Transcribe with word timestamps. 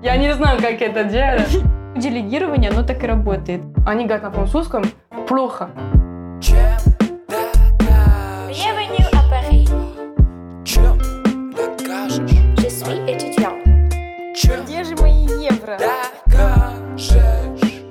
Я 0.00 0.16
не 0.16 0.32
знаю, 0.32 0.60
как 0.60 0.80
это 0.80 1.02
делать. 1.02 1.58
Делегирование, 1.96 2.70
оно 2.70 2.84
так 2.84 3.02
и 3.02 3.06
работает. 3.06 3.62
Они 3.84 4.04
говорят 4.04 4.22
на 4.22 4.30
французском 4.30 4.84
плохо. 5.26 5.70
Где 14.64 14.84
же 14.84 14.94
мои 14.96 15.26
евро? 15.42 15.76
докажешь? 16.26 17.82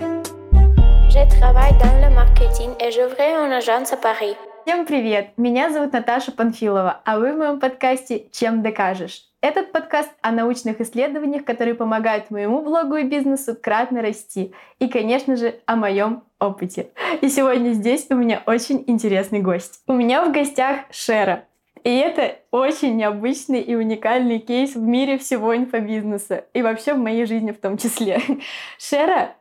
Je 1.09 1.39
travaille 1.39 1.73
dans 1.73 1.99
le 2.01 2.09
marketing 2.09 2.71
et 2.79 2.91
j'ouvrais 2.91 3.33
une 3.33 3.51
agence 3.51 3.91
à 3.91 3.97
Paris. 3.97 4.37
Всем 4.65 4.85
привет! 4.85 5.31
Меня 5.37 5.69
зовут 5.71 5.91
Наташа 5.91 6.31
Панфилова, 6.31 7.01
а 7.03 7.19
вы 7.19 7.33
в 7.33 7.37
моем 7.37 7.59
подкасте 7.59 8.27
«Чем 8.31 8.61
докажешь?». 8.61 9.26
Этот 9.49 9.71
подкаст 9.71 10.11
о 10.21 10.31
научных 10.31 10.81
исследованиях, 10.81 11.45
которые 11.45 11.73
помогают 11.73 12.31
моему 12.31 12.61
блогу 12.61 12.97
и 12.97 13.03
бизнесу 13.03 13.55
кратно 13.55 14.01
расти. 14.01 14.53
И, 14.79 14.89
конечно 14.89 15.37
же, 15.37 15.61
о 15.65 15.77
моем 15.77 16.25
опыте. 16.37 16.89
И 17.21 17.29
сегодня 17.29 17.71
здесь 17.71 18.07
у 18.09 18.15
меня 18.15 18.43
очень 18.45 18.83
интересный 18.87 19.39
гость. 19.39 19.79
У 19.87 19.93
меня 19.93 20.25
в 20.25 20.33
гостях 20.33 20.81
Шера. 20.91 21.45
И 21.85 21.95
это 21.95 22.39
очень 22.51 22.97
необычный 22.97 23.61
и 23.61 23.73
уникальный 23.73 24.39
кейс 24.39 24.75
в 24.75 24.81
мире 24.81 25.17
всего 25.17 25.55
инфобизнеса. 25.55 26.43
И 26.53 26.61
вообще 26.61 26.93
в 26.93 26.97
моей 26.97 27.25
жизни 27.25 27.51
в 27.51 27.61
том 27.61 27.77
числе. 27.77 28.19
Шера 28.77 29.36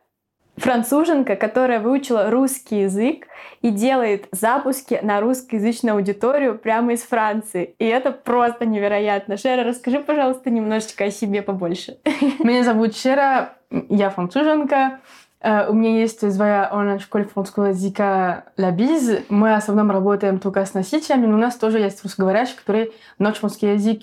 француженка, 0.57 1.35
которая 1.35 1.79
выучила 1.79 2.29
русский 2.29 2.81
язык 2.81 3.27
и 3.61 3.69
делает 3.69 4.27
запуски 4.31 4.99
на 5.01 5.21
русскоязычную 5.21 5.95
аудиторию 5.95 6.57
прямо 6.57 6.93
из 6.93 7.03
Франции. 7.03 7.75
И 7.79 7.85
это 7.85 8.11
просто 8.11 8.65
невероятно. 8.65 9.37
Шера, 9.37 9.63
расскажи, 9.63 9.99
пожалуйста, 9.99 10.49
немножечко 10.49 11.05
о 11.05 11.11
себе 11.11 11.41
побольше. 11.41 11.97
Меня 12.39 12.63
зовут 12.63 12.95
Шера, 12.95 13.53
я 13.69 14.09
француженка. 14.09 14.99
Э, 15.39 15.67
У 15.69 15.73
меня 15.73 15.99
есть 15.99 16.19
своя 16.33 16.69
онлайн-школа 16.71 17.25
французского 17.25 17.65
языка 17.67 18.45
«La 18.57 18.75
Biz». 18.75 19.25
Мы 19.29 19.53
основном 19.53 19.91
работаем 19.91 20.39
только 20.39 20.65
с 20.65 20.73
носителями, 20.73 21.27
но 21.27 21.35
у 21.35 21.39
нас 21.39 21.55
тоже 21.55 21.79
есть 21.79 22.01
русскоговорящие, 22.03 22.57
которые 22.57 22.89
научат 23.19 23.39
французский 23.41 23.73
язык 23.73 24.01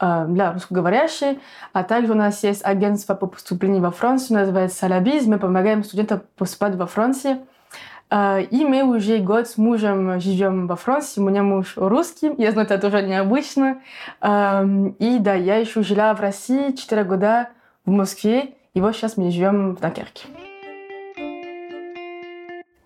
э, 0.00 0.24
для 0.28 0.52
русскоговорящих. 0.52 1.38
А 1.72 1.84
также 1.84 2.12
у 2.12 2.16
нас 2.16 2.42
есть 2.42 2.64
агентство 2.64 3.14
по 3.14 3.26
поступлению 3.26 3.82
во 3.82 3.90
Францию, 3.92 4.38
называется 4.40 4.86
«La 4.86 5.00
Biz». 5.00 5.28
Мы 5.28 5.38
помогаем 5.38 5.84
студентам 5.84 6.22
поступать 6.36 6.74
во 6.74 6.86
Франции. 6.86 7.38
Э, 8.10 8.42
И 8.42 8.64
мы 8.64 8.82
уже 8.82 9.18
год 9.18 9.46
с 9.46 9.56
мужем 9.58 10.20
живем 10.20 10.66
во 10.66 10.74
Франции. 10.74 11.20
У 11.20 11.24
меня 11.24 11.44
муж 11.44 11.74
русский. 11.76 12.32
Я 12.38 12.50
знаю, 12.50 12.66
это 12.66 12.78
тоже 12.78 13.02
необычно. 13.02 13.80
Эм, 14.20 14.88
И 14.98 15.18
да, 15.20 15.34
я 15.34 15.56
еще 15.56 15.82
жила 15.84 16.12
в 16.14 16.20
России 16.20 16.72
4 16.72 17.04
года 17.04 17.50
в 17.86 17.90
Москве. 17.90 18.54
И 18.74 18.80
вот 18.80 18.96
сейчас 18.96 19.16
мы 19.16 19.30
живем 19.30 19.76
в 19.76 19.80
Дакерке. 19.80 20.26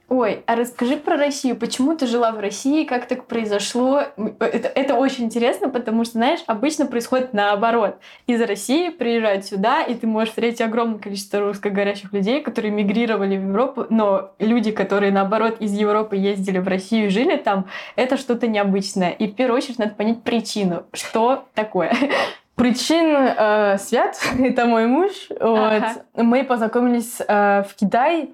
Ой, 0.09 0.45
а 0.47 0.55
расскажи 0.55 0.97
про 0.97 1.17
Россию. 1.17 1.57
Почему 1.57 1.97
ты 1.97 2.07
жила 2.07 2.31
в 2.31 2.39
России? 2.39 2.85
Как 2.85 3.07
так 3.09 3.27
произошло? 3.27 4.03
Это, 4.39 4.69
это 4.69 4.95
очень 4.95 5.25
интересно, 5.25 5.69
потому 5.69 6.05
что, 6.05 6.12
знаешь, 6.12 6.41
обычно 6.47 6.87
происходит 6.87 7.35
наоборот. 7.35 7.97
Из 8.29 8.41
России 8.41 8.91
приезжают 8.91 9.47
сюда, 9.47 9.83
и 9.83 9.95
ты 9.95 10.07
можешь 10.07 10.29
встретить 10.29 10.61
огромное 10.61 11.01
количество 11.01 11.41
русскоговорящих 11.41 12.12
людей, 12.12 12.41
которые 12.41 12.71
мигрировали 12.71 13.37
в 13.37 13.49
Европу, 13.49 13.87
но 13.91 14.31
люди, 14.39 14.71
которые, 14.71 15.11
наоборот, 15.11 15.57
из 15.59 15.73
Европы 15.73 16.15
ездили 16.15 16.59
в 16.59 16.69
Россию 16.69 17.07
и 17.07 17.11
жили 17.11 17.37
там, 17.37 17.67
это 17.97 18.17
что-то 18.17 18.47
необычное. 18.47 19.11
И 19.11 19.27
в 19.27 19.34
первую 19.34 19.59
очередь 19.59 19.81
надо 19.81 19.97
понять 19.97 20.23
причину. 20.23 20.84
Что 20.93 21.47
такое? 21.55 21.93
Причин 22.55 23.15
э, 23.15 23.77
Свят, 23.79 24.21
это 24.39 24.67
мой 24.67 24.87
муж. 24.87 25.11
Вот. 25.31 25.41
Ага. 25.41 25.95
Мы 26.15 26.45
познакомились 26.45 27.21
э, 27.27 27.65
в 27.65 27.75
Китае, 27.75 28.29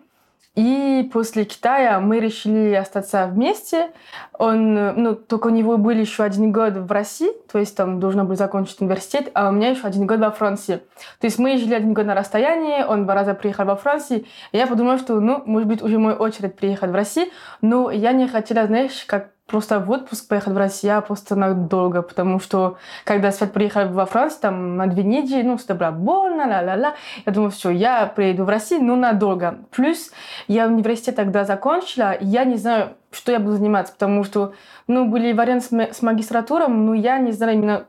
и 0.55 1.09
после 1.13 1.45
Китая 1.45 1.99
мы 2.01 2.21
решили 2.21 2.75
остаться 2.75 3.27
вместе. 3.27 3.91
Он, 4.39 4.75
ну, 4.75 5.15
только 5.15 5.47
у 5.47 5.51
него 5.51 5.79
был 5.79 5.93
еще 5.93 6.25
один 6.25 6.53
год 6.53 6.75
в 6.75 6.93
России, 6.93 7.31
то 7.51 7.59
есть 7.59 7.75
там 7.75 8.01
должна 8.01 8.25
была 8.25 8.37
закончить 8.37 8.81
университет, 8.81 9.31
а 9.35 9.49
у 9.49 9.53
меня 9.53 9.71
еще 9.71 9.87
один 9.87 10.07
год 10.07 10.21
во 10.21 10.31
Франции. 10.31 10.83
То 11.21 11.27
есть 11.27 11.39
мы 11.39 11.57
жили 11.57 11.75
один 11.75 11.95
год 11.95 12.05
на 12.07 12.15
расстоянии, 12.15 12.85
он 12.85 13.05
два 13.05 13.15
раза 13.15 13.33
приехал 13.33 13.65
во 13.65 13.77
Францию, 13.77 14.25
и 14.53 14.59
я 14.59 14.67
подумала, 14.67 14.99
что, 14.99 15.21
ну, 15.21 15.43
может 15.47 15.69
быть, 15.69 15.83
уже 15.83 15.99
мой 15.99 16.15
очередь 16.15 16.57
приехать 16.57 16.91
в 16.91 16.95
Россию, 16.95 17.29
но 17.63 17.91
я 17.91 18.13
не 18.13 18.29
хотела, 18.29 18.67
знаешь, 18.67 19.05
как 19.07 19.31
просто 19.47 19.81
в 19.81 19.91
отпуск 19.91 20.29
поехать 20.29 20.55
в 20.55 20.57
Россию, 20.57 20.99
а 20.99 21.01
просто 21.01 21.37
надолго, 21.37 22.03
потому 22.03 22.41
что 22.41 22.79
когда 23.05 23.31
Свет 23.33 23.53
приехал 23.53 23.89
во 23.89 24.07
Францию, 24.07 24.41
там 24.41 24.77
на 24.77 24.87
две 24.87 25.03
недели, 25.03 25.43
ну, 25.43 25.57
это 25.57 25.75
было 25.75 25.91
больно, 25.91 26.47
ла-ла-ла. 26.47 26.95
Я 27.27 27.33
думаю, 27.33 27.51
все, 27.51 27.71
я 27.71 28.07
приеду 28.07 28.45
в 28.45 28.49
Россию, 28.49 28.85
но 28.85 28.97
надолго. 28.97 29.59
Плюс 29.71 30.11
я 30.49 30.67
университет 30.67 31.17
тогда 31.17 31.45
закончила, 31.45 32.13
и 32.13 32.27
я 32.27 32.45
не 32.45 32.57
знаю, 32.57 32.95
что 33.11 33.33
я 33.33 33.41
буду 33.41 33.57
заниматься, 33.57 33.93
потому 33.93 34.25
что, 34.25 34.55
ну, 34.87 35.07
были 35.07 35.33
варианты 35.33 35.67
с, 35.67 35.71
ма- 35.71 35.93
с 35.93 36.03
магистратуром, 36.03 36.87
но 36.87 36.95
я 36.95 37.19
не 37.19 37.33
знаю 37.33 37.55
именно 37.55 37.87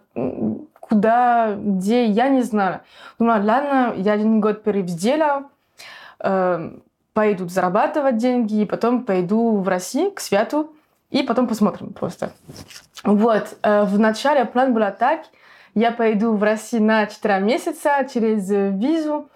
куда, 0.79 1.55
где, 1.55 2.05
я 2.05 2.27
не 2.27 2.41
знаю. 2.41 2.81
Думала, 3.17 3.41
ладно, 3.41 3.93
я 3.95 4.13
один 4.13 4.41
год 4.41 4.63
перерыв 4.63 4.89
сделала, 4.89 5.45
э, 6.19 6.71
пойду 7.13 7.47
зарабатывать 7.47 8.17
деньги, 8.17 8.61
и 8.61 8.65
потом 8.65 9.05
пойду 9.05 9.57
в 9.57 9.67
Россию 9.67 10.11
к 10.11 10.19
Свету, 10.19 10.73
и 11.13 11.22
потом 11.22 11.47
посмотрим 11.47 11.94
просто. 11.94 12.34
Вот, 13.03 13.56
э, 13.62 13.84
в 13.84 14.00
начале 14.00 14.46
план 14.46 14.74
был 14.74 14.84
так, 14.97 15.22
я 15.75 15.91
пойду 15.91 16.34
в 16.34 16.44
Россию 16.44 16.84
на 16.84 17.06
4 17.06 17.40
месяца 17.40 18.07
через 18.12 18.50
э, 18.50 18.72
визу, 18.72 19.29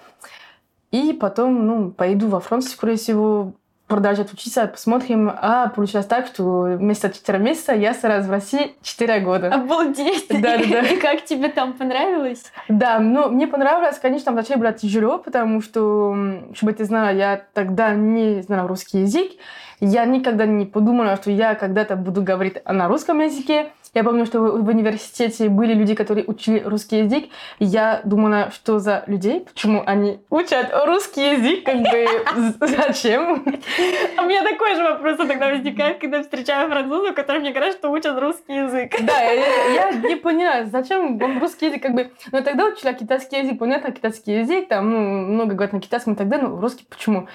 и 0.91 1.13
потом, 1.13 1.67
ну, 1.67 1.91
пойду 1.91 2.29
во 2.29 2.39
Францию, 2.39 2.71
скорее 2.71 2.95
всего, 2.95 3.53
продолжать 3.87 4.33
учиться, 4.33 4.67
посмотрим. 4.67 5.31
А 5.39 5.69
получилось 5.69 6.07
так, 6.07 6.27
что 6.27 6.63
вместо 6.77 7.09
4 7.09 7.37
месяца 7.39 7.73
я 7.73 7.93
сразу 7.93 8.27
в 8.27 8.31
России 8.31 8.75
4 8.81 9.19
года. 9.19 9.53
Обалдеть! 9.53 10.27
Да-да-да. 10.29 10.79
И 10.93 10.97
как 10.97 11.25
тебе 11.25 11.49
там 11.49 11.73
понравилось? 11.73 12.43
Да, 12.69 12.99
ну, 12.99 13.29
мне 13.29 13.47
понравилось, 13.47 13.99
конечно, 13.99 14.31
вначале 14.31 14.59
было 14.59 14.73
тяжело, 14.73 15.19
потому 15.19 15.61
что, 15.61 16.15
чтобы 16.53 16.73
ты 16.73 16.85
знала, 16.85 17.09
я 17.13 17.41
тогда 17.53 17.93
не 17.93 18.41
знала 18.41 18.67
русский 18.67 19.01
язык. 19.01 19.31
Я 19.79 20.05
никогда 20.05 20.45
не 20.47 20.65
подумала, 20.65 21.15
что 21.17 21.29
я 21.29 21.53
когда-то 21.53 21.95
буду 21.95 22.23
говорить 22.23 22.57
на 22.65 22.87
русском 22.87 23.19
языке. 23.19 23.67
Я 23.93 24.03
помню, 24.03 24.25
что 24.25 24.39
в 24.39 24.67
университете 24.67 25.49
были 25.49 25.73
люди, 25.73 25.93
которые 25.93 26.25
учили 26.25 26.59
русский 26.59 26.99
язык. 26.99 27.25
Я 27.59 28.01
думала, 28.03 28.49
что 28.51 28.79
за 28.79 29.03
людей, 29.05 29.41
почему 29.41 29.83
они 29.85 30.19
учат 30.31 30.71
русский 30.85 31.35
язык, 31.35 31.63
как 31.63 31.77
бы 31.77 32.07
зачем? 32.59 33.43
У 33.43 34.21
меня 34.23 34.43
такой 34.43 34.75
же 34.75 34.83
вопрос 34.83 35.17
тогда 35.17 35.49
возникает, 35.51 35.99
когда 35.99 36.23
встречаю 36.23 36.69
французов, 36.69 37.13
которые 37.15 37.41
мне 37.41 37.51
говорят, 37.51 37.73
что 37.73 37.91
учат 37.91 38.19
русский 38.19 38.53
язык. 38.53 38.95
Да, 39.01 39.19
я, 39.21 39.91
не 39.91 40.15
поняла, 40.15 40.65
зачем 40.65 41.19
вам 41.19 41.39
русский 41.39 41.67
язык, 41.67 41.83
как 41.83 41.93
бы... 41.93 42.11
Но 42.31 42.41
тогда 42.41 42.65
учила 42.65 42.93
китайский 42.93 43.37
язык, 43.37 43.59
понятно, 43.59 43.91
китайский 43.91 44.39
язык, 44.39 44.67
там, 44.69 44.91
ну, 44.91 44.99
много 44.99 45.53
говорят 45.53 45.73
на 45.73 45.81
китайском 45.81 46.13
и 46.13 46.15
так 46.15 46.27
далее, 46.27 46.47
но 46.47 46.59
русский 46.59 46.85
почему? 46.89 47.27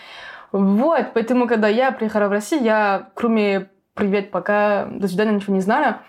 Вот, 0.53 1.07
поэтому, 1.15 1.49
когда 1.49 1.69
я 1.69 1.91
приехала 1.93 2.29
в 2.29 2.33
Россию, 2.33 2.63
я, 2.63 3.11
кроме 3.15 3.71
«привет, 3.95 4.31
пока», 4.31 4.87
«до 4.87 5.09
свидания», 5.09 5.33
ничего 5.33 5.55
не 5.55 5.61
знала. 5.61 6.03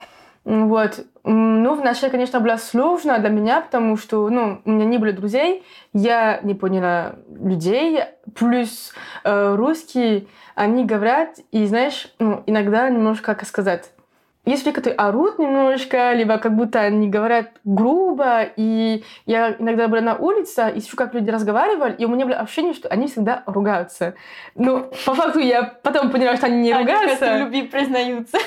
Вот. 0.44 1.06
Ну, 1.24 1.76
вначале, 1.76 2.12
конечно, 2.12 2.42
было 2.42 2.58
сложно 2.58 3.18
для 3.20 3.30
меня, 3.30 3.62
потому 3.62 3.96
что, 3.96 4.30
ну, 4.30 4.62
у 4.66 4.72
меня 4.72 4.84
не 4.84 4.98
было 4.98 5.14
друзей, 5.14 5.64
я 5.94 6.42
не 6.44 6.53
поняла 6.53 7.16
людей, 7.30 8.00
плюс 8.36 8.94
э, 9.24 9.56
русские, 9.56 10.28
они 10.56 10.84
говорят, 10.84 11.38
и, 11.52 11.66
знаешь, 11.66 12.14
ну, 12.20 12.44
иногда 12.46 12.90
немножко, 12.90 13.36
как 13.36 13.48
сказать, 13.48 13.94
люди, 14.46 14.72
которые 14.72 14.98
орут 14.98 15.40
немножко, 15.40 16.14
либо 16.14 16.38
как 16.38 16.56
будто 16.56 16.80
они 16.81 17.09
говорят 17.09 17.52
грубо, 17.64 18.44
и 18.58 19.04
я 19.26 19.56
иногда 19.58 19.88
была 19.88 20.02
на 20.02 20.16
улице, 20.16 20.72
и 20.76 20.79
слышу, 20.82 20.97
как 20.97 21.14
люди 21.14 21.29
разговаривали, 21.29 21.96
и 21.97 22.06
у 22.06 22.09
меня 22.09 22.26
было 22.26 22.35
ощущение, 22.38 22.73
что 22.73 22.90
они 22.90 23.08
всегда 23.08 23.44
ругаются. 23.46 24.16
Ну, 24.56 24.91
по 25.06 25.14
факту 25.14 25.40
я 25.40 25.64
потом 25.64 26.09
поняла, 26.12 26.35
что 26.35 26.47
они 26.47 26.58
не 26.62 26.72
Они 26.73 26.82
ругаются. 26.85 27.35
в 27.35 27.40
любви 27.40 27.62
признаются. 27.64 28.38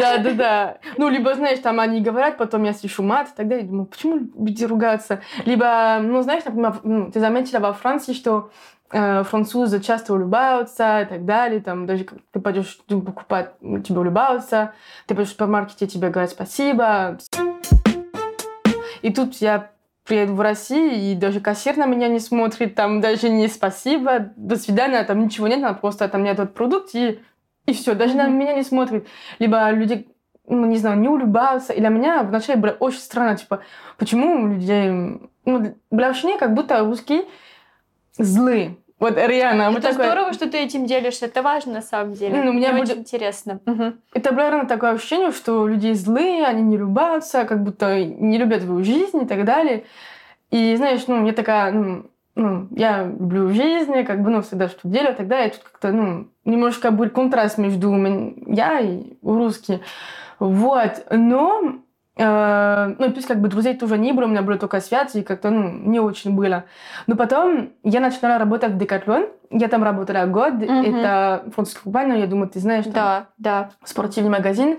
Да, 0.00 0.18
да, 0.18 0.32
да. 0.32 0.78
Ну, 0.96 1.08
либо, 1.08 1.34
знаешь, 1.34 1.60
там 1.60 1.80
они 1.80 2.00
говорят, 2.00 2.36
потом 2.36 2.64
я 2.64 2.74
слышу 2.74 3.02
мат, 3.02 3.28
и 3.28 3.36
тогда 3.36 3.56
я 3.56 3.62
думаю, 3.62 3.86
почему 3.86 4.18
люди 4.38 4.64
ругаются? 4.64 5.22
Либо, 5.44 5.98
ну, 6.02 6.20
знаешь, 6.22 6.44
например, 6.44 7.10
ты 7.12 7.20
заметила 7.20 7.60
во 7.60 7.72
Франции, 7.72 8.12
что 8.12 8.50
французы 8.90 9.80
часто 9.80 10.14
улыбаются 10.14 11.02
и 11.02 11.04
так 11.04 11.24
далее, 11.24 11.60
там 11.60 11.86
даже 11.86 12.06
ты 12.32 12.40
пойдешь 12.40 12.78
покупать, 12.86 13.52
ну, 13.60 13.80
тебе 13.80 14.00
улыбаются, 14.00 14.72
ты 15.06 15.14
пойдешь 15.14 15.30
в 15.30 15.32
супермаркете, 15.32 15.86
тебе 15.86 16.08
говорят 16.08 16.30
спасибо. 16.30 17.18
И 19.02 19.12
тут 19.12 19.34
я 19.36 19.70
приеду 20.04 20.34
в 20.34 20.40
Россию, 20.40 20.94
и 20.94 21.14
даже 21.14 21.40
кассир 21.40 21.76
на 21.76 21.86
меня 21.86 22.08
не 22.08 22.18
смотрит, 22.18 22.74
там 22.74 23.00
даже 23.00 23.28
не 23.28 23.46
спасибо, 23.46 24.30
до 24.36 24.56
свидания, 24.56 25.04
там 25.04 25.22
ничего 25.22 25.46
нет, 25.46 25.58
она 25.58 25.74
просто 25.74 26.08
там 26.08 26.22
мне 26.22 26.34
дает 26.34 26.54
продукт, 26.54 26.94
и, 26.94 27.20
и 27.66 27.72
все, 27.74 27.94
даже 27.94 28.16
на 28.16 28.26
меня 28.26 28.54
не 28.54 28.62
смотрит. 28.62 29.06
Либо 29.38 29.70
люди, 29.70 30.08
ну, 30.46 30.64
не 30.64 30.78
знаю, 30.78 30.98
не 30.98 31.08
улыбаются. 31.08 31.74
И 31.74 31.80
для 31.80 31.90
меня 31.90 32.22
вначале 32.22 32.58
было 32.58 32.70
очень 32.72 33.00
странно, 33.00 33.36
типа, 33.36 33.60
почему 33.98 34.44
у 34.44 34.48
людей 34.48 34.90
ну, 35.44 35.74
было 35.90 36.06
ощущение, 36.06 36.38
как 36.38 36.54
будто 36.54 36.80
русские 36.80 37.24
злые. 38.16 38.76
Вот 38.98 39.16
реально. 39.16 39.70
Это 39.70 39.90
такое- 39.92 40.06
здорово, 40.10 40.32
что 40.32 40.50
ты 40.50 40.58
этим 40.58 40.86
делишься. 40.86 41.26
Это 41.26 41.40
важно 41.42 41.74
на 41.74 41.82
самом 41.82 42.14
деле. 42.14 42.42
Ну, 42.42 42.52
Мне 42.52 42.72
будет- 42.72 42.90
очень 42.90 43.00
интересно. 43.00 43.60
Мгм. 43.64 44.00
Это 44.12 44.34
реально 44.34 44.66
такое 44.66 44.90
ощущение, 44.92 45.30
что 45.30 45.68
люди 45.68 45.92
злые, 45.92 46.44
они 46.44 46.62
не 46.62 46.76
любятся, 46.76 47.44
как 47.44 47.62
будто 47.62 48.02
не 48.04 48.38
любят 48.38 48.62
свою 48.62 48.82
жизнь 48.84 49.22
и 49.22 49.26
так 49.26 49.44
далее. 49.44 49.84
И 50.50 50.74
знаешь, 50.76 51.06
ну, 51.06 51.24
я 51.24 51.32
такая, 51.32 51.70
ну, 51.70 52.06
ну, 52.34 52.66
я 52.72 53.04
люблю 53.04 53.50
жизнь, 53.50 54.02
как 54.04 54.22
бы, 54.22 54.30
ну, 54.30 54.42
всегда 54.42 54.68
что 54.68 54.88
делаю 54.88 55.14
далее. 55.28 55.50
И 55.50 55.52
тут 55.52 55.62
как-то, 55.62 55.92
ну, 55.92 56.26
немножко 56.44 56.90
был 56.90 57.08
контраст 57.10 57.56
между 57.58 57.90
я 58.46 58.80
и 58.80 59.02
русские. 59.22 59.80
Вот. 60.40 61.06
Но, 61.10 61.74
ну, 62.18 63.06
и 63.06 63.10
плюс 63.10 63.26
как 63.26 63.40
бы 63.40 63.48
друзей 63.48 63.74
тоже 63.76 63.96
не 63.96 64.12
было, 64.12 64.24
у 64.24 64.28
меня 64.28 64.42
было 64.42 64.58
только 64.58 64.80
связь, 64.80 65.14
и 65.14 65.22
как-то, 65.22 65.50
ну, 65.50 65.68
не 65.70 66.00
очень 66.00 66.34
было. 66.34 66.64
Но 67.06 67.16
потом 67.16 67.70
я 67.84 68.00
начала 68.00 68.38
работать 68.38 68.72
в 68.72 68.78
Декатлон. 68.78 69.26
Я 69.50 69.68
там 69.68 69.84
работала 69.84 70.26
год. 70.26 70.54
Мгм. 70.54 70.96
Это 70.96 71.44
французская 71.54 71.84
компания, 71.84 72.20
я 72.20 72.26
думаю, 72.26 72.48
ты 72.48 72.58
знаешь. 72.58 72.84
там 72.84 72.92
Да, 72.92 73.26
да. 73.38 73.70
спортивный 73.84 74.30
магазин. 74.30 74.78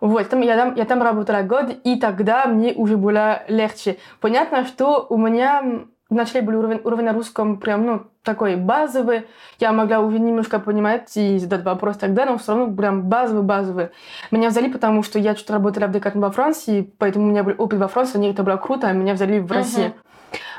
Вот, 0.00 0.28
там, 0.28 0.40
я, 0.40 0.56
там, 0.56 0.74
я 0.76 0.84
там 0.84 1.02
работала 1.02 1.42
год, 1.42 1.76
и 1.84 1.96
тогда 1.96 2.46
мне 2.46 2.72
уже 2.72 2.96
было 2.96 3.42
легче. 3.48 3.98
Понятно, 4.20 4.64
что 4.64 5.06
у 5.08 5.16
меня 5.16 5.62
вначале 6.10 6.44
был 6.44 6.58
уровень, 6.58 6.80
уровень 6.84 7.04
на 7.04 7.12
русском 7.12 7.58
прям, 7.58 7.86
ну, 7.86 8.02
такой 8.22 8.56
базовый. 8.56 9.26
Я 9.58 9.72
могла 9.72 9.98
немножко 9.98 10.58
понимать 10.58 11.16
и 11.16 11.38
задать 11.38 11.64
вопрос 11.64 11.96
тогда, 11.96 12.26
но 12.26 12.38
все 12.38 12.54
равно 12.54 12.74
прям 12.74 13.02
базовый-базовый. 13.02 13.90
Меня 14.30 14.48
взяли, 14.48 14.70
потому 14.70 15.02
что 15.02 15.18
я 15.18 15.34
что-то 15.34 15.54
работала 15.54 15.86
в 15.86 15.92
Декатлон 15.92 16.22
во 16.22 16.30
Франции, 16.30 16.92
поэтому 16.98 17.26
у 17.26 17.30
меня 17.30 17.44
был 17.44 17.54
опыт 17.58 17.78
во 17.78 17.88
Франции, 17.88 18.26
и 18.26 18.30
это 18.30 18.42
было 18.42 18.56
круто, 18.56 18.88
а 18.88 18.92
меня 18.92 19.14
взяли 19.14 19.38
в 19.38 19.50
Россию. 19.50 19.94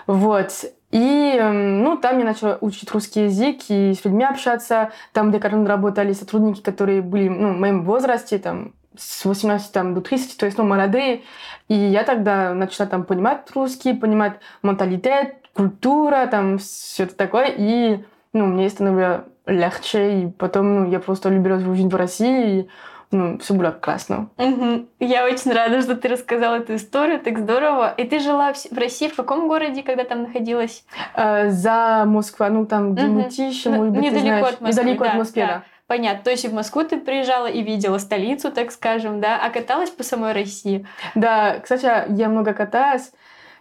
Вот. 0.07 0.51
И, 0.91 1.37
эм, 1.39 1.83
ну, 1.83 1.97
там 1.97 2.17
я 2.17 2.25
начала 2.25 2.57
учить 2.61 2.91
русский 2.91 3.25
язык 3.25 3.59
и 3.69 3.93
с 3.93 4.03
людьми 4.03 4.23
общаться. 4.23 4.91
Там, 5.13 5.29
где 5.29 5.39
когда 5.39 5.63
работали 5.63 6.13
сотрудники, 6.13 6.61
которые 6.61 7.03
были, 7.03 7.29
ну, 7.29 7.53
в 7.53 7.59
моем 7.59 7.83
возрасте, 7.83 8.39
там, 8.39 8.73
с 8.99 9.25
18 9.25 9.71
там, 9.71 9.93
до 9.93 10.01
30, 10.01 10.37
то 10.37 10.45
есть, 10.45 10.57
ну, 10.57 10.65
молодые. 10.65 11.21
И 11.67 11.73
я 11.75 12.03
тогда 12.03 12.53
начала 12.53 12.87
там 12.87 13.03
понимать 13.03 13.49
русский, 13.55 13.93
понимать 13.93 14.33
менталитет, 14.63 15.35
культура, 15.53 16.27
там, 16.27 16.57
все 16.57 17.03
это 17.03 17.15
такое. 17.15 17.53
И, 17.57 18.03
ну, 18.33 18.45
мне 18.45 18.69
становилось 18.69 19.21
легче. 19.45 20.19
И 20.21 20.27
потом, 20.27 20.75
ну, 20.75 20.91
я 20.91 20.99
просто 20.99 21.29
любила 21.29 21.59
жизнь 21.59 21.89
в 21.89 21.95
России. 21.95 22.59
И, 22.61 22.69
ну, 23.11 23.39
все 23.39 23.53
было 23.53 23.71
классно. 23.71 24.29
Мгм. 24.37 24.87
Я 24.99 25.25
очень 25.25 25.51
рада, 25.51 25.81
что 25.81 25.95
ты 25.95 26.07
рассказала 26.09 26.55
эту 26.57 26.75
историю, 26.75 27.19
так 27.19 27.39
здорово. 27.39 27.91
И 27.97 28.03
ты 28.03 28.19
жила 28.19 28.53
в 28.53 28.77
России 28.77 29.07
в 29.07 29.15
каком 29.15 29.47
городе, 29.47 29.81
когда 29.81 30.03
там 30.03 30.23
находилась? 30.23 30.85
Э, 31.15 31.49
за 31.49 32.03
Москва, 32.05 32.49
ну, 32.49 32.65
там, 32.65 32.91
Мгм. 32.91 33.13
Мытищи, 33.13 33.67
Ну, 33.67 33.77
может 33.77 33.93
быть, 33.93 34.01
ты 34.01 34.07
недалеко 34.11 34.27
знаешь. 34.39 34.53
от 34.55 34.61
Москвы, 34.61 34.83
Недалеко 34.83 35.03
да, 35.05 35.11
от 35.11 35.17
Москвы, 35.17 35.41
да. 35.41 35.47
да. 35.47 35.63
Понятно. 35.89 36.23
То 36.23 36.29
есть 36.29 36.45
и 36.45 36.47
в 36.47 36.53
Москву 36.53 36.83
ты 36.83 36.99
приезжала 36.99 37.47
и 37.47 37.63
видела 37.63 37.97
столицу, 37.97 38.51
так 38.51 38.71
скажем, 38.71 39.21
да, 39.21 39.39
а 39.43 39.49
каталась 39.49 39.89
по 39.89 40.03
самой 40.03 40.33
России. 40.33 40.85
Да, 41.15 41.57
кстати, 41.63 41.85
я 42.15 42.29
много 42.29 42.53
каталась. 42.53 43.11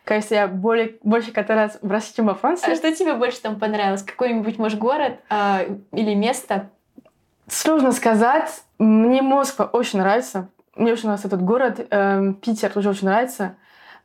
Кажется, 0.05 0.35
я 0.35 0.47
более, 0.47 0.97
больше 1.03 1.33
каталась 1.33 1.79
в 1.81 1.91
России, 1.91 2.17
чем 2.17 2.27
во 2.27 2.33
А 2.33 2.35
Франции. 2.35 2.75
что 2.75 2.95
тебе 2.95 3.15
больше 3.15 3.41
там 3.41 3.59
понравилось? 3.59 4.03
Какой-нибудь, 4.03 4.59
может, 4.59 4.79
город 4.79 5.21
а, 5.31 5.63
или 5.93 6.13
место? 6.13 6.69
Сложно 7.47 7.93
сказать. 7.93 8.63
Мне 8.79 9.23
Москва 9.23 9.65
очень 9.65 9.99
нравится. 9.99 10.51
Мне 10.77 10.93
очень 10.93 11.05
нравится 11.05 11.29
этот 11.29 11.43
город. 11.43 11.87
Эм, 11.89 12.35
Питер 12.35 12.71
тоже 12.71 12.91
очень 12.91 13.07
нравится. 13.07 13.57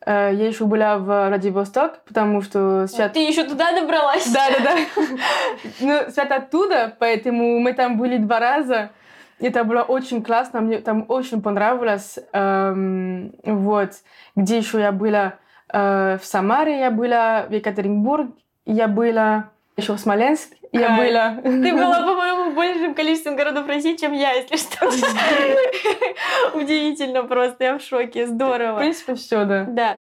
Э, 0.06 0.32
Я 0.34 0.48
еще 0.48 0.66
была 0.66 0.98
в 0.98 1.28
Владивосток, 1.30 2.04
потому 2.06 2.42
что 2.42 2.88
свят... 2.88 3.14
Ты 3.14 3.20
еще 3.20 3.44
туда 3.44 3.72
добралась? 3.80 4.32
Да, 4.32 4.48
да, 4.50 4.64
да. 4.64 5.04
Ну, 5.80 6.12
свят 6.12 6.32
оттуда, 6.32 6.96
поэтому 7.00 7.60
мы 7.60 7.74
там 7.74 7.98
были 7.98 8.18
два 8.18 8.40
раза. 8.40 8.92
Это 9.40 9.64
было 9.64 9.82
очень 9.82 10.24
классно, 10.24 10.62
мне 10.62 10.78
там 10.78 11.06
очень 11.08 11.42
понравилось. 11.42 12.20
Эм, 12.34 13.34
вот. 13.44 13.92
Где 14.36 14.58
еще 14.58 14.80
я 14.80 14.92
была? 14.92 15.34
Э, 15.72 16.18
в 16.22 16.26
Самаре 16.26 16.80
я 16.80 16.92
была, 16.92 17.44
в 17.50 17.52
Екатеринбург 17.52 18.32
я 18.66 18.88
была, 18.88 19.50
еще 19.76 19.94
в 19.94 20.00
Смоленск 20.00 20.54
я 20.74 20.88
Кайф. 20.88 21.12
была. 21.12 21.36
Ты 21.44 21.74
была, 21.74 22.02
по-моему, 22.02 22.52
большим 22.52 22.94
количеством 22.96 23.36
городов 23.36 23.68
России, 23.68 23.96
чем 23.96 24.12
я, 24.14 24.32
если 24.34 24.58
что. 24.58 24.88
Удивительно 26.54 27.24
просто, 27.24 27.64
я 27.64 27.78
в 27.78 27.82
шоке, 27.82 28.26
В 28.26 28.30
здорово. 28.30 28.80
принципе, 28.80 29.16
все, 29.16 29.46
да. 29.46 29.66
Да. 29.70 29.96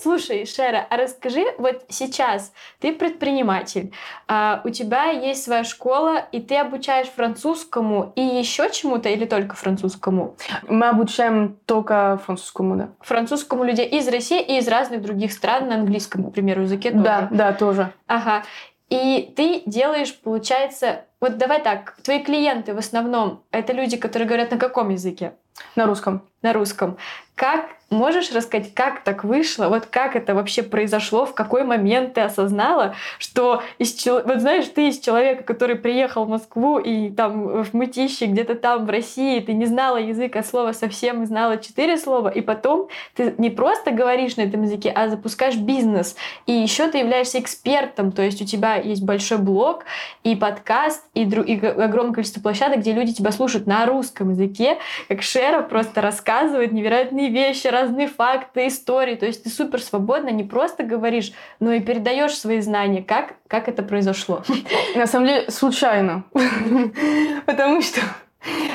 Слушай, 0.00 0.46
Шера, 0.46 0.86
а 0.88 0.96
расскажи, 0.96 1.44
вот 1.58 1.84
сейчас 1.88 2.52
ты 2.78 2.92
предприниматель, 2.92 3.92
а, 4.28 4.62
у 4.64 4.70
тебя 4.70 5.10
есть 5.10 5.44
своя 5.44 5.62
школа, 5.62 6.24
и 6.32 6.40
ты 6.40 6.56
обучаешь 6.56 7.08
французскому 7.08 8.12
и 8.16 8.22
еще 8.22 8.70
чему-то 8.70 9.10
или 9.10 9.26
только 9.26 9.56
французскому? 9.56 10.36
Мы 10.68 10.88
обучаем 10.88 11.58
только 11.66 12.18
французскому, 12.24 12.76
да. 12.76 12.88
Французскому 13.00 13.64
людей 13.64 13.86
из 13.86 14.08
России 14.08 14.40
и 14.40 14.58
из 14.58 14.68
разных 14.68 15.02
других 15.02 15.32
стран 15.32 15.68
на 15.68 15.74
английском, 15.74 16.30
к 16.30 16.32
примеру, 16.32 16.62
языке 16.62 16.92
тоже. 16.92 17.04
Да, 17.04 17.28
да, 17.30 17.52
тоже. 17.52 17.92
Ага. 18.06 18.44
И 18.88 19.32
ты 19.36 19.62
делаешь, 19.66 20.18
получается, 20.18 21.04
вот 21.20 21.36
давай 21.36 21.62
так, 21.62 21.96
твои 22.02 22.22
клиенты 22.22 22.74
в 22.74 22.78
основном 22.78 23.42
это 23.50 23.72
люди, 23.72 23.96
которые 23.96 24.26
говорят 24.26 24.50
на 24.50 24.58
каком 24.58 24.88
языке? 24.90 25.34
На 25.76 25.86
русском. 25.86 26.22
На 26.42 26.52
русском. 26.52 26.96
Как 27.34 27.70
можешь 27.90 28.32
рассказать, 28.32 28.72
как 28.74 29.02
так 29.02 29.24
вышло? 29.24 29.68
Вот 29.68 29.86
как 29.86 30.14
это 30.14 30.34
вообще 30.34 30.62
произошло? 30.62 31.26
В 31.26 31.34
какой 31.34 31.64
момент 31.64 32.14
ты 32.14 32.20
осознала, 32.20 32.94
что 33.18 33.62
из 33.78 34.06
вот 34.06 34.40
знаешь, 34.40 34.66
ты 34.68 34.88
из 34.88 35.00
человека, 35.00 35.42
который 35.42 35.76
приехал 35.76 36.24
в 36.24 36.28
Москву 36.28 36.78
и 36.78 37.10
там 37.10 37.62
в 37.62 37.74
Мытище, 37.74 38.26
где-то 38.26 38.54
там 38.54 38.86
в 38.86 38.90
России, 38.90 39.40
ты 39.40 39.52
не 39.52 39.66
знала 39.66 39.96
язык 39.96 40.36
от 40.36 40.46
слова 40.46 40.72
совсем, 40.72 41.26
знала 41.26 41.56
четыре 41.58 41.96
слова, 41.96 42.28
и 42.28 42.40
потом 42.40 42.88
ты 43.16 43.34
не 43.38 43.50
просто 43.50 43.90
говоришь 43.90 44.36
на 44.36 44.42
этом 44.42 44.62
языке, 44.62 44.90
а 44.94 45.08
запускаешь 45.08 45.56
бизнес. 45.56 46.16
И 46.46 46.52
еще 46.52 46.88
ты 46.88 46.98
являешься 46.98 47.40
экспертом, 47.40 48.12
то 48.12 48.22
есть 48.22 48.40
у 48.40 48.44
тебя 48.44 48.76
есть 48.76 49.02
большой 49.02 49.38
блог 49.38 49.84
и 50.24 50.36
подкаст, 50.36 51.04
и, 51.14 51.24
дру- 51.24 51.44
и 51.44 51.64
огромное 51.66 52.14
количество 52.14 52.40
площадок, 52.40 52.80
где 52.80 52.92
люди 52.92 53.12
тебя 53.12 53.32
слушают 53.32 53.66
на 53.66 53.84
русском 53.86 54.30
языке, 54.30 54.78
как 55.08 55.22
Шера 55.22 55.62
просто 55.62 56.00
рассказывает 56.00 56.72
невероятные 56.72 57.30
вещи, 57.30 57.66
разные 57.66 58.06
факты, 58.06 58.68
истории. 58.68 59.16
То 59.16 59.26
есть 59.26 59.44
ты 59.44 59.50
супер 59.50 59.82
свободно 59.82 60.28
не 60.28 60.44
просто 60.44 60.84
говоришь, 60.84 61.32
но 61.58 61.72
и 61.72 61.80
передаешь 61.80 62.36
свои 62.38 62.60
знания. 62.60 63.02
Как, 63.02 63.34
как 63.48 63.68
это 63.68 63.82
произошло? 63.82 64.42
На 64.94 65.06
самом 65.06 65.26
деле, 65.26 65.50
случайно. 65.50 66.24
Потому 67.46 67.82
что, 67.82 68.00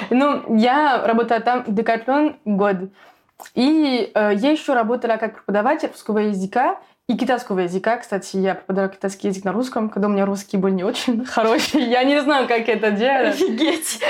ну, 0.10 0.58
я 0.58 1.06
работала 1.06 1.40
там 1.40 1.64
в 1.64 1.74
Декатлон 1.74 2.38
год. 2.44 2.78
И 3.54 4.12
э, 4.14 4.32
я 4.36 4.52
еще 4.52 4.74
работала 4.74 5.18
как 5.18 5.36
преподаватель 5.36 5.90
русского 5.90 6.20
языка 6.20 6.80
и 7.08 7.16
китайского 7.16 7.60
языка. 7.60 7.98
Кстати, 7.98 8.38
я 8.38 8.56
преподавала 8.56 8.92
китайский 8.92 9.28
язык 9.28 9.44
на 9.44 9.52
русском, 9.52 9.90
когда 9.90 10.08
у 10.08 10.12
меня 10.12 10.26
русский 10.26 10.58
был 10.58 10.70
не 10.70 10.84
очень 10.84 11.24
хороший. 11.26 11.84
Я 11.84 12.04
не 12.04 12.20
знаю, 12.22 12.48
как 12.48 12.68
это 12.68 12.92
делать. 12.92 13.36
Офигеть! 13.36 14.04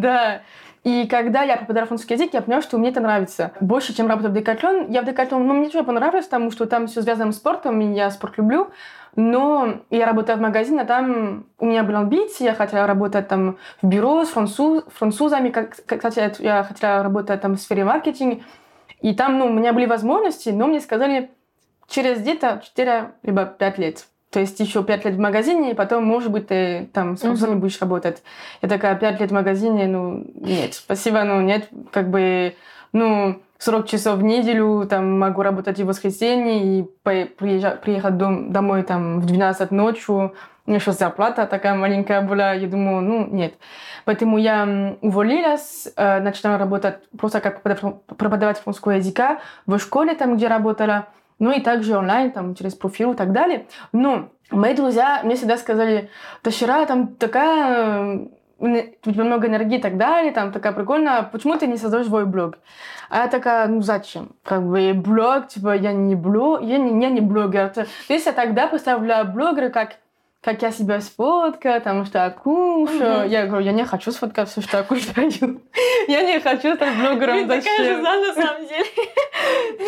Да. 0.00 0.42
И 0.84 1.08
когда 1.08 1.42
я 1.42 1.56
преподавала 1.56 1.88
французский 1.88 2.14
язык, 2.14 2.30
я 2.32 2.42
поняла, 2.42 2.62
что 2.62 2.78
мне 2.78 2.90
это 2.90 3.00
нравится. 3.00 3.50
Больше, 3.58 3.92
чем 3.92 4.06
работа 4.06 4.28
в 4.28 4.32
Декатлон. 4.32 4.88
Я 4.88 5.02
в 5.02 5.04
Декатлон, 5.04 5.44
ну, 5.44 5.54
мне 5.54 5.68
тоже 5.68 5.84
понравилось, 5.84 6.26
потому 6.26 6.52
что 6.52 6.66
там 6.66 6.86
все 6.86 7.02
связано 7.02 7.32
с 7.32 7.38
спортом, 7.38 7.80
и 7.80 7.92
я 7.92 8.08
спорт 8.12 8.38
люблю. 8.38 8.68
Но 9.16 9.80
я 9.90 10.06
работала 10.06 10.36
в 10.36 10.40
магазине, 10.40 10.82
а 10.82 10.84
там 10.84 11.46
у 11.58 11.66
меня 11.66 11.82
были 11.82 11.96
амбиции, 11.96 12.44
я 12.44 12.54
хотела 12.54 12.86
работать 12.86 13.26
там 13.26 13.56
в 13.82 13.88
бюро 13.88 14.24
с 14.24 14.28
француз, 14.28 14.84
французами. 14.94 15.48
Кстати, 15.50 16.40
я 16.40 16.62
хотела 16.62 17.02
работать 17.02 17.40
там 17.40 17.56
в 17.56 17.60
сфере 17.60 17.82
маркетинга. 17.82 18.42
И 19.00 19.12
там, 19.12 19.38
ну, 19.38 19.46
у 19.46 19.52
меня 19.52 19.72
были 19.72 19.86
возможности, 19.86 20.50
но 20.50 20.68
мне 20.68 20.80
сказали, 20.80 21.30
через 21.88 22.20
где-то 22.20 22.60
4 22.64 23.12
либо 23.22 23.44
5 23.44 23.78
лет. 23.78 24.06
То 24.30 24.40
есть 24.40 24.58
еще 24.60 24.82
5 24.82 25.04
лет 25.04 25.14
в 25.14 25.18
магазине, 25.20 25.70
и 25.70 25.74
потом, 25.74 26.04
может 26.04 26.30
быть, 26.30 26.48
ты 26.48 26.88
там 26.92 27.16
с 27.16 27.20
французами 27.20 27.52
Мгм. 27.52 27.60
будешь 27.60 27.80
работать. 27.80 28.22
Я 28.60 28.68
такая, 28.68 28.94
5 28.96 29.20
лет 29.20 29.30
в 29.30 29.34
магазине, 29.34 29.86
ну, 29.86 30.24
нет, 30.34 30.74
спасибо, 30.74 31.22
ну, 31.22 31.40
нет, 31.40 31.68
как 31.92 32.10
бы, 32.10 32.54
ну, 32.92 33.40
40 33.58 33.86
часов 33.86 34.18
в 34.18 34.22
неделю, 34.22 34.86
там, 34.90 35.18
могу 35.18 35.42
работать 35.42 35.78
и 35.78 35.84
в 35.84 35.86
воскресенье, 35.86 36.80
и 36.80 36.82
приезжать, 37.02 37.80
приехать 37.80 38.18
дом, 38.18 38.52
домой, 38.52 38.82
там, 38.82 39.20
в 39.20 39.26
12 39.26 39.70
ночью, 39.70 40.34
еще 40.66 40.92
зарплата 40.92 41.46
такая 41.46 41.74
маленькая 41.74 42.20
была, 42.20 42.52
я 42.52 42.66
думаю, 42.68 43.00
ну, 43.02 43.26
нет. 43.30 43.54
Поэтому 44.04 44.36
я 44.36 44.96
уволилась, 45.00 45.88
э, 45.96 46.20
начала 46.20 46.58
работать 46.58 46.96
просто 47.16 47.40
как 47.40 47.62
преподав- 47.62 48.02
преподаватель 48.18 48.62
французского 48.62 48.92
языка 48.92 49.38
в 49.66 49.78
школе, 49.78 50.14
там, 50.14 50.36
где 50.36 50.48
работала, 50.48 51.06
ну 51.38 51.52
и 51.52 51.60
также 51.60 51.96
онлайн, 51.96 52.32
там, 52.32 52.54
через 52.54 52.74
профиль 52.74 53.10
и 53.10 53.14
так 53.14 53.32
далее. 53.32 53.66
Но 53.92 54.30
мои 54.50 54.74
друзья 54.74 55.20
мне 55.22 55.36
всегда 55.36 55.56
сказали, 55.56 56.10
Ташира, 56.42 56.86
там 56.86 57.08
такая 57.16 58.28
э, 58.58 58.82
у 59.04 59.12
тебя 59.12 59.24
много 59.24 59.46
энергии 59.46 59.78
и 59.78 59.82
так 59.82 59.96
далее, 59.96 60.32
там 60.32 60.52
такая 60.52 60.72
прикольная, 60.72 61.22
почему 61.22 61.56
ты 61.56 61.66
не 61.66 61.76
создаешь 61.76 62.06
свой 62.06 62.24
блог? 62.24 62.58
А 63.10 63.22
я 63.22 63.28
такая, 63.28 63.68
ну 63.68 63.82
зачем? 63.82 64.30
Как 64.42 64.66
бы 64.66 64.92
блог, 64.94 65.48
типа, 65.48 65.76
я 65.76 65.92
не 65.92 66.14
блог, 66.14 66.62
я 66.62 66.78
не, 66.78 67.02
я 67.02 67.10
не 67.10 67.20
блогер. 67.20 67.68
То 67.68 67.86
есть 68.08 68.26
я 68.26 68.32
тогда 68.32 68.66
представляю 68.66 69.30
блогера 69.30 69.68
как 69.68 69.96
как 70.46 70.62
я 70.62 70.70
себя 70.70 71.00
сфоткаю, 71.00 71.80
там, 71.82 72.06
что 72.06 72.18
я 72.20 72.30
кушаю. 72.30 73.22
Мгм. 73.22 73.28
Я 73.28 73.46
говорю, 73.46 73.64
я 73.66 73.72
не 73.72 73.84
хочу 73.84 74.12
сфоткать 74.12 74.48
все, 74.48 74.60
что 74.60 74.76
я 74.76 74.84
кушаю. 74.84 75.60
Я 76.08 76.22
не 76.22 76.38
хочу 76.38 76.76
стать 76.76 76.96
блогером. 77.00 77.48
Зачем? 77.48 78.00
на 78.00 78.32
самом 78.32 78.64
деле. 78.68 78.84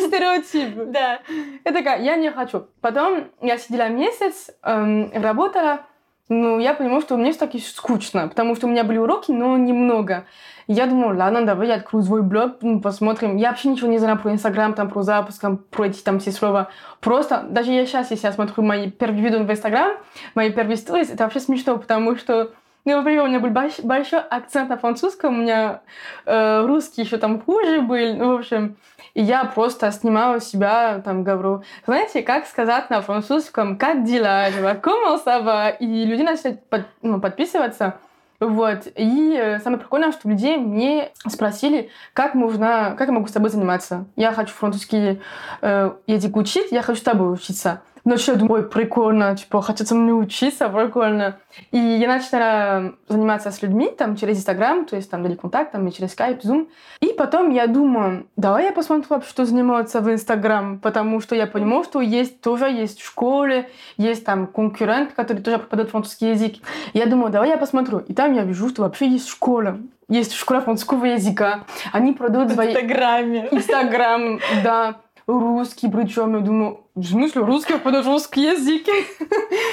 Стереотипы. 0.09 0.87
Да. 0.87 1.21
Я 1.65 1.73
такая, 1.73 2.03
я 2.03 2.17
не 2.17 2.33
хочу. 2.33 2.67
Потом 2.81 3.29
я 3.41 3.57
сидела 3.57 3.89
месяц, 3.89 4.51
эм, 4.65 5.13
работала, 5.15 5.83
ну, 6.29 6.59
я 6.59 6.75
понимала, 6.75 7.01
что 7.01 7.17
мне 7.17 7.31
все-таки 7.33 7.59
скучно, 7.59 8.29
потому 8.29 8.55
что 8.55 8.67
у 8.67 8.71
меня 8.71 8.85
были 8.85 8.99
уроки, 8.99 9.31
но 9.31 9.57
немного. 9.57 10.27
Я 10.67 10.87
думала, 10.87 11.15
ладно, 11.15 11.47
давай 11.47 11.69
я 11.69 11.77
открою 11.77 12.05
свой 12.05 12.23
блог, 12.23 12.59
ну, 12.61 12.81
посмотрим. 12.81 13.37
Я 13.37 13.49
вообще 13.51 13.71
ничего 13.71 13.89
не 13.89 13.99
знаю 13.99 14.19
про 14.19 14.33
Инстаграм, 14.33 14.75
там, 14.75 14.91
про 14.91 15.03
запуск, 15.03 15.41
там, 15.41 15.57
про 15.57 15.87
эти 15.87 16.03
там 16.03 16.19
все 16.19 16.31
слова. 16.31 16.69
Просто, 17.01 17.47
даже 17.49 17.73
я 17.73 17.87
сейчас, 17.87 18.11
если 18.11 18.27
я 18.27 18.33
смотрю 18.33 18.63
мои 18.63 18.91
первые 18.91 19.23
видео 19.23 19.39
в 19.39 19.51
Инстаграм, 19.51 19.93
мои 20.35 20.51
первые 20.53 20.77
сторис, 20.77 21.11
это 21.11 21.25
вообще 21.25 21.41
смешно, 21.41 21.79
потому 21.79 22.17
что 22.17 22.51
ну, 22.95 22.99
например, 22.99 23.25
у 23.25 23.27
меня 23.29 23.41
был 23.41 23.51
больш- 23.51 23.83
большой 23.83 24.21
акцент 24.21 24.69
на 24.69 24.77
французском, 24.77 25.39
у 25.39 25.43
меня 25.43 25.81
э, 26.27 26.67
русский 26.67 27.03
еще 27.03 27.17
там 27.19 27.41
хуже 27.41 27.81
был, 27.81 28.15
ну, 28.15 28.37
в 28.37 28.39
общем, 28.39 28.77
и 29.15 29.23
я 29.23 29.45
просто 29.45 29.91
снимала 29.91 30.41
себя, 30.41 31.01
там, 31.05 31.25
говорю, 31.25 31.63
знаете, 31.87 32.23
как 32.23 32.47
сказать 32.47 32.91
на 32.91 33.01
французском, 33.03 33.77
как 33.77 34.05
дела, 34.05 34.51
типа, 34.51 34.77
comment 34.83 35.21
ça 35.25 35.43
va? 35.43 35.77
И 35.79 36.05
люди 36.05 36.23
начали 36.23 36.61
под- 36.71 36.87
ну, 37.03 37.21
подписываться, 37.21 37.95
вот. 38.41 38.87
И 38.95 39.35
э, 39.37 39.59
самое 39.59 39.81
прикольное, 39.81 40.13
что 40.13 40.29
людей 40.29 40.57
мне 40.59 41.11
спросили, 41.27 41.91
как 42.13 42.35
можно, 42.35 42.95
как 42.97 43.09
я 43.09 43.13
могу 43.13 43.27
с 43.27 43.33
тобой 43.33 43.51
заниматься. 43.51 44.05
Я 44.15 44.33
хочу 44.33 44.53
французский 44.55 45.21
э, 45.61 45.91
язык 46.07 46.37
учить, 46.37 46.71
я 46.71 46.83
хочу 46.83 47.01
с 47.01 47.03
тобой 47.03 47.33
учиться. 47.33 47.83
Ну 48.09 48.17
что, 48.17 48.33
я 48.33 48.39
думаю, 48.39 48.63
ой, 48.63 48.69
прикольно, 48.71 49.37
типа, 49.37 49.61
хотят 49.61 49.87
со 49.87 49.95
мной 49.95 50.19
учиться, 50.23 50.71
прикольно. 50.71 51.37
И 51.73 51.77
я 51.77 52.09
начала 52.09 52.95
заниматься 53.07 53.51
с 53.51 53.61
людьми, 53.61 53.91
там, 53.91 54.17
через 54.17 54.39
Инстаграм, 54.39 54.87
то 54.87 54.97
есть 54.97 55.11
там 55.11 55.23
дали 55.23 55.35
контакт, 55.35 55.73
там, 55.73 55.87
и 55.87 55.93
через 55.93 56.17
Skype, 56.17 56.41
Zoom. 56.41 56.69
И 57.01 57.09
потом 57.09 57.51
я 57.51 57.67
думаю, 57.67 58.27
давай 58.35 58.65
я 58.65 58.73
посмотрю 58.73 59.09
вообще, 59.11 59.29
что 59.29 59.45
заниматься 59.45 60.01
в 60.01 60.11
Инстаграм, 60.11 60.79
потому 60.79 61.21
что 61.21 61.35
я 61.35 61.47
понимаю, 61.47 61.85
что 61.85 62.01
есть 62.01 62.41
тоже 62.41 62.71
есть 62.71 63.03
в 63.03 63.05
школе, 63.07 63.69
есть 63.99 64.25
там 64.25 64.47
конкурент, 64.47 65.13
который 65.13 65.43
тоже 65.43 65.59
преподает 65.59 65.91
французский 65.91 66.31
язык. 66.31 66.55
Я 66.95 67.05
думаю, 67.05 67.31
давай 67.31 67.51
я 67.51 67.59
посмотрю. 67.59 67.99
И 67.99 68.15
там 68.15 68.33
я 68.33 68.45
вижу, 68.45 68.71
что 68.71 68.85
вообще 68.85 69.07
есть 69.07 69.29
школа. 69.29 69.81
Есть 70.09 70.33
школа 70.33 70.63
французского 70.63 71.05
языка. 71.05 71.65
Они 71.93 72.15
продают 72.15 72.53
свои... 72.53 72.69
Инстаграме. 72.69 73.49
Инстаграм, 73.51 74.41
да, 74.65 74.97
русский, 75.29 75.89
причем 75.89 76.37
я 76.37 76.41
думаю, 76.41 76.81
в 76.95 77.05
смысле 77.05 77.43
русский, 77.43 77.77
подать 77.79 78.07
русский 78.07 78.43
язык? 78.43 78.87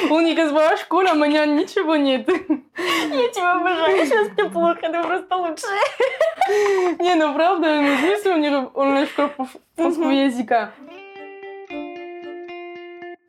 У 0.10 0.20
них 0.20 0.38
своя 0.50 0.76
школа, 0.78 1.12
у 1.14 1.16
меня 1.16 1.46
ничего 1.46 1.96
нет. 1.96 2.28
Я 2.28 3.30
тебя 3.30 3.54
обожаю, 3.54 4.06
сейчас 4.06 4.30
мне 4.32 4.50
плохо, 4.50 4.82
ты 4.82 5.02
просто 5.02 5.36
лучше. 5.36 5.66
Не, 7.00 7.16
ну 7.16 7.34
правда, 7.34 7.82
ну, 7.82 7.96
в 7.96 8.00
смысле 8.00 8.34
у 8.34 8.38
них 8.38 8.76
онлайн-школа 8.76 9.32
французского 9.76 10.10
языка? 10.10 10.72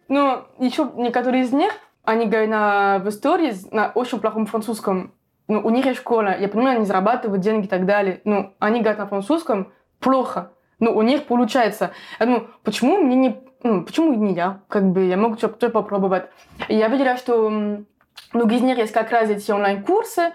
Но 0.09 0.47
еще 0.59 0.91
некоторые 0.97 1.45
из 1.45 1.53
них, 1.53 1.73
они 2.05 2.27
говорят 2.27 2.51
на, 2.51 2.99
в 2.99 3.09
истории 3.09 3.55
на 3.71 3.91
очень 3.95 4.21
плохом 4.21 4.47
французском. 4.47 5.13
Ну, 5.49 5.61
у 5.65 5.71
них 5.71 5.87
есть 5.87 6.01
школа, 6.01 6.37
я 6.39 6.49
понимаю, 6.49 6.77
они 6.77 6.87
зарабатывают 6.87 7.41
деньги 7.41 7.67
и 7.67 7.69
так 7.69 7.87
далее. 7.87 8.21
Ну, 8.25 8.53
они 8.59 8.81
говорят 8.81 8.99
на 8.99 9.07
французском 9.07 9.73
плохо. 10.01 10.53
Ну, 10.79 10.97
у 10.97 11.03
них 11.03 11.25
получается. 11.25 11.93
Я 12.21 12.27
думаю, 12.27 12.51
почему 12.63 12.99
мне 12.99 13.17
не... 13.17 13.41
Ну, 13.63 13.85
почему 13.85 14.15
не 14.15 14.35
я? 14.35 14.61
Как 14.69 14.85
бы 14.85 15.05
я 15.05 15.17
могу 15.17 15.37
что-то 15.37 15.71
попробовать. 15.71 16.25
И 16.69 16.77
я 16.77 16.89
видела, 16.89 17.17
что 17.17 17.47
м, 17.49 17.87
ну, 18.33 18.49
из 18.49 18.61
них 18.61 18.79
есть 18.79 18.93
как 18.93 19.11
раз 19.11 19.31
эти 19.31 19.51
онлайн-курсы, 19.51 20.33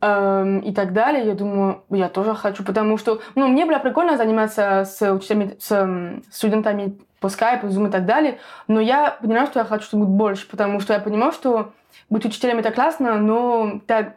эм, 0.00 0.60
и 0.60 0.72
так 0.72 0.92
далее. 0.92 1.26
Я 1.26 1.34
думаю, 1.34 1.82
я 1.90 2.08
тоже 2.08 2.34
хочу, 2.34 2.64
потому 2.64 2.98
что, 2.98 3.20
ну, 3.34 3.48
мне 3.48 3.64
было 3.66 3.78
прикольно 3.78 4.16
заниматься 4.16 4.84
с 4.84 5.12
учителями, 5.12 5.56
с 5.58 6.20
студентами 6.30 6.98
по 7.20 7.28
скайпу, 7.28 7.66
Zoom 7.66 7.88
и 7.88 7.90
так 7.90 8.06
далее, 8.06 8.38
но 8.66 8.80
я 8.80 9.10
поняла, 9.20 9.46
что 9.46 9.58
я 9.58 9.64
хочу 9.66 9.84
что-нибудь 9.84 10.08
больше, 10.08 10.48
потому 10.48 10.80
что 10.80 10.94
я 10.94 11.00
понимаю, 11.00 11.32
что 11.32 11.72
быть 12.08 12.24
учителем 12.24 12.58
это 12.58 12.70
классно, 12.70 13.18
но 13.18 13.80
так, 13.86 14.14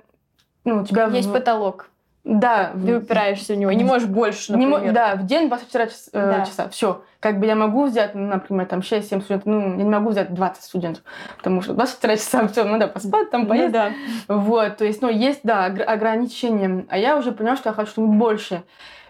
ну, 0.64 0.82
у 0.82 0.86
тебя... 0.86 1.08
Есть 1.08 1.32
потолок. 1.32 1.90
Да. 2.24 2.72
Ты 2.86 2.98
упираешься 3.00 3.54
в 3.54 3.58
него. 3.58 3.72
Не 3.74 3.84
можешь 3.84 4.08
больше, 4.08 4.54
не 4.54 4.66
например. 4.66 4.94
да, 4.94 5.16
в 5.16 5.26
день 5.26 5.50
24 5.50 5.86
час- 5.88 6.10
э, 6.14 6.32
Да. 6.40 6.46
часа. 6.46 6.70
Все. 6.70 7.04
Как 7.20 7.38
бы 7.40 7.46
я 7.46 7.56
могу 7.56 7.86
взять, 7.86 8.16
ну, 8.16 8.28
например, 8.28 8.66
там 8.66 8.82
6-7 8.82 9.22
студентов. 9.22 9.46
Ну, 9.46 9.60
я 9.78 9.84
не 9.84 9.90
могу 9.90 10.10
взять 10.10 10.34
20 10.34 10.64
студентов, 10.64 11.04
потому 11.38 11.62
что 11.62 11.74
24 11.74 12.16
часа 12.18 12.48
все, 12.48 12.64
надо 12.64 12.88
поспать, 12.88 13.30
там 13.30 13.42
Ну 13.42 13.48
поесть. 13.48 13.74
да. 13.74 13.92
Вот, 14.30 14.78
то 14.78 14.86
есть, 14.86 15.02
ну, 15.02 15.10
есть, 15.10 15.42
да, 15.44 15.68
огр- 15.70 15.84
ограничения. 15.84 16.86
А 16.90 16.98
я 16.98 17.18
уже 17.18 17.34
поняла, 17.34 17.58
что 17.58 17.70
я 17.70 17.74
хочу 17.74 18.06
больше. 18.08 18.64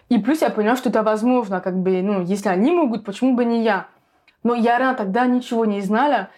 И 0.08 0.18
плюс 0.18 0.42
я 0.42 0.50
поняла, 0.50 0.74
что 0.76 0.88
это 0.90 1.02
возможно, 1.04 1.60
как 1.60 1.76
бы, 1.78 2.02
ну, 2.02 2.20
если 2.22 2.48
они 2.48 2.72
могут, 2.72 3.04
почему 3.04 3.34
бы 3.36 3.44
не 3.44 3.62
я? 3.62 3.86
Но 4.42 4.54
я 4.54 4.78
рано 4.78 4.94
тогда 4.94 5.24
ничего 5.26 5.64
не 5.64 5.80
знала. 5.80 6.28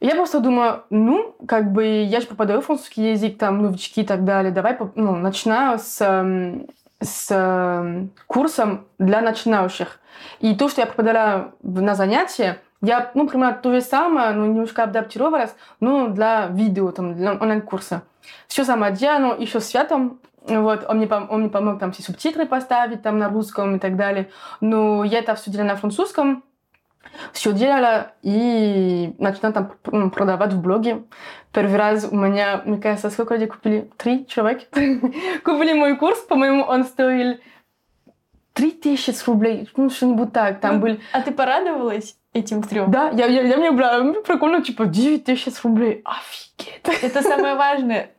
Я 0.00 0.14
просто 0.16 0.40
думаю, 0.40 0.82
ну, 0.90 1.34
как 1.46 1.72
бы, 1.72 2.02
я 2.02 2.20
же 2.20 2.26
попадаю 2.26 2.60
в 2.60 2.66
французский 2.66 3.12
язык, 3.12 3.38
там, 3.38 3.62
новички 3.62 4.02
и 4.02 4.06
так 4.06 4.24
далее. 4.24 4.52
Давай, 4.52 4.76
ну, 4.96 5.16
начинаю 5.16 5.78
с, 5.78 6.00
эм, 6.00 6.66
с 7.00 7.30
эм, 7.30 8.10
курсом 8.26 8.86
для 8.98 9.20
начинающих. 9.20 10.00
И 10.40 10.54
то, 10.54 10.68
что 10.68 10.82
я 10.82 10.86
попадала 10.86 11.54
на 11.62 11.94
занятия, 11.94 12.58
я, 12.82 13.10
ну, 13.14 13.26
примерно 13.26 13.54
то 13.54 13.72
же 13.72 13.80
самое, 13.80 14.32
но 14.32 14.44
немножко 14.46 14.82
адаптировалась, 14.82 15.54
но 15.80 16.08
для 16.08 16.48
видео, 16.48 16.90
там, 16.92 17.14
для 17.14 17.32
онлайн-курса. 17.32 18.02
Все 18.46 18.64
сама 18.64 18.90
делала, 18.90 19.18
но 19.18 19.34
еще 19.34 19.60
с 19.60 19.68
Светом, 19.68 20.20
вот, 20.46 20.84
он 20.86 20.98
мне, 20.98 21.06
пом- 21.06 21.28
он 21.30 21.40
мне 21.40 21.48
помог 21.48 21.78
там 21.78 21.92
все 21.92 22.02
субтитры 22.02 22.44
поставить 22.44 23.02
там 23.02 23.18
на 23.18 23.30
русском 23.30 23.76
и 23.76 23.78
так 23.78 23.96
далее. 23.96 24.28
Но 24.60 25.02
я 25.04 25.20
это 25.20 25.34
все 25.34 25.50
делала 25.50 25.68
на 25.68 25.76
французском, 25.76 26.44
все 27.32 27.52
делала 27.52 28.12
и 28.22 29.14
начала 29.18 29.52
там 29.52 29.72
продавать 30.10 30.52
в 30.52 30.60
блоге. 30.60 31.04
Первый 31.52 31.76
раз 31.76 32.06
у 32.10 32.16
меня, 32.16 32.62
мне 32.64 32.78
кажется, 32.78 33.10
сколько 33.10 33.34
людей 33.34 33.48
купили? 33.48 33.90
Три 33.96 34.26
человека 34.26 34.64
купили 35.44 35.72
мой 35.74 35.96
курс. 35.96 36.18
По-моему, 36.20 36.64
он 36.64 36.84
стоил 36.84 37.38
3000 38.54 39.26
рублей, 39.26 39.68
ну, 39.76 39.90
что-нибудь 39.90 40.32
так. 40.32 40.60
Там 40.60 40.76
Ну, 40.76 40.80
был... 40.80 40.98
А 41.12 41.20
ты 41.22 41.32
порадовалась 41.32 42.16
этим 42.34 42.62
трем? 42.62 42.90
Да, 42.90 43.10
я, 43.10 43.26
я, 43.26 43.42
я 43.42 43.56
мне 43.56 43.68
м, 43.68 44.22
прикольно, 44.22 44.60
типа, 44.62 44.86
9000 44.86 45.62
рублей. 45.62 46.02
Офигеть. 46.04 47.02
Это 47.02 47.22
самое 47.22 47.54
важное. 47.54 48.10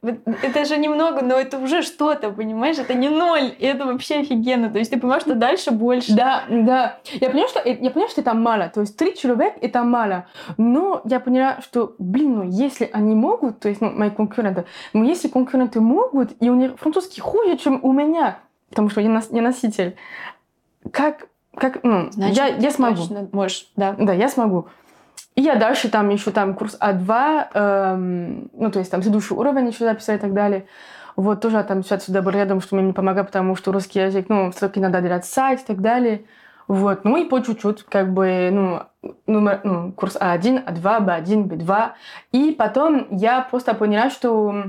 Это 0.41 0.65
же 0.65 0.77
немного, 0.77 1.21
но 1.21 1.35
это 1.35 1.57
уже 1.57 1.83
что-то, 1.83 2.31
понимаешь? 2.31 2.77
Это 2.77 2.93
не 2.93 3.09
ноль, 3.09 3.53
и 3.59 3.65
это 3.65 3.85
вообще 3.85 4.15
офигенно. 4.19 4.69
То 4.69 4.79
есть 4.79 4.91
ты 4.91 4.99
понимаешь, 4.99 5.23
что 5.23 5.35
дальше 5.35 5.71
больше. 5.71 6.15
Да, 6.15 6.43
да. 6.49 6.99
Я 7.13 7.29
поняла, 7.29 7.47
что, 7.49 7.61
я 7.63 7.91
поняла, 7.91 8.09
что 8.09 8.21
это 8.21 8.33
мало. 8.33 8.69
То 8.69 8.81
есть 8.81 8.97
три 8.97 9.15
человека 9.15 9.57
это 9.61 9.83
мало. 9.83 10.27
Но 10.57 11.01
я 11.05 11.19
поняла, 11.19 11.59
что, 11.61 11.95
блин, 11.99 12.35
ну 12.35 12.43
если 12.43 12.89
они 12.93 13.15
могут, 13.15 13.59
то 13.59 13.69
есть 13.69 13.81
ну, 13.81 13.91
мои 13.91 14.09
конкуренты, 14.09 14.65
но 14.93 15.03
если 15.03 15.27
конкуренты 15.27 15.81
могут, 15.81 16.31
и 16.39 16.49
у 16.49 16.55
них 16.55 16.79
французский 16.79 17.21
хуже, 17.21 17.57
чем 17.57 17.79
у 17.83 17.91
меня, 17.91 18.39
потому 18.69 18.89
что 18.89 19.01
я, 19.01 19.09
нос- 19.09 19.29
я 19.31 19.41
носитель, 19.41 19.95
как, 20.91 21.27
как, 21.55 21.83
ну, 21.83 22.11
Значит, 22.11 22.37
я, 22.37 22.47
я 22.47 22.71
смогу. 22.71 22.97
точно 22.97 23.27
можешь, 23.31 23.67
да. 23.75 23.95
Да, 23.97 24.13
я 24.13 24.29
смогу. 24.29 24.67
И 25.35 25.41
я 25.41 25.55
дальше 25.55 25.89
там 25.89 26.09
еще 26.09 26.31
там 26.31 26.53
курс 26.53 26.77
А2, 26.79 27.47
эм, 27.53 28.49
ну, 28.53 28.71
то 28.71 28.79
есть 28.79 28.91
там 28.91 29.01
следующий 29.01 29.33
уровень 29.33 29.67
еще 29.67 29.83
записать 29.85 30.19
и 30.19 30.21
так 30.21 30.33
далее. 30.33 30.65
Вот 31.15 31.41
тоже 31.41 31.63
там 31.63 31.83
сейчас 31.83 32.05
сюда 32.05 32.21
был 32.21 32.31
рядом, 32.31 32.61
что 32.61 32.75
мне 32.75 32.85
не 32.87 32.93
помогает, 32.93 33.27
потому 33.27 33.55
что 33.55 33.71
русский 33.71 33.99
язык, 33.99 34.25
ну, 34.29 34.51
все-таки 34.51 34.79
надо 34.79 35.01
делать 35.01 35.25
сайт 35.25 35.61
и 35.61 35.65
так 35.65 35.81
далее. 35.81 36.25
Вот, 36.67 37.05
ну 37.05 37.15
и 37.17 37.25
по 37.25 37.41
чуть-чуть, 37.41 37.83
как 37.83 38.11
бы, 38.11 38.49
ну, 38.51 38.81
номер, 39.27 39.61
ну, 39.63 39.91
курс 39.91 40.15
А1, 40.15 40.65
А2, 40.65 41.05
Б1, 41.05 41.43
Б2. 41.47 41.89
И 42.31 42.51
потом 42.57 43.07
я 43.11 43.41
просто 43.41 43.75
поняла, 43.75 44.09
что, 44.09 44.63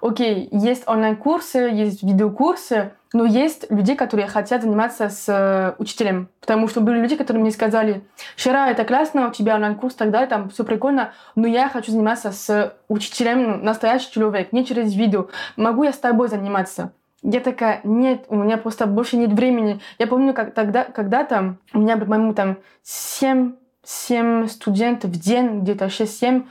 окей, 0.00 0.48
есть 0.50 0.88
онлайн-курсы, 0.88 1.58
есть 1.58 2.02
видеокурсы, 2.02 2.92
но 3.12 3.24
есть 3.24 3.66
люди, 3.70 3.94
которые 3.94 4.26
хотят 4.26 4.62
заниматься 4.62 5.08
с 5.08 5.28
э, 5.28 5.74
учителем. 5.78 6.28
Потому 6.40 6.68
что 6.68 6.80
были 6.80 6.98
люди, 6.98 7.16
которые 7.16 7.42
мне 7.42 7.50
сказали, 7.50 8.02
Вчера 8.36 8.70
это 8.70 8.84
классно, 8.84 9.28
у 9.28 9.30
тебя 9.30 9.54
онлайн-курс 9.54 9.94
так 9.94 10.10
далее, 10.10 10.28
там 10.28 10.50
все 10.50 10.64
прикольно, 10.64 11.12
но 11.34 11.46
я 11.46 11.68
хочу 11.68 11.92
заниматься 11.92 12.32
с 12.32 12.74
учителем, 12.88 13.42
ну, 13.42 13.56
настоящий 13.58 14.10
человек, 14.10 14.52
не 14.52 14.64
через 14.64 14.94
видео. 14.94 15.28
Могу 15.56 15.84
я 15.84 15.92
с 15.92 15.98
тобой 15.98 16.28
заниматься? 16.28 16.92
Я 17.22 17.40
такая, 17.40 17.80
нет, 17.84 18.24
у 18.28 18.36
меня 18.36 18.56
просто 18.56 18.86
больше 18.86 19.16
нет 19.16 19.32
времени. 19.32 19.80
Я 19.98 20.08
помню, 20.08 20.34
как 20.34 20.54
тогда, 20.54 20.84
когда-то 20.84 21.56
у 21.72 21.78
меня, 21.78 21.96
по-моему, 21.96 22.34
там 22.34 22.58
7, 22.82 23.52
7 23.84 24.48
студентов 24.48 25.10
в 25.10 25.20
день, 25.20 25.60
где-то 25.60 25.84
6-7. 25.84 26.46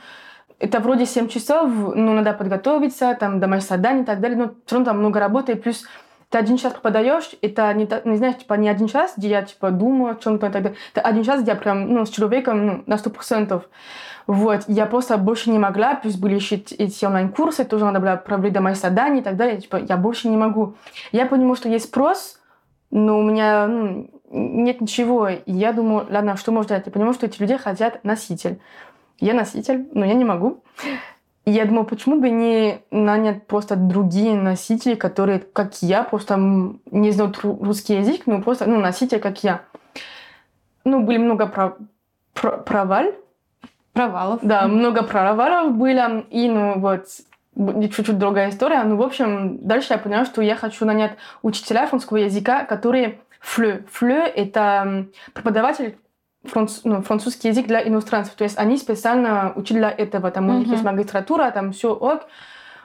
это 0.58 0.80
вроде 0.80 1.04
7 1.04 1.28
часов, 1.28 1.70
ну, 1.70 2.14
надо 2.14 2.32
подготовиться, 2.32 3.14
там, 3.20 3.38
домашнее 3.38 3.68
задание 3.76 4.02
и 4.04 4.06
так 4.06 4.20
далее, 4.20 4.38
но 4.38 4.54
все 4.64 4.76
равно 4.76 4.84
там 4.86 4.98
много 5.00 5.20
работы, 5.20 5.52
и 5.52 5.56
плюс 5.56 5.84
ты 6.32 6.38
один 6.38 6.56
час 6.56 6.72
преподаешь, 6.72 7.30
это 7.42 7.72
не, 7.74 7.86
не 8.04 8.16
знаешь, 8.16 8.38
типа, 8.38 8.54
не 8.54 8.70
один 8.70 8.88
час, 8.88 9.14
где 9.18 9.28
я, 9.28 9.42
типа, 9.42 9.70
думаю 9.70 10.12
о 10.12 10.14
чем-то 10.14 10.46
и 10.46 10.50
так 10.50 10.62
далее. 10.62 10.78
Это 10.94 11.02
один 11.02 11.22
час, 11.24 11.42
где 11.42 11.50
я 11.50 11.56
прям, 11.56 11.92
ну, 11.92 12.06
с 12.06 12.08
человеком, 12.08 12.66
ну, 12.66 12.82
на 12.86 12.96
сто 12.96 13.10
процентов. 13.10 13.68
Вот, 14.26 14.62
я 14.66 14.86
просто 14.86 15.18
больше 15.18 15.50
не 15.50 15.58
могла, 15.58 15.94
плюс 15.94 16.16
были 16.16 16.36
еще 16.36 16.56
эти- 16.56 17.04
онлайн-курсы, 17.04 17.64
тоже 17.64 17.84
надо 17.84 18.00
было 18.00 18.16
проверить 18.16 18.54
домашние 18.54 18.80
задания 18.80 19.20
и 19.20 19.24
так 19.24 19.36
далее, 19.36 19.60
типа, 19.60 19.76
я 19.76 19.98
больше 19.98 20.28
не 20.28 20.38
могу. 20.38 20.74
Я 21.12 21.26
понимаю, 21.26 21.54
что 21.54 21.68
есть 21.68 21.84
спрос, 21.84 22.40
но 22.90 23.18
у 23.18 23.22
меня 23.22 23.66
ну, 23.66 24.08
нет 24.30 24.80
ничего. 24.80 25.28
И 25.28 25.42
я 25.52 25.72
думаю, 25.72 26.06
ладно, 26.10 26.38
что 26.38 26.50
можно 26.50 26.70
делать? 26.70 26.86
Я 26.86 26.92
понимаю, 26.92 27.12
что 27.12 27.26
эти 27.26 27.40
люди 27.42 27.58
хотят 27.58 28.04
носитель. 28.04 28.58
Я 29.20 29.34
носитель, 29.34 29.86
но 29.92 30.06
я 30.06 30.14
не 30.14 30.24
могу. 30.24 30.62
И 31.44 31.50
я 31.50 31.64
думаю, 31.64 31.84
почему 31.86 32.20
бы 32.20 32.30
не 32.30 32.82
нанять 32.90 33.46
просто 33.46 33.74
другие 33.74 34.34
носители, 34.36 34.94
которые, 34.94 35.40
как 35.40 35.82
я, 35.82 36.04
просто 36.04 36.36
не 36.36 37.10
знают 37.10 37.38
ру- 37.38 37.62
русский 37.64 37.96
язык, 37.96 38.22
но 38.26 38.40
просто 38.40 38.66
ну, 38.66 38.78
носители, 38.80 39.18
как 39.18 39.42
я. 39.42 39.62
Ну, 40.84 41.02
были 41.02 41.18
много 41.18 41.46
про- 41.46 41.76
про- 42.34 42.58
провал, 42.58 43.06
Провалов. 43.92 44.40
да, 44.42 44.68
много 44.68 45.02
провалов 45.02 45.74
было, 45.74 46.20
и, 46.30 46.48
ну, 46.48 46.78
вот, 46.78 47.06
чуть-чуть 47.90 48.18
другая 48.18 48.50
история. 48.50 48.82
Ну, 48.84 48.96
в 48.96 49.02
общем, 49.02 49.58
дальше 49.66 49.88
я 49.94 49.98
поняла, 49.98 50.24
что 50.24 50.42
я 50.42 50.54
хочу 50.56 50.84
нанять 50.86 51.12
учителя 51.42 51.86
французского 51.86 52.18
языка, 52.18 52.64
которые 52.64 53.18
флю. 53.40 53.82
Флю— 53.90 54.14
это 54.34 55.06
преподаватель 55.34 55.96
франц- 56.44 56.80
ну, 56.84 57.02
французский 57.02 57.48
язык 57.48 57.66
для 57.66 57.86
иностранцев. 57.86 58.34
То 58.34 58.44
есть 58.44 58.58
они 58.58 58.76
специально 58.76 59.52
учили 59.56 59.78
для 59.78 59.90
этого. 59.90 60.30
Там 60.30 60.48
у 60.48 60.52
них 60.52 60.66
Мгм. 60.66 60.72
есть 60.72 60.84
магистратура, 60.84 61.50
там 61.50 61.72
все 61.72 61.94
ок. 61.94 62.26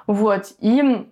Вот. 0.07 0.47
И 0.59 1.05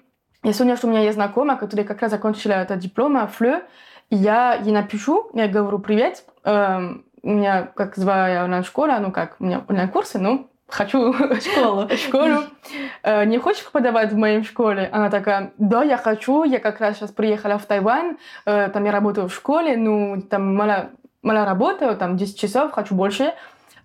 я 0.44 0.54
сегодня, 0.54 0.78
что 0.78 0.88
у 0.88 0.90
меня 0.92 1.02
есть 1.02 1.16
знакомая, 1.16 1.58
которая 1.58 1.86
как 1.86 2.02
раз 2.02 2.12
закончила 2.12 2.54
этот 2.54 2.80
диплом, 2.80 3.28
флю, 3.28 3.62
и 4.10 4.16
я 4.16 4.54
ей 4.54 4.72
напишу, 4.72 5.30
я 5.34 5.48
говорю, 5.48 5.80
привет, 5.80 6.24
эм, 6.44 7.04
у 7.24 7.30
меня 7.30 7.64
как 7.76 7.96
звая 7.96 8.44
онлайн-школа, 8.44 9.00
ну 9.02 9.12
как, 9.12 9.36
у 9.40 9.46
меня 9.46 9.64
онлайн-курсы, 9.68 10.20
ну, 10.20 10.48
хочу 10.68 11.14
Школу. 11.42 11.90
школу. 11.98 12.44
Э, 13.04 13.26
Не 13.26 13.38
хочешь 13.40 13.64
преподавать 13.64 14.12
в 14.14 14.18
моей 14.18 14.44
школе? 14.44 14.90
Она 14.92 15.10
такая, 15.10 15.52
да, 15.58 15.84
я 15.84 15.98
хочу, 15.98 16.44
я 16.44 16.60
как 16.60 16.80
раз 16.80 16.98
сейчас 16.98 17.12
приехала 17.12 17.58
в 17.58 17.66
Тайвань, 17.66 18.18
э, 18.46 18.70
там 18.70 18.84
я 18.86 18.92
работаю 18.92 19.28
в 19.28 19.34
школе, 19.34 19.76
ну, 19.78 20.22
там 20.22 20.56
мало, 20.56 20.90
мало 21.26 21.46
работаю, 21.46 21.98
там 21.98 22.18
10 22.18 22.40
часов, 22.40 22.72
хочу 22.72 22.96
больше. 22.96 23.34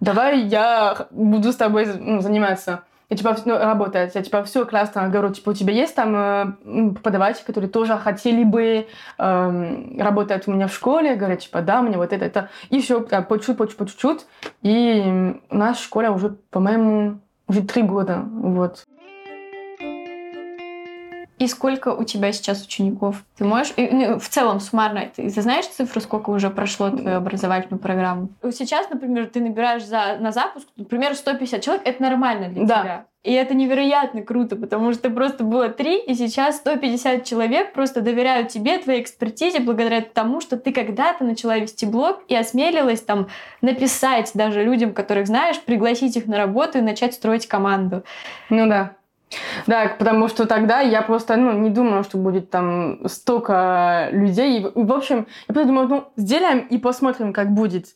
Давай 0.01 0.41
я 0.41 1.07
буду 1.11 1.53
с 1.53 1.57
тобой 1.57 1.87
ну, 1.87 2.21
заниматься. 2.21 2.83
И 3.09 3.17
типа 3.17 3.37
ну, 3.45 3.59
работать. 3.59 4.15
Я 4.15 4.23
типа 4.23 4.45
все 4.45 4.65
классно. 4.65 5.09
Говорю, 5.09 5.35
типа 5.35 5.51
у 5.51 5.53
тебя 5.53 5.73
есть 5.73 5.95
там 5.97 6.15
э, 6.17 6.93
преподаватели, 6.95 7.45
которые 7.45 7.69
тоже 7.69 7.99
хотели 7.99 8.45
бы 8.45 8.87
эм, 9.19 9.99
работать 9.99 10.47
у 10.47 10.53
меня 10.53 10.69
в 10.69 10.75
школе? 10.75 11.17
Говорят, 11.17 11.41
типа 11.41 11.61
да, 11.61 11.83
мне 11.83 11.97
вот 11.97 12.13
это, 12.13 12.25
это. 12.25 12.51
И 12.71 12.81
все, 12.81 13.01
чуть-чуть, 13.01 13.29
по 13.29 13.39
чуть-чуть, 13.39 13.77
по 13.77 13.87
чуть-чуть. 13.87 14.27
И 14.63 15.35
у 15.51 15.57
нас 15.57 15.81
школа 15.81 16.11
уже, 16.11 16.37
по-моему, 16.51 17.19
уже 17.49 17.63
три 17.63 17.83
года. 17.83 18.23
Вот. 18.25 18.87
И 21.41 21.49
сколько 21.49 21.95
у 21.95 22.05
тебя 22.05 22.33
сейчас 22.33 22.63
учеников? 22.63 23.25
Ты 23.39 23.45
можешь... 23.45 23.73
и, 23.77 23.89
ну, 23.91 24.19
в 24.19 24.29
целом, 24.29 24.61
суммарно, 24.61 25.07
ты, 25.17 25.31
ты 25.31 25.41
знаешь 25.41 25.67
цифру, 25.67 25.99
сколько 26.03 26.29
уже 26.29 26.51
прошло 26.51 26.91
твою 26.91 27.17
образовательную 27.17 27.81
программу? 27.81 28.29
Сейчас, 28.53 28.91
например, 28.91 29.27
ты 29.27 29.41
набираешь 29.41 29.83
за, 29.87 30.19
на 30.21 30.33
запуск, 30.33 30.69
например, 30.77 31.15
150 31.15 31.63
человек. 31.63 31.87
Это 31.87 32.03
нормально 32.03 32.51
для 32.51 32.67
Да. 32.67 32.81
тебя. 32.83 33.05
И 33.23 33.33
это 33.33 33.55
невероятно 33.55 34.21
круто, 34.21 34.57
потому 34.57 34.93
что 34.93 35.09
просто 35.09 35.43
было 35.45 35.71
три, 35.71 35.99
и 35.99 36.15
сейчас 36.15 36.57
150 36.57 37.25
человек 37.25 37.73
просто 37.73 38.03
доверяют 38.03 38.49
тебе, 38.49 38.77
твоей 38.79 39.01
экспертизе, 39.03 39.61
благодаря 39.61 40.03
тому, 40.03 40.43
что 40.43 40.59
ты 40.59 40.73
когда-то 40.73 41.25
начала 41.25 41.57
вести 41.59 41.87
блог 41.87 42.21
и 42.29 42.35
осмелилась 42.37 43.01
там 43.01 43.29
написать 43.63 44.31
даже 44.35 44.63
людям, 44.63 44.93
которых 44.93 45.27
знаешь, 45.27 45.61
пригласить 45.61 46.17
их 46.17 46.27
на 46.27 46.37
работу 46.37 46.79
и 46.79 46.83
начать 46.83 47.15
строить 47.15 47.47
команду. 47.47 48.05
Ну 48.51 48.67
да. 48.69 48.93
Да, 49.67 49.95
потому 49.99 50.29
что 50.29 50.47
тогда 50.47 50.81
я 50.81 51.03
просто 51.03 51.37
ну, 51.37 51.53
не 51.53 51.71
думала, 51.71 52.03
что 52.03 52.19
будет 52.19 52.51
там 52.51 53.09
столько 53.09 54.09
людей. 54.11 54.61
И, 54.61 54.71
в 54.75 54.93
общем, 54.93 55.27
я 55.49 55.55
просто 55.55 55.69
думала, 55.69 55.87
ну, 55.87 56.13
сделаем 56.17 56.61
и 56.61 56.79
посмотрим, 56.79 57.33
как 57.33 57.53
будет. 57.53 57.95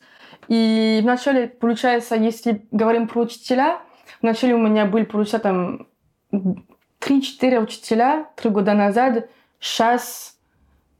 И 0.48 1.00
вначале, 1.02 1.48
получается, 1.48 2.14
если 2.14 2.66
говорим 2.70 3.08
про 3.08 3.22
учителя, 3.22 3.80
вначале 4.22 4.54
у 4.54 4.58
меня 4.58 4.84
были, 4.86 5.04
получается, 5.04 5.38
там 5.38 5.86
3-4 7.00 7.62
учителя 7.62 8.26
три 8.36 8.50
года 8.50 8.74
назад, 8.74 9.28
сейчас 9.58 10.36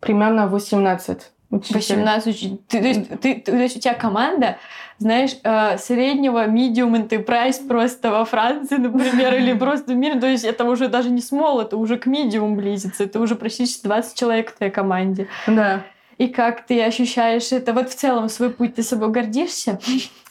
примерно 0.01 0.47
18 0.47 1.34
учителей. 1.57 1.81
18 1.81 2.27
учителей. 2.35 2.61
Ты, 2.69 2.81
то, 2.81 2.87
есть, 2.87 3.21
ты- 3.21 3.35
то 3.41 3.57
есть 3.57 3.77
у 3.77 3.81
тебя 3.81 3.95
команда, 3.95 4.59
знаешь, 4.99 5.37
э, 5.43 5.79
среднего 5.79 6.47
medium 6.47 6.93
enterprise 6.95 7.67
просто 7.67 8.11
во 8.11 8.25
Франции, 8.25 8.77
например, 8.77 9.35
или 9.35 9.53
просто 9.59 9.93
в 9.93 9.97
мире. 9.97 10.21
То 10.21 10.27
есть 10.27 10.45
это 10.45 10.65
уже 10.65 10.89
даже 10.89 11.11
не 11.11 11.21
small, 11.21 11.63
это 11.63 11.77
уже 11.77 11.97
к 11.99 12.07
medium 12.07 12.55
близится. 12.55 13.05
Это 13.05 13.21
уже 13.21 13.35
практически 13.35 13.85
20 13.85 14.17
человек 14.19 14.53
в 14.53 14.57
твоей 14.57 14.73
команде. 14.73 15.27
Да. 15.47 15.83
И 16.19 16.29
как 16.29 16.67
ты 16.67 16.83
ощущаешь 16.83 17.53
это? 17.53 17.73
Вот 17.73 17.91
в 17.91 17.95
целом 17.95 18.29
свой 18.29 18.51
путь, 18.51 18.75
ты 18.75 18.83
собой 18.83 19.11
гордишься? 19.11 19.79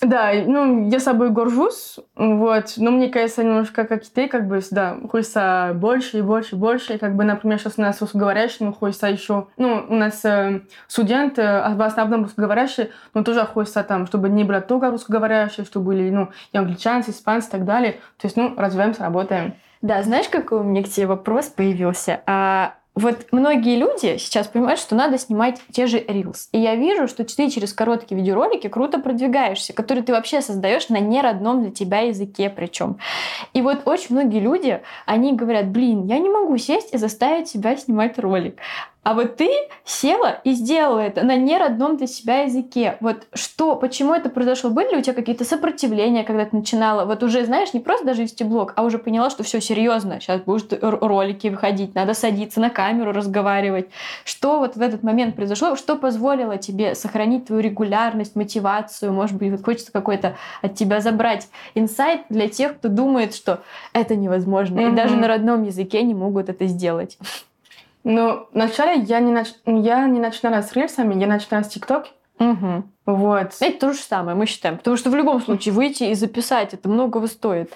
Да, 0.01 0.31
ну, 0.45 0.89
я 0.89 0.99
собой 0.99 1.29
горжусь, 1.29 1.97
вот, 2.15 2.73
но 2.75 2.91
мне 2.91 3.07
кажется, 3.07 3.43
немножко 3.43 3.85
как 3.85 4.03
и 4.03 4.09
ты, 4.13 4.27
как 4.27 4.49
бы, 4.49 4.61
да, 4.69 4.97
хочется 5.09 5.71
больше 5.75 6.19
и 6.19 6.21
больше 6.21 6.55
и 6.55 6.59
больше, 6.59 6.95
и, 6.95 6.97
как 6.97 7.15
бы, 7.15 7.23
например, 7.23 7.57
сейчас 7.57 7.75
у 7.77 7.81
нас 7.81 8.01
русскоговорящие, 8.01 8.67
но 8.67 8.73
хочется 8.73 9.07
еще, 9.07 9.47
ну, 9.55 9.85
у 9.87 9.95
нас 9.95 10.25
э, 10.25 10.61
студенты, 10.87 11.41
а 11.41 11.73
в 11.75 11.81
основном 11.81 12.23
русскоговорящие, 12.23 12.89
но 13.13 13.23
тоже 13.23 13.45
хочется 13.45 13.81
там, 13.83 14.05
чтобы 14.07 14.27
не 14.27 14.43
было 14.43 14.59
только 14.59 14.91
русскоговорящие, 14.91 15.65
чтобы 15.65 15.85
были, 15.85 16.09
ну, 16.09 16.29
и 16.51 16.57
англичанцы, 16.57 17.11
испанцы 17.11 17.47
и 17.47 17.51
так 17.51 17.63
далее, 17.63 17.93
то 18.17 18.25
есть, 18.25 18.35
ну, 18.35 18.53
развиваемся, 18.57 19.03
работаем. 19.03 19.53
Да, 19.81 20.01
знаешь, 20.01 20.29
какой 20.29 20.59
у 20.59 20.63
меня 20.63 20.81
к 20.81 20.87
тебе 20.87 21.07
вопрос 21.07 21.47
появился? 21.47 22.21
А, 22.25 22.75
вот 22.95 23.27
многие 23.31 23.75
люди 23.75 24.17
сейчас 24.17 24.47
понимают, 24.47 24.79
что 24.79 24.95
надо 24.95 25.17
снимать 25.17 25.59
те 25.71 25.87
же 25.87 25.99
Reels. 25.99 26.47
И 26.51 26.59
я 26.59 26.75
вижу, 26.75 27.07
что 27.07 27.23
ты 27.23 27.49
через 27.49 27.73
короткие 27.73 28.19
видеоролики 28.19 28.67
круто 28.69 28.99
продвигаешься, 28.99 29.73
которые 29.73 30.03
ты 30.03 30.11
вообще 30.11 30.41
создаешь 30.41 30.89
на 30.89 30.99
неродном 30.99 31.63
для 31.63 31.71
тебя 31.71 32.01
языке 32.01 32.51
причем. 32.51 32.99
И 33.53 33.61
вот 33.61 33.87
очень 33.87 34.15
многие 34.15 34.39
люди, 34.39 34.81
они 35.07 35.33
говорят, 35.33 35.69
блин, 35.69 36.05
я 36.05 36.19
не 36.19 36.29
могу 36.29 36.55
сесть 36.57 36.93
и 36.93 36.97
заставить 36.97 37.47
себя 37.47 37.75
снимать 37.75 38.19
ролик. 38.19 38.59
А 39.03 39.13
вот 39.13 39.35
ты 39.35 39.49
села 39.83 40.39
и 40.45 40.53
сделала 40.53 40.99
это 40.99 41.23
на 41.23 41.35
неродном 41.35 41.97
для 41.97 42.07
себя 42.07 42.43
языке. 42.43 42.97
Вот 43.01 43.27
что, 43.33 43.75
почему 43.75 44.13
это 44.13 44.29
произошло? 44.29 44.69
Были 44.69 44.91
ли 44.91 44.97
у 44.97 45.01
тебя 45.01 45.13
какие-то 45.13 45.43
сопротивления, 45.43 46.23
когда 46.23 46.45
ты 46.45 46.55
начинала? 46.55 47.03
Вот 47.03 47.21
уже, 47.21 47.45
знаешь, 47.45 47.73
не 47.73 47.81
просто 47.81 48.05
даже 48.05 48.21
вести 48.21 48.45
блог, 48.45 48.71
а 48.77 48.83
уже 48.83 48.97
поняла, 48.97 49.29
что 49.29 49.43
все 49.43 49.59
серьезно, 49.59 50.21
сейчас 50.21 50.41
будут 50.41 50.73
ролики 50.81 51.49
выходить, 51.49 51.95
надо 51.95 52.13
садиться 52.13 52.61
на 52.61 52.69
камеру, 52.69 53.11
разговаривать. 53.11 53.89
Что 54.23 54.59
вот 54.59 54.77
в 54.77 54.81
этот 54.81 55.03
момент 55.03 55.35
произошло? 55.35 55.75
Что 55.75 55.97
позволило 55.97 56.57
тебе 56.57 56.95
сохранить 56.95 57.47
твою 57.47 57.61
регулярность, 57.61 58.37
мотивацию? 58.37 59.11
Может 59.11 59.37
быть, 59.37 59.51
вот 59.51 59.65
хочется 59.65 59.91
какой-то 59.91 60.37
от 60.61 60.75
тебя 60.75 61.01
забрать 61.01 61.49
инсайт 61.75 62.21
для 62.29 62.47
тех, 62.47 62.77
кто 62.77 62.87
думает, 62.87 63.35
что 63.35 63.59
это 63.91 64.15
невозможно, 64.15 64.79
и 64.79 64.85
Мгм. 64.85 64.95
даже 64.95 65.17
на 65.17 65.27
родном 65.27 65.63
языке 65.63 66.01
не 66.03 66.13
могут 66.13 66.47
это 66.47 66.67
сделать. 66.67 67.17
Но 68.03 68.47
вначале 68.53 69.01
я 69.01 69.19
не, 69.19 69.31
нач... 69.31 69.49
я 69.65 70.05
не 70.07 70.19
начинала 70.19 70.61
с 70.61 70.73
рельсами, 70.73 71.19
я 71.19 71.27
начинала 71.27 71.63
с 71.63 71.69
ТикТок, 71.69 72.07
Мгм. 72.39 72.91
вот. 73.05 73.51
Это 73.61 73.79
то 73.79 73.93
же 73.93 73.99
самое, 73.99 74.35
мы 74.35 74.45
считаем. 74.45 74.77
Потому 74.77 74.97
что 74.97 75.09
в 75.09 75.15
любом 75.15 75.41
случае 75.45 75.73
выйти 75.73 76.03
и 76.05 76.13
записать, 76.13 76.73
это 76.73 76.89
многого 76.89 77.27
стоит. 77.27 77.71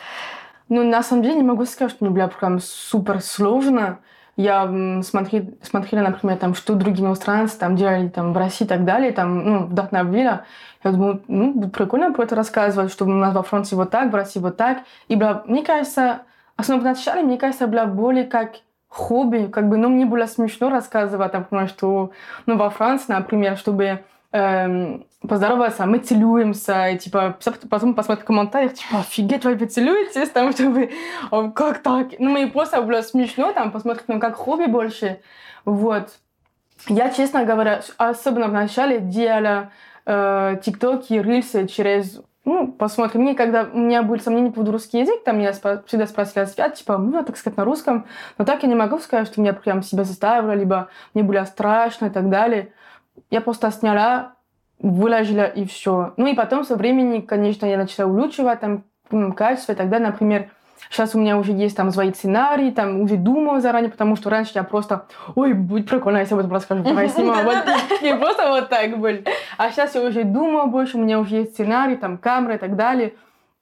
Ну, 0.70 0.84
на 0.84 1.02
самом 1.02 1.24
деле, 1.24 1.36
не 1.36 1.44
могу 1.44 1.66
сказать, 1.66 1.94
что 1.94 2.04
мне 2.06 2.13
было 2.13 2.28
прям 2.28 2.60
супер 2.60 3.22
сложно. 3.22 4.00
Я 4.36 5.02
смотри, 5.04 5.58
смотрела, 5.63 6.04
например, 6.10 6.38
там, 6.38 6.54
что 6.54 6.76
другие 6.76 7.06
иностранцы 7.08 7.58
там 7.58 7.76
делали 7.76 8.10
там, 8.10 8.34
в 8.34 8.38
России 8.38 8.66
и 8.66 8.68
так 8.68 8.86
далее, 8.86 9.12
там, 9.12 9.44
ну, 9.44 9.66
вдохновила. 9.66 10.44
Я 10.84 10.92
думаю, 10.92 11.24
ну, 11.28 11.70
прикольно 11.70 12.12
про 12.12 12.24
это 12.24 12.36
рассказывать, 12.36 12.92
что 12.92 13.06
у 13.06 13.08
нас 13.08 13.34
во 13.34 13.42
Франции 13.42 13.76
вот 13.76 13.90
так, 13.90 14.12
в 14.12 14.16
России 14.16 14.40
вот 14.40 14.58
так. 14.58 14.80
И 15.08 15.16
было, 15.16 15.44
мне 15.48 15.63
кажется, 15.63 16.22
особенно 16.56 16.82
вначале, 16.82 17.24
мне 17.24 17.38
кажется, 17.38 17.66
было 17.66 17.86
более 17.86 18.26
как 18.26 18.58
хобби, 18.88 19.50
как 19.52 19.69
бы, 19.69 19.78
ну, 19.78 19.89
мне 19.89 20.06
было 20.06 20.26
смешно 20.26 20.69
рассказывать, 20.69 21.34
например, 21.34 21.67
что, 21.67 22.12
ну, 22.45 22.58
во 22.58 22.69
Франции, 22.69 23.13
например, 23.13 23.58
чтобы 23.58 24.04
эм, 24.32 25.06
поздороваться, 25.21 25.86
мы 25.86 26.00
целуемся, 26.00 26.89
и, 26.89 26.97
типа, 26.97 27.38
потом 27.69 27.93
посмотреть 27.93 28.23
в 28.23 28.28
комментариях, 28.28 28.73
типа, 28.73 29.00
офигеть, 29.00 29.45
вы 29.45 29.58
поцелуетесь, 29.58 30.30
там, 30.30 30.52
чтобы, 30.52 30.91
«О, 31.32 31.50
как 31.52 31.80
так? 31.80 32.08
Ну, 32.19 32.32
мне 32.32 32.47
просто 32.47 32.82
было 32.82 33.02
смешно, 33.02 33.52
там, 33.54 33.71
посмотреть, 33.71 34.08
ну, 34.08 34.19
как 34.19 34.36
хобби 34.36 34.65
больше, 34.65 35.19
вот. 35.65 36.10
Я, 36.88 37.10
честно 37.10 37.43
говоря, 37.43 37.82
особенно 37.97 38.47
в 38.47 38.54
начале 38.54 39.00
делала 39.00 39.71
э, 40.06 40.58
тиктоки, 40.63 41.13
рилсы 41.13 41.67
через 41.67 42.21
ну, 42.48 42.72
посмотрим. 42.72 43.24
Мне, 43.24 43.36
когда 43.36 43.64
у 43.64 43.78
меня 43.78 44.04
были 44.04 44.22
сомнения 44.22 44.48
по 44.48 44.56
поводу 44.56 44.72
русский 44.72 45.00
язык, 45.00 45.22
там 45.26 45.38
меня 45.38 45.52
спро- 45.52 45.84
всегда 45.86 46.08
спросили 46.08 46.46
свят, 46.46 46.76
типа, 46.76 46.98
ну, 46.98 47.22
так 47.24 47.36
сказать, 47.36 47.58
на 47.58 47.66
русском. 47.66 48.06
Но 48.38 48.46
так 48.46 48.64
я 48.64 48.70
не 48.70 48.76
могу 48.76 49.00
сказать, 49.00 49.28
что 49.28 49.42
меня 49.42 49.52
прям 49.52 49.84
себя 49.84 50.06
заставило, 50.06 50.54
либо 50.54 50.88
мне 51.14 51.24
было 51.24 51.44
страшно 51.44 52.06
и 52.06 52.10
так 52.10 52.30
далее. 52.30 52.72
Я 53.30 53.42
просто 53.42 53.70
сняла, 53.70 54.36
выложила 54.80 55.44
и 55.44 55.66
все. 55.66 56.14
Ну 56.16 56.28
и 56.28 56.36
потом 56.36 56.64
со 56.64 56.78
временем, 56.78 57.28
конечно, 57.28 57.66
я 57.66 57.78
начала 57.78 58.10
улучшивать 58.10 58.62
там 58.62 58.86
качество 59.34 59.74
и 59.74 59.76
так 59.76 59.90
далее. 59.90 60.08
Например, 60.08 60.50
Сейчас 60.90 61.16
у 61.16 61.20
меня 61.20 61.38
уже 61.38 61.52
есть 61.52 61.76
там 61.76 61.92
свои 61.92 62.13
сценарии, 62.13 62.72
там 62.72 63.02
уже 63.02 63.18
думаю 63.18 63.62
заранее, 63.62 63.92
потому 63.92 64.16
что 64.16 64.30
раньше 64.30 64.52
я 64.56 64.63
просто, 64.63 65.06
ой, 65.36 65.54
будет 65.54 65.90
прикольно, 65.90 66.20
если 66.20 66.34
я 66.34 66.40
об 66.40 66.46
этом 66.46 66.56
расскажу, 66.56 66.84
давай 66.84 67.10
снимаю. 67.10 67.46
Вот, 67.46 67.58
и 68.02 68.13
просто 68.20 68.50
вот 68.50 68.70
так 68.70 68.98
были. 68.98 69.24
А 69.58 69.72
сейчас 69.72 69.96
я 69.96 70.02
уже 70.02 70.24
думаю 70.24 70.68
больше, 70.68 70.98
у 70.98 71.02
меня 71.02 71.20
уже 71.20 71.38
есть 71.38 71.54
сценарий, 71.54 71.96
там 71.96 72.18
камера 72.18 72.56
и 72.56 72.58
так 72.58 72.76
далее. 72.76 73.13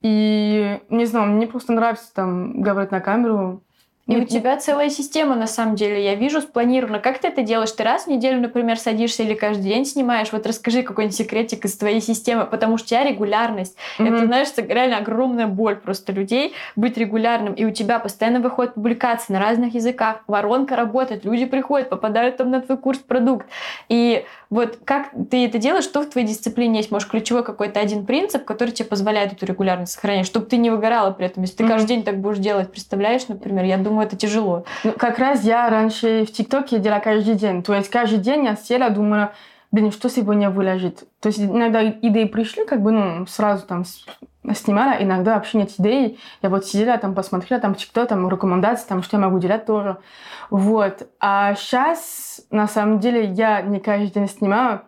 И 0.02 0.80
не 0.90 1.06
знаю, 1.06 1.32
мне 1.32 1.48
просто 1.48 1.74
нравится 1.74 2.14
там 2.14 2.62
говорить 2.62 2.92
на 2.92 3.00
камеру. 3.00 3.64
И 4.08 4.18
у 4.18 4.26
тебя 4.26 4.56
целая 4.58 4.92
система, 4.92 5.36
на 5.36 5.48
самом 5.48 5.76
деле, 5.76 6.04
я 6.04 6.14
вижу, 6.14 6.40
спланирована. 6.40 7.00
Как 7.00 7.18
ты 7.18 7.28
это 7.28 7.42
делаешь? 7.42 7.72
Ты 7.72 7.84
раз 7.84 8.04
в 8.04 8.08
неделю, 8.08 8.40
например, 8.40 8.78
садишься 8.78 9.24
или 9.24 9.34
каждый 9.34 9.64
день 9.64 9.84
снимаешь? 9.84 10.32
Вот 10.32 10.46
расскажи 10.46 10.84
какой-нибудь 10.84 11.18
секретик 11.18 11.66
из 11.66 11.76
твоей 11.76 12.02
системы, 12.02 12.46
потому 12.46 12.78
что 12.78 12.86
у 12.86 12.90
тебя 12.90 13.04
регулярность. 13.04 13.76
Мгм. 13.98 14.14
Это, 14.14 14.26
знаешь, 14.28 14.48
реально 14.58 14.98
огромная 14.98 15.48
боль 15.48 15.78
просто 15.78 16.12
людей 16.12 16.54
быть 16.76 16.98
регулярным. 16.98 17.56
И 17.56 17.66
у 17.66 17.72
тебя 17.72 17.98
постоянно 17.98 18.40
выходят 18.42 18.76
публикации 18.76 19.34
на 19.34 19.40
разных 19.40 19.74
языках, 19.74 20.24
воронка 20.28 20.76
работает, 20.76 21.26
люди 21.26 21.46
приходят, 21.46 21.90
попадают 21.90 22.38
там 22.38 22.52
на 22.52 22.62
твой 22.62 22.78
курс 22.78 23.00
продукт. 23.00 23.48
И 23.90 24.24
вот 24.50 24.80
как 24.86 25.12
ты 25.30 25.46
это 25.46 25.58
делаешь, 25.58 25.84
что 25.84 26.02
в 26.02 26.10
твоей 26.10 26.28
дисциплине 26.28 26.80
есть? 26.80 26.92
Может, 26.92 27.10
ключевой 27.10 27.44
какой-то 27.44 27.80
один 27.80 28.06
принцип, 28.06 28.46
который 28.46 28.72
тебе 28.72 28.88
позволяет 28.88 29.34
эту 29.34 29.46
регулярность 29.46 29.94
сохранять, 29.94 30.26
чтобы 30.26 30.46
ты 30.46 30.58
не 30.58 30.70
выгорала 30.70 31.12
при 31.12 31.26
этом. 31.26 31.44
Если 31.44 31.58
ты 31.58 31.68
каждый 31.68 31.88
день 31.88 32.04
так 32.04 32.20
будешь 32.20 32.38
делать, 32.38 32.72
представляешь, 32.72 33.28
например, 33.28 33.66
я 33.66 33.78
думаю, 33.78 34.08
это 34.08 34.16
тяжело. 34.16 34.66
Ну, 34.84 34.92
как 34.92 35.20
раз 35.20 35.44
я 35.44 35.70
раньше 35.70 36.26
в 36.26 36.32
ТикТоке 36.32 36.80
делала 36.80 37.00
каждый 37.00 37.36
день. 37.36 37.64
То 37.64 37.74
есть 37.74 37.90
каждый 37.90 38.20
день 38.20 38.46
я 38.46 38.56
села, 38.56 38.90
думала, 38.90 39.34
блин, 39.72 39.92
что 39.92 40.10
сегодня 40.10 40.50
выложить. 40.50 41.00
То 41.20 41.28
есть 41.28 41.40
иногда 41.40 41.88
идеи 41.90 42.26
пришли, 42.26 42.66
как 42.66 42.82
бы, 42.82 42.92
ну, 42.92 43.26
сразу 43.28 43.66
там 43.66 43.84
снимала, 44.54 45.02
иногда 45.02 45.36
вообще 45.36 45.58
нет 45.60 45.72
идей. 45.78 46.20
Я 46.42 46.50
вот 46.50 46.66
сидела, 46.66 46.98
там 46.98 47.16
посмотрела, 47.16 47.62
там 47.62 47.76
ТикТок, 47.76 48.10
там 48.10 48.30
рекомендации, 48.30 48.88
там 48.88 49.04
что 49.04 49.18
я 49.18 49.24
могу 49.24 49.40
делать 49.40 49.66
тоже. 49.66 49.98
Вот. 50.50 51.08
А 51.20 51.56
сейчас, 51.56 52.42
на 52.52 52.68
самом 52.68 53.00
деле, 53.00 53.26
я 53.26 53.62
не 53.62 53.80
каждый 53.80 54.12
день 54.12 54.30
снимаю. 54.30 54.82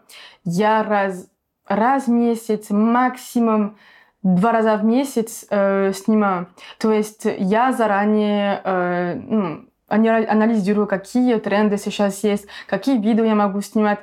Я 0.44 0.84
раз, 0.84 1.28
раз 1.68 2.06
в 2.06 2.12
месяц, 2.12 2.70
максимум 2.70 3.78
два 4.24 4.52
раза 4.52 4.78
в 4.78 4.84
месяц 4.84 5.46
э, 5.50 5.92
снимаю. 5.94 6.48
То 6.80 6.92
есть 6.92 7.26
я 7.26 7.72
заранее 7.72 8.62
э, 8.64 9.16
ну, 9.16 9.66
анализирую, 9.88 10.88
какие 10.88 11.38
тренды 11.38 11.78
сейчас 11.78 12.24
есть, 12.24 12.48
какие 12.68 13.00
видео 13.00 13.26
я 13.26 13.36
могу 13.36 13.62
снимать. 13.62 14.00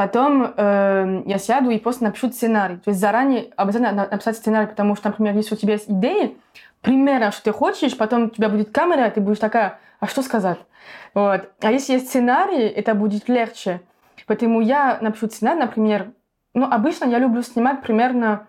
Потом 0.00 0.54
э, 0.56 1.22
я 1.26 1.36
сяду 1.36 1.68
и 1.68 1.78
просто 1.78 2.04
напишу 2.04 2.30
сценарий. 2.30 2.76
То 2.76 2.88
есть 2.88 2.98
заранее 2.98 3.50
обязательно 3.54 3.92
на- 3.92 4.08
написать 4.08 4.38
сценарий, 4.38 4.66
потому 4.66 4.96
что, 4.96 5.10
например, 5.10 5.36
если 5.36 5.54
у 5.54 5.58
тебя 5.58 5.74
есть 5.74 5.90
идеи, 5.90 6.38
примерно, 6.80 7.30
что 7.32 7.42
ты 7.42 7.52
хочешь, 7.52 7.94
потом 7.98 8.22
у 8.22 8.28
тебя 8.30 8.48
будет 8.48 8.70
камера, 8.70 9.10
ты 9.10 9.20
будешь 9.20 9.40
такая, 9.40 9.78
а 10.00 10.06
что 10.06 10.22
сказать? 10.22 10.56
Вот. 11.12 11.50
А 11.60 11.70
если 11.70 11.92
есть 11.92 12.08
сценарий, 12.08 12.66
это 12.66 12.94
будет 12.94 13.28
легче. 13.28 13.82
Поэтому 14.26 14.62
я 14.62 14.96
напишу 15.02 15.28
сценарий, 15.28 15.60
например, 15.60 16.12
ну, 16.54 16.64
обычно 16.64 17.04
я 17.04 17.18
люблю 17.18 17.42
снимать 17.42 17.82
примерно 17.82 18.46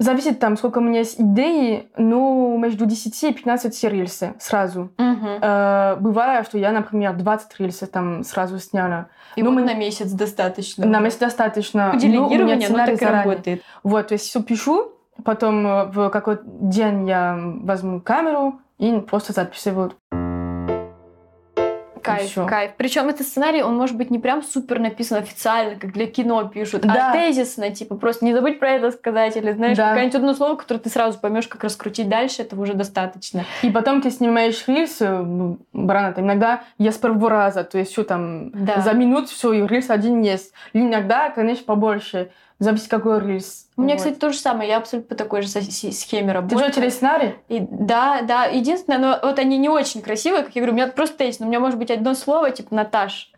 Зависит 0.00 0.38
там, 0.40 0.56
сколько 0.56 0.78
у 0.78 0.80
меня 0.80 1.00
есть 1.00 1.20
идей, 1.20 1.90
но 1.98 2.56
между 2.56 2.86
10 2.86 3.22
и 3.22 3.34
15 3.34 3.84
рельсы 3.84 4.32
сразу. 4.38 4.90
Э, 4.98 5.96
бывает, 6.00 6.46
что 6.46 6.56
я, 6.56 6.72
например, 6.72 7.14
20 7.16 7.60
рельсов 7.60 7.90
там 7.90 8.24
сразу 8.24 8.58
сняла. 8.58 9.08
И 9.36 9.42
Ну, 9.42 9.50
вот 9.50 9.60
мы- 9.60 9.66
на 9.66 9.74
месяц 9.74 10.10
достаточно. 10.12 10.86
Нам 10.86 11.04
есть 11.04 11.20
достаточно. 11.20 11.90
У 11.92 12.06
но 12.06 12.28
у 12.28 12.30
меня 12.30 12.54
оно 12.66 12.78
так 12.86 12.98
заранее. 12.98 13.24
работает. 13.24 13.62
Вот, 13.82 14.08
то 14.08 14.14
есть 14.14 14.24
все 14.24 14.42
пишу, 14.42 14.92
потом 15.22 15.66
э, 15.66 15.84
в 15.92 16.08
какой-то 16.08 16.44
день 16.46 17.06
я 17.06 17.38
возьму 17.38 18.00
камеру 18.00 18.58
и 18.78 18.98
просто 19.00 19.34
записываю. 19.34 19.92
Кайф, 22.16 22.30
всё. 22.30 22.46
кайф. 22.46 22.72
Причем 22.76 23.08
этот 23.08 23.26
сценарий, 23.26 23.62
он 23.62 23.76
может 23.76 23.96
быть 23.96 24.10
не 24.10 24.18
прям 24.18 24.42
супер 24.42 24.78
написан 24.78 25.18
официально, 25.18 25.76
как 25.78 25.92
для 25.92 26.06
кино 26.06 26.44
пишут, 26.48 26.82
Да. 26.82 27.10
а 27.10 27.12
тезисно, 27.12 27.70
типа 27.70 27.96
просто 27.96 28.24
не 28.24 28.34
забыть 28.34 28.58
про 28.60 28.70
это 28.70 28.90
сказать, 28.90 29.36
или 29.36 29.52
знаешь, 29.52 29.76
Да. 29.76 29.88
какое-нибудь 29.88 30.14
одно 30.16 30.34
слово, 30.34 30.56
которое 30.56 30.80
ты 30.80 30.90
сразу 30.90 31.18
поймешь, 31.18 31.48
как 31.48 31.64
раскрутить 31.64 32.08
дальше, 32.08 32.42
этого 32.42 32.62
уже 32.62 32.74
достаточно. 32.74 33.44
И 33.62 33.70
потом 33.70 34.02
ты 34.02 34.10
снимаешь 34.10 34.64
м, 35.04 35.58
Брана, 35.72 36.12
там 36.12 36.24
иногда 36.24 36.62
я 36.78 36.92
с 36.92 36.96
первого 36.96 37.30
раза, 37.30 37.64
то 37.64 37.78
есть 37.78 37.92
все 37.92 38.04
там 38.04 38.50
Да. 38.52 38.80
за 38.80 38.92
минут 38.92 39.28
все, 39.28 39.52
и 39.52 39.66
рельс 39.66 39.90
один 39.90 40.20
есть. 40.22 40.52
И 40.72 40.80
иногда, 40.80 41.30
конечно, 41.30 41.64
побольше. 41.64 42.30
Зависит, 42.60 42.88
какой 42.88 43.20
рельс. 43.20 43.66
У 43.78 43.82
меня, 43.82 43.94
Вот. 43.94 44.00
кстати, 44.00 44.16
то 44.16 44.30
же 44.30 44.38
самое. 44.38 44.68
Я 44.68 44.76
абсолютно 44.76 45.08
по 45.08 45.14
такой 45.14 45.40
же 45.40 45.48
схеме 45.48 46.28
Ты 46.28 46.32
работаю. 46.34 46.66
же 46.66 46.72
через 46.72 46.94
сценарий? 46.94 47.34
И, 47.48 47.58
да, 47.58 48.20
да. 48.20 48.44
Единственное, 48.44 48.98
но 48.98 49.18
вот 49.22 49.38
они 49.38 49.56
не 49.56 49.70
очень 49.70 50.02
красивые, 50.02 50.42
как 50.44 50.54
я 50.54 50.60
говорю, 50.60 50.74
у 50.74 50.76
меня 50.76 50.86
просто 50.88 51.24
есть, 51.24 51.40
но 51.40 51.46
у 51.46 51.48
меня 51.48 51.58
может 51.58 51.78
быть 51.78 51.90
одно 51.90 52.12
слово, 52.14 52.50
типа 52.50 52.74
Наташ, 52.74 53.29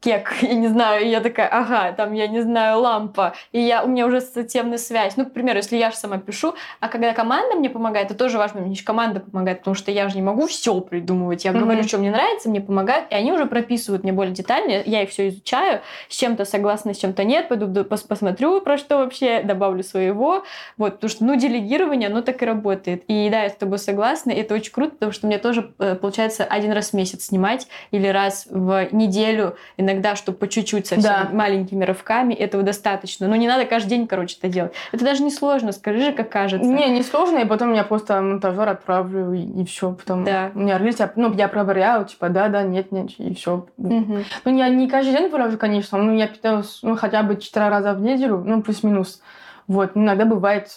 кек, 0.00 0.32
я 0.42 0.54
не 0.54 0.68
знаю, 0.68 1.04
и 1.04 1.08
я 1.08 1.20
такая, 1.20 1.48
ага, 1.48 1.92
там, 1.92 2.12
я 2.14 2.26
не 2.26 2.40
знаю, 2.40 2.80
лампа, 2.80 3.34
и 3.52 3.60
я, 3.60 3.84
у 3.84 3.88
меня 3.88 4.06
уже 4.06 4.18
ассоциативная 4.18 4.78
связь. 4.78 5.16
Ну, 5.16 5.26
к 5.26 5.32
примеру, 5.32 5.58
если 5.58 5.76
я 5.76 5.90
же 5.90 5.96
сама 5.96 6.18
пишу, 6.18 6.54
а 6.80 6.88
когда 6.88 7.12
команда 7.12 7.56
мне 7.56 7.68
помогает, 7.70 8.06
это 8.06 8.14
тоже 8.18 8.38
важно, 8.38 8.60
мне 8.62 8.72
еще 8.72 8.84
команда 8.84 9.20
помогает, 9.20 9.58
потому 9.58 9.74
что 9.74 9.90
я 9.90 10.08
же 10.08 10.16
не 10.16 10.22
могу 10.22 10.46
все 10.46 10.80
придумывать. 10.80 11.44
Я 11.44 11.52
Мгм. 11.52 11.60
говорю, 11.60 11.82
что 11.82 11.98
мне 11.98 12.10
нравится, 12.10 12.48
мне 12.48 12.60
помогают, 12.60 13.06
и 13.10 13.14
они 13.14 13.32
уже 13.32 13.46
прописывают 13.46 14.02
мне 14.02 14.12
более 14.12 14.34
детально, 14.34 14.82
я 14.84 15.02
их 15.02 15.10
все 15.10 15.28
изучаю, 15.28 15.80
с 16.08 16.16
чем-то 16.16 16.44
согласна, 16.44 16.94
с 16.94 16.98
чем-то 16.98 17.24
нет, 17.24 17.48
пойду 17.48 17.66
пос- 17.66 18.06
посмотрю, 18.08 18.60
про 18.62 18.78
что 18.78 18.98
вообще, 18.98 19.42
добавлю 19.42 19.82
своего, 19.82 20.44
вот, 20.78 20.94
потому 20.94 21.10
что, 21.10 21.24
ну, 21.24 21.36
делегирование, 21.36 22.08
оно 22.08 22.22
так 22.22 22.42
и 22.42 22.46
работает. 22.46 23.04
И 23.08 23.28
да, 23.30 23.42
я 23.42 23.50
с 23.50 23.54
тобой 23.54 23.78
согласна, 23.78 24.30
и 24.30 24.40
это 24.40 24.54
очень 24.54 24.72
круто, 24.72 24.92
потому 24.92 25.12
что 25.12 25.26
мне 25.26 25.38
тоже 25.38 25.72
э, 25.78 25.94
получается 25.94 26.44
один 26.44 26.72
раз 26.72 26.90
в 26.90 26.94
месяц 26.94 27.26
снимать 27.26 27.68
или 27.90 28.06
раз 28.08 28.46
в 28.50 28.88
неделю, 28.92 29.56
иногда, 29.76 29.89
чтобы 30.16 30.38
по 30.38 30.48
чуть-чуть, 30.48 30.86
совсем 30.86 31.10
Да. 31.10 31.28
маленькими 31.32 31.84
рывками, 31.84 32.34
этого 32.34 32.62
достаточно. 32.62 33.28
Но 33.28 33.36
не 33.36 33.46
надо 33.48 33.64
каждый 33.64 33.88
день, 33.90 34.06
короче, 34.06 34.36
это 34.38 34.48
делать. 34.48 34.72
Это 34.92 35.04
даже 35.04 35.22
не 35.22 35.30
сложно, 35.30 35.72
скажи 35.72 36.00
же, 36.00 36.12
как 36.12 36.30
кажется. 36.30 36.68
Не, 36.68 36.88
не 36.90 37.02
сложно, 37.02 37.38
и 37.38 37.44
потом 37.44 37.72
я 37.74 37.84
просто 37.84 38.20
монтажер 38.20 38.68
отправлю, 38.68 39.32
и, 39.32 39.64
все. 39.64 39.92
Потом 39.92 40.24
Да. 40.24 40.50
у 40.54 40.58
меня 40.60 40.78
рельс, 40.78 40.98
я- 41.00 41.12
ну, 41.16 41.32
я 41.34 41.48
проверяю, 41.48 42.04
типа, 42.04 42.28
да, 42.28 42.48
да, 42.48 42.62
нет, 42.62 42.92
нет, 42.92 43.10
и 43.18 43.34
все. 43.34 43.66
Мгм. 43.76 44.24
Ну, 44.44 44.56
я 44.56 44.68
не 44.68 44.88
каждый 44.88 45.12
день 45.16 45.28
выложу, 45.28 45.58
конечно, 45.58 45.98
но 45.98 46.12
я 46.14 46.26
питаюсь, 46.26 46.80
ну, 46.82 46.96
хотя 46.96 47.22
бы 47.22 47.36
четыре 47.36 47.68
раза 47.68 47.94
в 47.94 48.00
неделю, 48.00 48.42
ну, 48.44 48.62
плюс-минус. 48.62 49.20
Вот, 49.66 49.92
иногда 49.94 50.24
бывает, 50.24 50.68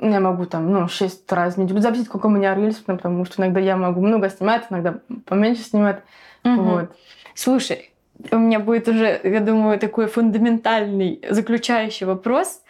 я 0.00 0.20
могу 0.20 0.46
там, 0.46 0.70
ну, 0.72 0.88
шесть 0.88 1.30
раз 1.32 1.54
в 1.54 1.58
неделю, 1.58 1.80
зависит, 1.80 2.08
какой 2.08 2.30
у 2.30 2.34
меня 2.34 2.54
рельс, 2.54 2.76
потому 2.76 3.24
что 3.24 3.42
иногда 3.42 3.60
я 3.60 3.76
могу 3.76 4.00
много 4.00 4.30
снимать, 4.30 4.64
иногда 4.70 4.94
поменьше 5.26 5.62
снимать, 5.62 6.02
Мгм. 6.44 6.62
вот. 6.64 6.96
Слушай, 7.34 7.90
у 8.30 8.38
меня 8.38 8.58
будет 8.58 8.88
уже, 8.88 9.20
я 9.22 9.40
думаю, 9.40 9.78
такой 9.78 10.06
фундаментальный 10.06 11.20
заключающий 11.28 12.06
вопрос. 12.06 12.62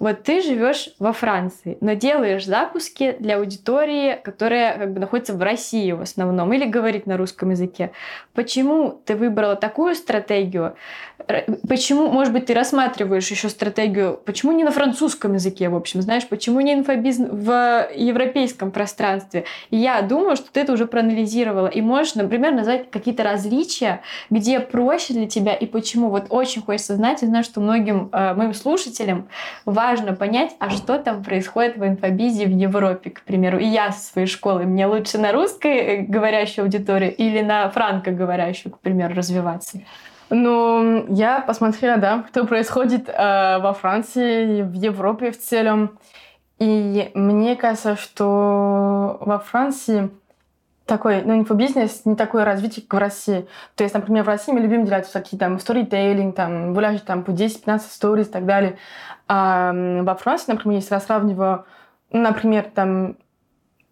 Вот 0.00 0.22
ты 0.22 0.40
живешь 0.40 0.88
во 0.98 1.12
Франции, 1.12 1.76
но 1.82 1.92
делаешь 1.92 2.46
запуски 2.46 3.16
для 3.20 3.36
аудитории, 3.36 4.18
которая 4.24 4.78
как 4.78 4.94
бы 4.94 4.98
находится 4.98 5.34
в 5.34 5.42
России 5.42 5.92
в 5.92 6.00
основном 6.00 6.50
или 6.54 6.64
говорит 6.64 7.06
на 7.06 7.18
русском 7.18 7.50
языке. 7.50 7.92
Почему 8.32 8.98
ты 9.04 9.14
выбрала 9.14 9.56
такую 9.56 9.94
стратегию? 9.94 10.74
Почему, 11.68 12.08
может 12.08 12.32
быть, 12.32 12.46
ты 12.46 12.54
рассматриваешь 12.54 13.30
еще 13.30 13.50
стратегию, 13.50 14.18
почему 14.24 14.52
не 14.52 14.64
на 14.64 14.70
французском 14.70 15.34
языке, 15.34 15.68
в 15.68 15.76
общем, 15.76 16.00
знаешь, 16.00 16.26
почему 16.26 16.60
не 16.60 16.72
инфобизнес 16.72 17.28
в 17.30 17.88
европейском 17.94 18.70
пространстве? 18.70 19.44
Я 19.70 20.00
думаю, 20.00 20.36
что 20.36 20.50
ты 20.50 20.60
это 20.60 20.72
уже 20.72 20.86
проанализировала 20.86 21.66
и 21.66 21.82
можешь, 21.82 22.14
например, 22.14 22.54
назвать 22.54 22.90
какие-то 22.90 23.22
различия, 23.22 24.00
где 24.30 24.60
проще 24.60 25.12
для 25.12 25.28
тебя 25.28 25.52
и 25.52 25.66
почему. 25.66 26.08
Вот 26.08 26.26
очень 26.30 26.62
хочется 26.62 26.96
знать, 26.96 27.22
и 27.22 27.26
знаю, 27.26 27.44
что 27.44 27.60
многим 27.60 28.08
э, 28.12 28.32
моим 28.32 28.54
слушателям 28.54 29.28
важно 29.66 29.89
понять, 30.14 30.54
а 30.58 30.70
что 30.70 30.98
там 30.98 31.22
происходит 31.22 31.76
в 31.76 31.86
инфобизе 31.86 32.46
в 32.46 32.50
Европе, 32.50 33.10
к 33.10 33.22
примеру. 33.22 33.58
И 33.58 33.64
я 33.64 33.92
со 33.92 34.12
своей 34.12 34.26
школы, 34.26 34.64
мне 34.64 34.86
лучше 34.86 35.18
на 35.18 35.32
русской 35.32 35.76
э, 35.76 36.02
говорящую 36.02 36.64
аудиторию 36.64 37.14
или 37.14 37.40
на 37.40 37.68
франко-говорящую, 37.70 38.72
к 38.72 38.80
примеру, 38.80 39.14
развиваться. 39.14 39.80
Ну, 40.30 41.06
я 41.12 41.40
посмотрела, 41.40 41.98
да, 41.98 42.24
что 42.30 42.46
происходит 42.46 43.08
э, 43.08 43.58
во 43.58 43.72
Франции, 43.72 44.62
в 44.62 44.74
Европе 44.74 45.32
в 45.32 45.38
целом. 45.38 45.98
И 46.60 47.10
мне 47.14 47.56
кажется, 47.56 47.96
что 47.96 49.18
во 49.20 49.38
Франции 49.38 50.10
такой, 50.90 51.22
ну, 51.22 51.38
инфобизнес 51.38 52.04
не 52.04 52.16
такой 52.16 52.42
развитый, 52.42 52.82
как 52.82 53.00
в 53.00 53.02
России. 53.02 53.46
То 53.76 53.84
есть, 53.84 53.94
например, 53.94 54.24
в 54.24 54.28
России 54.28 54.52
мы 54.52 54.60
любим 54.60 54.84
делать 54.84 55.06
всякие 55.06 55.38
там 55.38 55.60
сторитейлинг, 55.60 56.34
там, 56.34 56.74
выложить 56.74 57.04
там 57.04 57.22
по 57.22 57.30
10-15 57.30 57.78
сториз 57.78 58.26
и 58.26 58.30
так 58.30 58.44
далее. 58.44 58.76
А 59.28 59.72
во 59.72 60.14
Франции, 60.16 60.52
например, 60.52 60.78
если 60.78 60.94
я 60.94 61.00
сравниваю, 61.00 61.64
ну, 62.10 62.22
например, 62.22 62.70
там, 62.74 63.16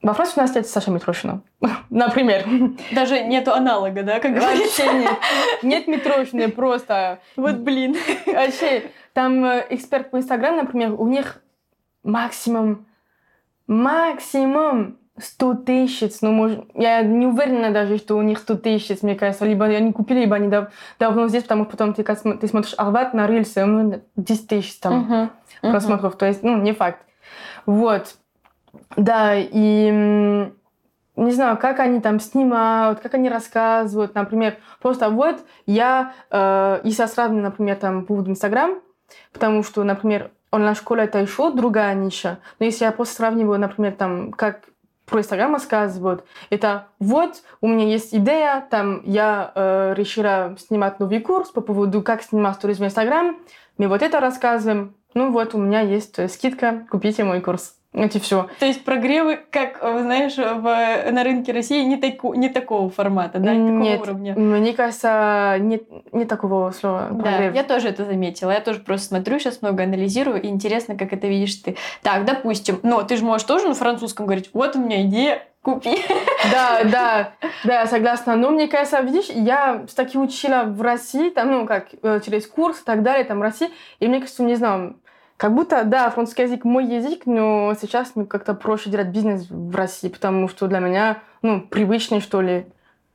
во 0.03 0.13
Франции 0.13 0.41
у 0.41 0.43
нас 0.43 0.57
есть 0.57 0.71
Саша 0.71 0.91
Митрошина. 0.91 1.43
Например. 1.91 2.45
Даже 2.93 3.25
нету 3.25 3.53
аналога, 3.53 4.03
да, 4.03 4.21
как 4.21 4.35
говорится? 4.35 4.85
Вообще 4.85 4.99
нет. 4.99 5.19
Нет 5.63 5.89
Митрошины, 5.89 6.49
просто. 6.49 7.21
Вот 7.37 7.57
блин. 7.57 7.97
Вообще, 8.27 8.91
там 9.13 9.45
э, 9.45 9.67
эксперт 9.71 10.11
по 10.11 10.19
Инстаграм, 10.19 10.57
например, 10.57 10.93
у 10.93 11.09
них 11.09 11.43
максимум, 12.05 12.87
максимум 13.67 14.98
100 15.21 15.55
тысяч. 15.55 16.17
Ну, 16.21 16.33
может, 16.33 16.65
я 16.75 17.03
не 17.03 17.27
уверена 17.27 17.71
даже, 17.73 17.99
что 17.99 18.17
у 18.17 18.23
них 18.23 18.39
100 18.39 18.57
тысяч, 18.57 19.03
мне 19.03 19.15
кажется. 19.15 19.45
Либо 19.45 19.67
они 19.67 19.93
купили, 19.93 20.21
либо 20.21 20.37
они 20.37 20.49
дав- 20.49 20.69
давно 20.99 21.29
здесь, 21.29 21.43
потому 21.45 21.65
что 21.65 21.73
потом 21.73 21.95
ты, 21.95 22.03
ты 22.03 22.47
смотришь 22.49 22.75
Арбат 22.77 23.15
на 23.15 23.27
рельсы, 23.27 23.65
ну, 23.65 24.01
10 24.17 24.49
тысяч 24.49 24.79
там 24.79 24.99
Мгм. 25.01 25.31
Мгм. 25.63 25.73
просмотров. 25.73 26.17
То 26.17 26.27
есть, 26.27 26.43
ну, 26.43 26.57
не 26.59 26.73
факт. 26.73 27.01
Вот. 27.67 28.17
Да, 28.97 29.35
и 29.37 30.51
не 31.17 31.31
знаю, 31.33 31.59
как 31.59 31.81
они 31.81 32.01
там 32.01 32.21
снимают, 32.21 33.01
как 33.01 33.15
они 33.15 33.29
рассказывают, 33.29 34.15
например, 34.15 34.57
просто 34.81 35.11
вот 35.11 35.45
я, 35.67 36.13
э, 36.31 36.81
если 36.85 37.03
я 37.03 37.09
сравню, 37.09 37.43
например, 37.43 37.77
там, 37.77 38.03
по 38.03 38.09
поводу 38.09 38.31
Инстаграм, 38.31 38.79
потому 39.33 39.63
что, 39.65 39.83
например, 39.83 40.31
онлайн-школа 40.53 41.01
это 41.01 41.19
еще 41.19 41.51
другая 41.53 41.95
ниша, 41.95 42.39
но 42.59 42.67
если 42.67 42.85
я 42.85 42.93
просто 42.93 43.17
сравниваю, 43.17 43.59
например, 43.59 43.93
там, 43.93 44.33
как 44.33 44.69
про 45.09 45.21
Инстаграм 45.21 45.53
рассказывают, 45.53 46.25
это 46.51 46.89
вот, 46.99 47.43
у 47.61 47.69
меня 47.69 47.87
есть 47.87 48.15
идея, 48.15 48.67
там, 48.71 49.03
я 49.05 49.53
э, 49.55 49.95
решила 49.97 50.57
снимать 50.59 51.01
новый 51.01 51.21
курс 51.21 51.51
по 51.51 51.61
поводу, 51.61 52.03
как 52.03 52.23
снимать 52.23 52.57
сторис 52.57 52.79
в 52.79 52.85
Инстаграм, 52.85 53.37
мы 53.79 53.89
вот 53.89 54.03
это 54.03 54.21
рассказываем, 54.21 54.95
ну 55.15 55.33
вот, 55.33 55.55
у 55.55 55.59
меня 55.59 55.81
есть 55.81 56.19
э, 56.19 56.29
скидка, 56.29 56.87
купите 56.91 57.25
мой 57.25 57.41
курс. 57.41 57.78
Это 57.95 58.21
все. 58.21 58.49
То 58.59 58.67
есть 58.67 58.85
прогревы, 58.85 59.41
как, 59.51 59.79
э, 59.81 60.03
знаешь, 60.03 60.37
в, 60.37 61.11
на 61.11 61.25
рынке 61.25 61.53
России 61.53 61.83
не, 61.85 61.97
таку, 61.97 62.35
не 62.35 62.51
такого 62.51 62.91
формата, 62.91 63.39
да, 63.39 63.55
не 63.55 63.71
такого 63.71 63.83
Нет, 63.83 64.01
уровня. 64.03 64.35
мне 64.35 64.75
кажется, 64.75 65.57
нет, 65.59 65.85
нет 66.13 66.29
такого 66.29 66.71
слова. 66.73 67.09
Да, 67.11 67.23
прогрев. 67.23 67.55
я 67.55 67.65
тоже 67.65 67.89
это 67.89 68.05
заметила. 68.05 68.51
Я 68.51 68.61
тоже 68.61 68.81
просто 68.81 69.09
смотрю, 69.09 69.39
сейчас 69.39 69.63
много 69.63 69.85
анализирую, 69.85 70.43
и 70.43 70.49
интересно, 70.49 70.97
как 70.97 71.15
это 71.15 71.27
видишь 71.29 71.55
ты. 71.57 71.77
Так, 72.03 72.27
допустим, 72.27 72.79
но 72.83 73.03
ты 73.03 73.17
же 73.17 73.25
можешь 73.25 73.47
тоже 73.47 73.67
на 73.67 73.75
французском 73.75 74.27
говорить, 74.27 74.51
вот 74.53 74.77
у 74.77 74.81
меня 74.81 75.03
идея, 75.03 75.43
купи. 75.63 75.97
Да, 76.53 76.85
да, 76.85 77.33
да, 77.65 77.81
я 77.81 77.87
согласна. 77.87 78.37
Но 78.37 78.51
мне 78.51 78.69
кажется, 78.69 79.01
видишь, 79.01 79.29
я 79.29 79.85
таки 79.97 80.17
учила 80.19 80.63
в 80.65 80.81
России, 80.81 81.31
там, 81.31 81.51
ну, 81.51 81.67
как 81.67 81.89
э, 82.03 82.21
через 82.25 82.47
курс 82.47 82.81
и 82.81 82.85
так 82.85 83.03
далее, 83.03 83.25
там, 83.25 83.41
в 83.41 83.43
России, 83.43 83.69
и 83.99 84.07
мне 84.07 84.21
кажется, 84.21 84.45
не 84.45 84.55
знаю, 84.55 84.97
как 85.39 85.55
будто, 85.55 85.85
да, 85.85 86.11
французский 86.11 86.43
язык 86.43 86.65
мой 86.65 86.85
язык, 86.85 87.23
но 87.25 87.73
сейчас 87.81 88.17
мне 88.17 88.27
как-то 88.27 88.55
проще 88.55 88.91
делать 88.91 89.07
бизнес 89.07 89.47
в 89.49 89.75
России, 89.75 90.09
потому 90.09 90.49
что 90.49 90.67
для 90.67 90.81
меня, 90.81 91.19
ну, 91.43 91.61
привычный, 91.61 92.21
что 92.21 92.41
ли, 92.41 92.67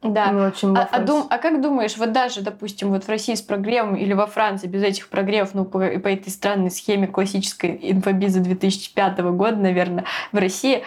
Да. 0.01 0.31
ну, 0.31 0.39
во 0.39 0.79
А, 0.79 0.87
а, 0.89 0.99
дум- 1.01 1.27
а 1.29 1.37
как 1.37 1.61
думаешь, 1.61 1.97
вот 1.97 2.13
даже, 2.13 2.41
допустим, 2.41 2.91
вот 2.91 3.03
в 3.03 3.09
России 3.09 3.35
с 3.35 3.41
прогревом 3.41 3.95
или 3.95 4.13
во 4.13 4.25
Франции 4.25 4.67
без 4.67 4.83
этих 4.83 5.09
прогревов, 5.09 5.53
ну, 5.53 5.65
по, 5.65 5.79
по 5.79 6.07
этой 6.07 6.29
странной 6.29 6.71
схеме 6.71 7.07
классической 7.07 7.77
инфобиза 7.81 8.39
2005 8.39 9.19
года, 9.31 9.57
наверное, 9.57 10.05
в 10.31 10.37
России 10.37 10.83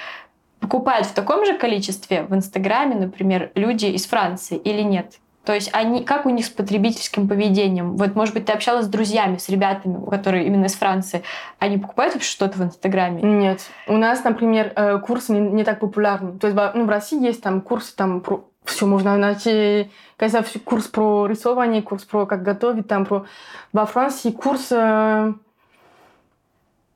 покупают 0.60 1.06
в 1.06 1.12
таком 1.12 1.44
же 1.44 1.52
количестве 1.58 2.22
в 2.22 2.34
Инстаграме, 2.34 2.94
например, 2.94 3.50
люди 3.54 3.86
из 3.86 4.06
Франции 4.06 4.56
или 4.56 4.80
нет? 4.80 5.18
То 5.46 5.54
есть 5.54 5.70
они, 5.72 6.02
как 6.02 6.26
у 6.26 6.30
них 6.30 6.44
с 6.44 6.50
потребительским 6.50 7.28
поведением? 7.28 7.96
Вот, 7.96 8.16
может 8.16 8.34
быть, 8.34 8.46
ты 8.46 8.52
общалась 8.52 8.86
с 8.86 8.88
друзьями, 8.88 9.36
с 9.36 9.48
ребятами, 9.48 10.04
которые 10.10 10.44
именно 10.44 10.64
из 10.64 10.74
Франции. 10.74 11.22
Они 11.60 11.78
покупают 11.78 12.14
вообще 12.14 12.28
что-то 12.28 12.58
в 12.58 12.62
Инстаграме? 12.62 13.22
Нет. 13.22 13.60
У 13.86 13.96
нас, 13.96 14.24
например, 14.24 14.72
э, 14.74 14.98
курсы 14.98 15.32
не, 15.32 15.38
не 15.38 15.62
так 15.62 15.78
популярны. 15.78 16.36
То 16.36 16.48
есть 16.48 16.58
ну, 16.74 16.84
в 16.84 16.88
России 16.88 17.24
есть 17.24 17.42
там 17.44 17.60
курсы, 17.60 17.94
там 17.94 18.22
про 18.22 18.44
все 18.64 18.86
можно 18.86 19.16
найти. 19.16 19.88
Кажется, 20.16 20.42
всё- 20.42 20.58
курс 20.58 20.88
про 20.88 21.28
рисование, 21.28 21.80
курс 21.80 22.02
про 22.04 22.26
как 22.26 22.42
готовить, 22.42 22.88
там 22.88 23.06
про... 23.06 23.24
Во 23.72 23.86
Франции 23.86 24.32
курс... 24.32 24.66
э, 24.72 25.32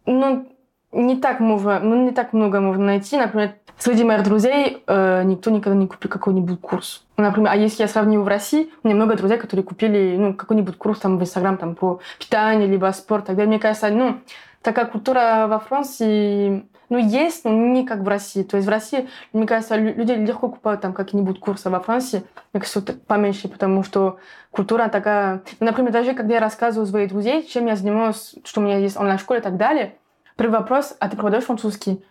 ну, 0.06 0.48
не 0.90 1.16
так 1.16 1.38
можно, 1.38 1.78
ну, 1.78 2.04
не 2.04 2.10
так 2.10 2.32
много 2.32 2.60
можно 2.60 2.84
найти. 2.84 3.16
Например, 3.16 3.54
среди 3.80 4.04
моих 4.04 4.22
друзей 4.22 4.84
э, 4.86 5.22
никто 5.24 5.50
никогда 5.50 5.76
не 5.76 5.88
купил 5.88 6.10
какой-нибудь 6.10 6.60
курс. 6.60 7.04
Например, 7.16 7.50
а 7.52 7.56
если 7.56 7.82
я 7.82 7.88
сравниваю 7.88 8.24
в 8.24 8.28
России, 8.28 8.70
у 8.82 8.88
меня 8.88 8.94
много 8.94 9.16
друзей, 9.16 9.38
которые 9.38 9.64
купили 9.64 10.16
ну, 10.16 10.34
какой-нибудь 10.34 10.76
курс 10.76 11.00
там 11.00 11.18
в 11.18 11.22
Инстаграм 11.22 11.56
там, 11.56 11.74
про 11.74 12.00
питание, 12.18 12.68
либо 12.68 12.92
спорт. 12.92 13.26
Тогда, 13.26 13.44
мне 13.44 13.58
кажется, 13.58 13.88
ну, 13.88 14.20
такая 14.62 14.84
культура 14.84 15.46
во 15.48 15.58
Франции, 15.58 16.66
ну, 16.88 16.98
есть, 16.98 17.44
но 17.44 17.50
не 17.50 17.86
как 17.86 18.00
в 18.00 18.08
России. 18.08 18.42
То 18.42 18.56
есть 18.56 18.66
в 18.66 18.70
России, 18.70 19.08
мне 19.32 19.46
кажется, 19.46 19.76
лю- 19.76 19.94
люди 19.94 20.12
легко 20.12 20.48
покупают 20.48 20.80
там 20.80 20.92
какие-нибудь 20.92 21.40
курсы, 21.40 21.66
а 21.66 21.70
во 21.70 21.80
Франции, 21.80 22.22
мне 22.52 22.60
кажется, 22.60 22.82
поменьше, 23.06 23.48
потому 23.48 23.82
что 23.82 24.18
культура 24.50 24.88
такая... 24.88 25.42
Ну, 25.60 25.66
например, 25.66 25.92
даже 25.92 26.14
когда 26.14 26.34
я 26.34 26.40
рассказываю 26.40 26.86
своим 26.86 27.08
друзей, 27.08 27.46
чем 27.46 27.66
я 27.66 27.76
занимаюсь, 27.76 28.34
что 28.44 28.60
у 28.60 28.64
меня 28.64 28.76
есть 28.76 28.96
онлайн-школа 28.96 29.38
и 29.38 29.42
так 29.42 29.56
далее, 29.56 29.94
первый 30.36 30.58
вопрос, 30.58 30.96
а 30.98 31.08
ты 31.08 31.16
преподаешь 31.16 31.44
французский? 31.44 32.02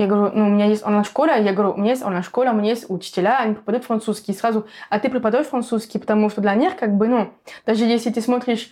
Я 0.00 0.06
говорю, 0.06 0.32
ну, 0.34 0.46
у 0.46 0.48
меня 0.48 0.64
есть 0.64 0.82
онлайн-школа, 0.82 1.38
я 1.38 1.52
говорю, 1.52 1.74
у 1.74 1.76
меня 1.76 1.90
есть 1.90 2.02
онлайн-школа, 2.02 2.52
у 2.52 2.54
меня 2.54 2.70
есть 2.70 2.86
учителя, 2.88 3.40
они 3.40 3.54
преподают 3.54 3.84
французский. 3.84 4.32
И 4.32 4.34
сразу, 4.34 4.66
а 4.88 4.98
ты 4.98 5.10
преподаешь 5.10 5.46
французский, 5.46 5.98
потому 5.98 6.30
что 6.30 6.40
для 6.40 6.54
них, 6.54 6.74
как 6.76 6.96
бы, 6.96 7.06
ну, 7.06 7.34
даже 7.66 7.84
если 7.84 8.08
ты 8.08 8.22
смотришь, 8.22 8.70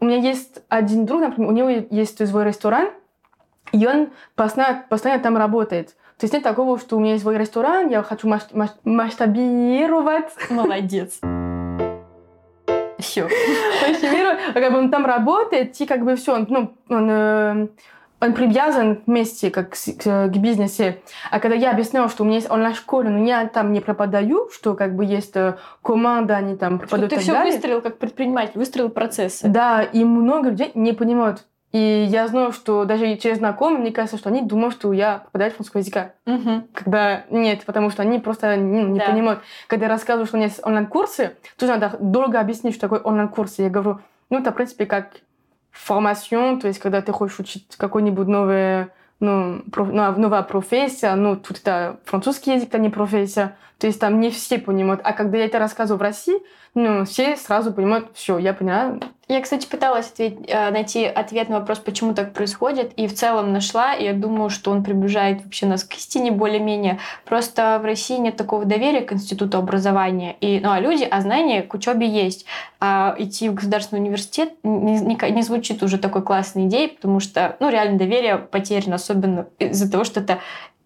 у 0.00 0.06
меня 0.06 0.16
есть 0.16 0.64
один 0.68 1.06
друг, 1.06 1.20
например, 1.20 1.50
у 1.50 1.52
него 1.52 1.68
есть 1.68 2.26
свой 2.26 2.44
ресторан, 2.44 2.88
и 3.70 3.86
он 3.86 4.08
постоянно, 4.34 4.84
постоянно 4.88 5.22
там 5.22 5.36
работает. 5.36 5.90
То 6.18 6.24
есть 6.24 6.34
нет 6.34 6.42
такого, 6.42 6.80
что 6.80 6.96
у 6.96 6.98
меня 6.98 7.12
есть 7.12 7.22
свой 7.22 7.38
ресторан, 7.38 7.88
я 7.88 8.02
хочу 8.02 8.26
масш- 8.26 8.52
масш- 8.52 8.74
масштабировать, 8.82 10.32
Молодец. 10.50 11.20
Все. 12.98 13.28
масштабировать, 13.88 14.38
как 14.52 14.72
бы 14.72 14.78
он 14.78 14.90
там 14.90 15.06
работает, 15.06 15.80
и 15.80 15.86
как 15.86 16.04
бы 16.04 16.16
все, 16.16 16.34
он, 16.34 16.46
ну, 16.48 16.74
он, 16.88 17.08
э, 17.08 17.68
он 18.26 18.34
привязан 18.34 19.02
вместе 19.06 19.50
как 19.50 19.70
к, 19.70 19.74
к 19.74 20.36
бизнесу. 20.36 20.94
А 21.30 21.40
когда 21.40 21.56
я 21.56 21.70
объясняла, 21.70 22.08
что 22.08 22.22
у 22.22 22.26
меня 22.26 22.36
есть 22.36 22.50
онлайн-школа, 22.50 23.04
но 23.04 23.24
я 23.24 23.46
там 23.46 23.72
не 23.72 23.80
преподаю, 23.80 24.48
что 24.52 24.74
как 24.74 24.94
бы 24.94 25.04
есть 25.04 25.36
э, 25.36 25.56
команда, 25.82 26.36
они 26.36 26.56
там 26.56 26.76
Что 26.78 26.80
преподают 26.86 27.12
ты 27.14 27.20
все 27.20 27.32
далее. 27.32 27.52
выстроил 27.52 27.80
как 27.80 27.98
предприниматель, 27.98 28.52
выстроил 28.58 28.90
процессы. 28.90 29.48
Да, 29.48 29.82
и 29.82 30.04
много 30.04 30.50
людей 30.50 30.70
не 30.74 30.92
понимают. 30.92 31.44
И 31.72 32.06
я 32.08 32.26
знаю, 32.28 32.52
что 32.52 32.84
даже 32.84 33.16
через 33.16 33.38
знакомых, 33.38 33.80
мне 33.80 33.90
кажется, 33.90 34.16
что 34.16 34.30
они 34.30 34.40
думают, 34.40 34.74
что 34.74 34.92
я 34.92 35.18
преподаватель 35.24 35.56
французского 35.56 35.80
языка. 35.80 36.12
Мгм. 36.24 36.68
Когда 36.72 37.24
нет, 37.30 37.64
потому 37.66 37.90
что 37.90 38.02
они 38.02 38.18
просто 38.18 38.56
ну, 38.56 38.86
не 38.86 38.98
Да. 38.98 39.06
понимают. 39.06 39.40
Когда 39.66 39.86
я 39.86 39.92
рассказываю, 39.92 40.26
что 40.26 40.36
у 40.36 40.38
меня 40.38 40.48
есть 40.48 40.64
онлайн-курсы, 40.64 41.36
тоже 41.58 41.72
надо 41.72 41.96
долго 42.00 42.40
объяснить, 42.40 42.72
что 42.74 42.82
такое 42.82 43.00
онлайн-курсы. 43.00 43.62
Я 43.62 43.68
говорю, 43.68 44.00
ну, 44.30 44.38
это, 44.38 44.52
в 44.52 44.54
принципе, 44.54 44.86
как 44.86 45.08
формация, 45.76 46.56
то 46.56 46.68
есть, 46.68 46.78
когда 46.78 47.02
ты 47.02 47.12
хочешь 47.12 47.38
учить 47.38 47.66
какой-нибудь 47.76 48.26
новый, 48.26 48.88
ну, 49.20 49.62
проф- 49.70 49.92
нов- 49.92 50.16
новая 50.16 50.42
профессия, 50.42 51.14
ну, 51.14 51.36
тут 51.36 51.58
это 51.58 52.00
французский 52.04 52.54
язык, 52.54 52.68
это 52.68 52.78
не 52.78 52.90
профессия, 52.90 53.56
то 53.78 53.86
есть 53.86 54.00
там 54.00 54.20
не 54.20 54.30
все 54.30 54.58
понимают. 54.58 55.00
А 55.04 55.12
когда 55.12 55.38
я 55.38 55.46
это 55.46 55.58
рассказываю 55.58 55.98
в 55.98 56.02
России, 56.02 56.38
ну, 56.74 57.04
все 57.04 57.36
сразу 57.36 57.72
понимают, 57.72 58.10
все, 58.14 58.38
я 58.38 58.52
поняла, 58.54 58.98
Я, 59.28 59.40
кстати, 59.40 59.66
пыталась 59.66 60.08
ответь- 60.12 60.38
э, 60.46 60.70
найти 60.70 61.04
ответ 61.04 61.48
на 61.48 61.58
вопрос, 61.58 61.80
почему 61.80 62.14
так 62.14 62.32
происходит, 62.32 62.92
и 62.96 63.08
в 63.08 63.14
целом 63.14 63.52
нашла, 63.52 63.92
я 63.92 64.12
думаю, 64.12 64.50
что 64.50 64.70
он 64.70 64.84
приближает 64.84 65.42
вообще 65.42 65.66
нас 65.66 65.82
к 65.82 65.94
истине 65.94 66.30
более-менее. 66.30 67.00
Просто 67.24 67.80
в 67.82 67.84
России 67.84 68.18
нет 68.18 68.36
такого 68.36 68.64
доверия 68.64 69.00
к 69.00 69.12
институту 69.12 69.58
образования, 69.58 70.36
и, 70.40 70.60
ну, 70.60 70.70
а 70.70 70.78
люди, 70.78 71.02
а 71.02 71.20
знания 71.22 71.62
к 71.62 71.74
учебе 71.74 72.08
есть. 72.08 72.46
А 72.78 73.16
идти 73.18 73.48
в 73.48 73.54
государственный 73.54 74.00
университет 74.00 74.52
не, 74.62 75.00
не- 75.00 75.30
не 75.32 75.42
звучит 75.42 75.82
уже 75.82 75.98
такой 75.98 76.22
классной 76.22 76.66
идеей, 76.66 76.88
потому 76.90 77.18
что, 77.18 77.56
ну, 77.58 77.68
реально 77.68 77.98
доверие 77.98 78.38
потеряно, 78.38 78.94
особенно 78.94 79.48
из-за 79.58 79.90
того, 79.90 80.04
что 80.04 80.20
это 80.20 80.38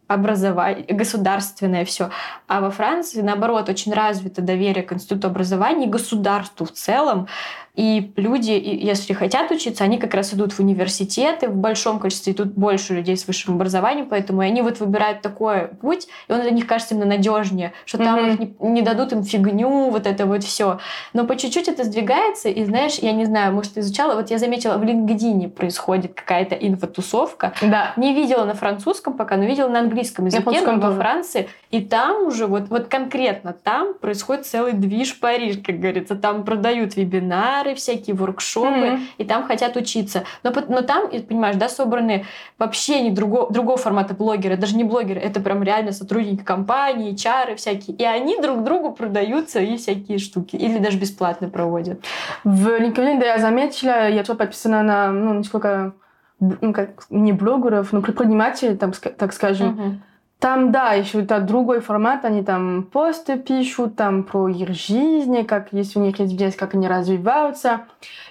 образование, 0.08 0.84
государственное 0.88 1.84
все. 1.84 2.10
А 2.48 2.60
во 2.60 2.70
Франции, 2.70 3.20
наоборот, 3.20 3.68
очень 3.68 3.92
развито 3.92 4.42
доверие 4.42 4.82
к 4.82 4.92
институту 4.92 5.28
образования 5.28 5.86
и 5.86 5.90
государству 5.90 6.66
в 6.66 6.72
целом. 6.72 7.28
И 7.74 8.12
люди, 8.16 8.50
и 8.52 8.84
если 8.84 9.12
хотят 9.12 9.50
учиться, 9.50 9.84
они 9.84 9.98
как 9.98 10.14
раз 10.14 10.34
идут 10.34 10.52
в 10.52 10.60
университеты, 10.60 11.48
в 11.48 11.54
большом 11.56 11.98
количестве 11.98 12.32
идут 12.32 12.48
больше 12.54 12.94
людей 12.94 13.16
с 13.16 13.26
высшим 13.26 13.54
образованием, 13.54 14.06
поэтому 14.10 14.40
они 14.40 14.60
вот 14.62 14.80
выбирают 14.80 15.22
такой 15.22 15.68
путь, 15.68 16.08
и 16.28 16.32
он 16.32 16.40
для 16.40 16.50
них 16.50 16.66
кажется 16.66 16.94
именно 16.94 17.06
надежнее, 17.06 17.72
что 17.84 17.98
там 17.98 18.20
Мгм. 18.22 18.30
их 18.30 18.38
не, 18.60 18.68
не 18.70 18.82
дадут 18.82 19.12
им 19.12 19.22
фигню, 19.22 19.90
вот 19.90 20.06
это 20.06 20.26
вот 20.26 20.42
все. 20.44 20.78
Но 21.12 21.26
по 21.26 21.36
чуть-чуть 21.36 21.68
это 21.68 21.84
сдвигается, 21.84 22.48
и 22.48 22.64
знаешь, 22.64 22.98
я 22.98 23.12
не 23.12 23.24
знаю, 23.24 23.52
может, 23.54 23.74
ты 23.74 23.80
изучала, 23.80 24.14
вот 24.14 24.30
я 24.30 24.38
заметила, 24.38 24.76
в 24.76 24.82
LinkedIn 24.82 25.48
происходит 25.50 26.14
какая-то 26.14 26.54
инфотусовка, 26.56 27.52
Да. 27.62 27.92
не 27.96 28.14
видела 28.14 28.44
на 28.44 28.54
французском 28.54 29.14
пока, 29.14 29.36
но 29.36 29.44
видела 29.44 29.68
на 29.68 29.80
английском 29.80 30.26
языке, 30.26 30.60
но 30.60 30.78
во. 30.78 30.94
Франции. 30.94 31.48
И 31.70 31.80
там 31.80 32.26
уже, 32.26 32.46
вот, 32.46 32.68
вот 32.68 32.88
конкретно 32.88 33.52
там 33.52 33.94
происходит 33.94 34.44
целый 34.44 34.72
движ 34.72 35.18
Париж, 35.20 35.58
как 35.64 35.78
говорится. 35.78 36.16
Там 36.16 36.44
продают 36.44 36.96
вебинары, 36.96 37.69
всякие 37.74 38.14
воркшопы, 38.16 38.68
Мгм. 38.68 39.00
и 39.18 39.24
там 39.24 39.44
хотят 39.44 39.76
учиться. 39.76 40.24
Но, 40.42 40.52
но 40.68 40.82
там, 40.82 41.08
и, 41.08 41.20
понимаешь, 41.20 41.56
да, 41.56 41.68
собраны 41.68 42.24
вообще 42.58 43.00
не 43.00 43.10
друго, 43.10 43.46
другого 43.50 43.76
формата 43.76 44.14
блогеры, 44.14 44.56
даже 44.56 44.76
не 44.76 44.84
блогеры, 44.84 45.20
это 45.20 45.40
прям 45.40 45.62
реально 45.62 45.92
сотрудники 45.92 46.42
компании, 46.42 47.14
чары 47.14 47.56
всякие. 47.56 47.96
И 47.96 48.04
они 48.04 48.40
друг 48.40 48.64
другу 48.64 48.92
продают 48.92 49.50
свои 49.50 49.76
всякие 49.76 50.18
штуки. 50.18 50.56
Или 50.56 50.78
даже 50.78 50.98
бесплатно 50.98 51.48
проводят. 51.48 52.00
В 52.44 52.68
LinkedIn, 52.68 53.20
да, 53.20 53.26
я 53.26 53.38
заметила, 53.38 54.08
я 54.08 54.22
тоже 54.24 54.38
подписана 54.38 54.82
на, 54.82 55.10
ну, 55.10 55.34
несколько, 55.34 55.92
ну, 56.38 56.72
как, 56.72 57.04
не 57.10 57.32
блогеров, 57.32 57.92
но 57.92 58.00
предпринимателей, 58.02 58.76
там, 58.76 58.92
так 58.92 59.32
скажем. 59.32 59.68
Мгм. 59.68 60.02
Там, 60.40 60.72
да, 60.72 60.94
еще 60.94 61.22
это 61.22 61.38
другой 61.40 61.80
формат, 61.80 62.24
они 62.24 62.42
там 62.42 62.84
посты 62.84 63.38
пишут, 63.38 63.96
там 63.96 64.24
про 64.24 64.48
их 64.48 64.70
жизнь, 64.70 65.44
как 65.44 65.68
если 65.72 65.98
у 65.98 66.02
них 66.02 66.18
есть 66.18 66.32
бизнес, 66.32 66.56
как 66.56 66.74
они 66.74 66.88
развиваются. 66.88 67.82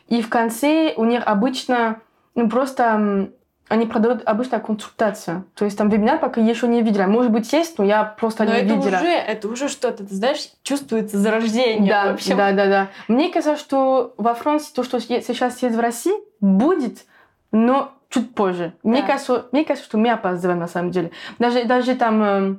И 0.07 0.21
в 0.23 0.27
конце 0.29 0.93
у 0.97 1.05
них 1.05 1.21
обычно, 1.25 2.01
ну, 2.33 2.49
просто 2.49 3.29
они 3.67 3.85
продают 3.85 4.23
обычно 4.25 4.59
консультацию. 4.59 5.45
То 5.53 5.65
есть 5.65 5.77
там 5.77 5.89
вебинар 5.89 6.17
пока 6.19 6.41
еще 6.41 6.67
не 6.67 6.81
видела. 6.81 7.03
Может 7.03 7.31
быть, 7.31 7.53
есть, 7.53 7.77
но 7.77 7.85
я 7.85 8.03
просто 8.03 8.43
Но 8.43 8.53
не 8.53 8.61
это 8.61 8.73
видела. 8.73 8.97
уже, 8.97 9.07
это 9.07 9.47
уже 9.47 9.69
что-то, 9.69 10.03
ты 10.03 10.15
знаешь, 10.15 10.49
чувствуется 10.63 11.19
зарождение. 11.19 11.87
Да, 11.87 12.11
в 12.11 12.13
общем. 12.15 12.37
да, 12.37 12.51
да, 12.53 12.65
да. 12.65 12.87
Мне 13.07 13.29
кажется, 13.29 13.57
что 13.57 14.15
во 14.17 14.33
Франции 14.33 14.73
то, 14.73 14.83
что 14.83 14.99
сейчас 14.99 15.61
есть 15.61 15.75
в 15.75 15.79
России, 15.79 16.15
будет, 16.41 17.05
но 17.51 17.93
чуть 18.09 18.33
позже. 18.33 18.73
Мне, 18.83 19.01
Да. 19.01 19.07
кажется, 19.07 19.45
мне 19.51 19.63
кажется, 19.63 19.87
что 19.87 19.97
мы 19.97 20.09
опаздываем 20.09 20.59
на 20.59 20.67
самом 20.67 20.91
деле. 20.91 21.11
Даже, 21.37 21.63
даже 21.65 21.95
там 21.95 22.23
э, 22.23 22.55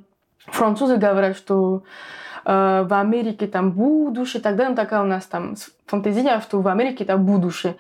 французы 0.47 0.97
говорят, 0.97 1.37
что 1.37 1.83
э, 2.45 2.85
в 2.89 2.95
Америке 2.95 3.47
там 3.47 3.73
будущее, 3.73 4.41
тогда 4.41 4.69
ну, 4.69 4.75
такая 4.75 5.03
у 5.03 5.07
нас 5.07 5.27
там 5.27 5.57
фантазия, 5.87 6.41
что 6.41 6.61
в 6.61 6.69
Америке 6.69 7.05
это 7.05 7.17
будущее. 7.17 7.77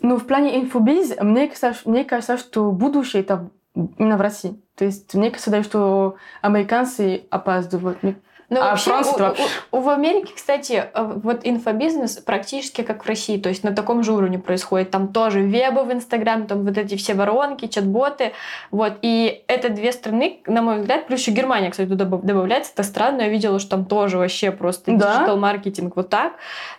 Но 0.00 0.16
в 0.16 0.26
плане 0.26 0.60
инфобиз, 0.60 1.16
мне 1.20 1.48
кажется, 1.48 1.88
мне 1.88 2.04
кажется, 2.04 2.38
что 2.38 2.70
будущее 2.72 3.22
это 3.22 3.48
именно 3.74 4.16
в 4.16 4.20
России. 4.20 4.60
То 4.76 4.84
есть 4.84 5.14
мне 5.14 5.30
кажется, 5.30 5.62
что 5.62 6.16
американцы 6.40 7.24
опаздывают. 7.30 7.98
Мне- 8.52 8.60
Ну, 8.60 8.66
А 8.66 8.70
вообще, 8.70 8.90
Франция 8.90 9.34
у- 9.72 9.76
у- 9.78 9.80
в 9.80 9.88
Америке, 9.88 10.32
кстати, 10.36 10.84
э, 10.94 11.12
вот 11.24 11.40
инфобизнес 11.44 12.16
практически 12.18 12.82
как 12.82 13.04
в 13.04 13.08
России, 13.08 13.38
то 13.38 13.48
есть 13.48 13.64
на 13.64 13.72
таком 13.72 14.02
же 14.02 14.12
уровне 14.12 14.38
происходит. 14.38 14.90
Там 14.90 15.08
тоже 15.08 15.40
вебы 15.40 15.84
в 15.84 15.92
Инстаграм, 15.92 16.46
там 16.46 16.64
вот 16.64 16.76
эти 16.76 16.96
все 16.96 17.14
воронки, 17.14 17.66
чат-боты. 17.66 18.32
Вот. 18.70 18.94
И 19.02 19.42
это 19.46 19.70
две 19.70 19.90
страны, 19.92 20.40
на 20.46 20.60
мой 20.62 20.80
взгляд, 20.80 21.06
плюс 21.06 21.20
еще 21.20 21.30
Германия, 21.30 21.70
кстати, 21.70 21.88
туда 21.88 22.04
добав- 22.04 22.22
добавляется. 22.22 22.72
Это 22.74 22.82
странно, 22.82 23.22
я 23.22 23.28
видела, 23.28 23.58
что 23.58 23.70
там 23.70 23.84
тоже 23.86 24.18
вообще 24.18 24.50
просто 24.50 24.92
Да? 24.92 25.14
диджитал-маркетинг 25.16 25.96
вот 25.96 26.08
так. 26.10 26.32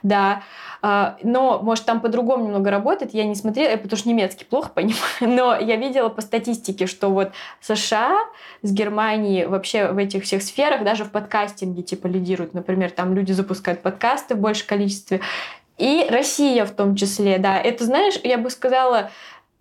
Да. 0.04 0.44
А, 0.86 1.16
Но, 1.24 1.60
может, 1.64 1.86
там 1.86 2.02
по-другому 2.02 2.44
немного 2.44 2.70
работает. 2.70 3.14
Я 3.14 3.24
не 3.24 3.36
смотрела, 3.36 3.70
я 3.72 3.78
потому 3.78 3.98
что 3.98 4.10
немецкий 4.10 4.44
плохо 4.44 4.70
понимаю. 4.76 4.98
Но 5.22 5.56
я 5.56 5.78
видела 5.78 6.10
по 6.10 6.20
статистике, 6.22 6.88
что 6.88 7.08
вот 7.10 7.32
США 7.62 8.18
с 8.64 8.72
Германией 8.74 9.46
вообще 9.46 9.88
в 9.94 9.98
этих 9.98 10.24
всех 10.26 10.44
сферах, 10.44 10.84
даже 10.84 11.06
в 11.06 11.12
подкастинге 11.64 11.84
типа 11.84 12.08
лидируют. 12.08 12.54
Например, 12.54 12.92
там 12.92 13.14
люди 13.14 13.32
запускают 13.32 13.82
подкасты 13.82 14.36
в 14.36 14.40
большем 14.40 14.68
количестве. 14.68 15.22
И 15.78 16.06
Россия 16.10 16.66
в 16.66 16.72
том 16.72 16.96
числе, 16.96 17.38
да. 17.38 17.60
Это, 17.60 17.86
знаешь, 17.86 18.20
я 18.24 18.38
бы 18.38 18.50
сказала, 18.50 19.10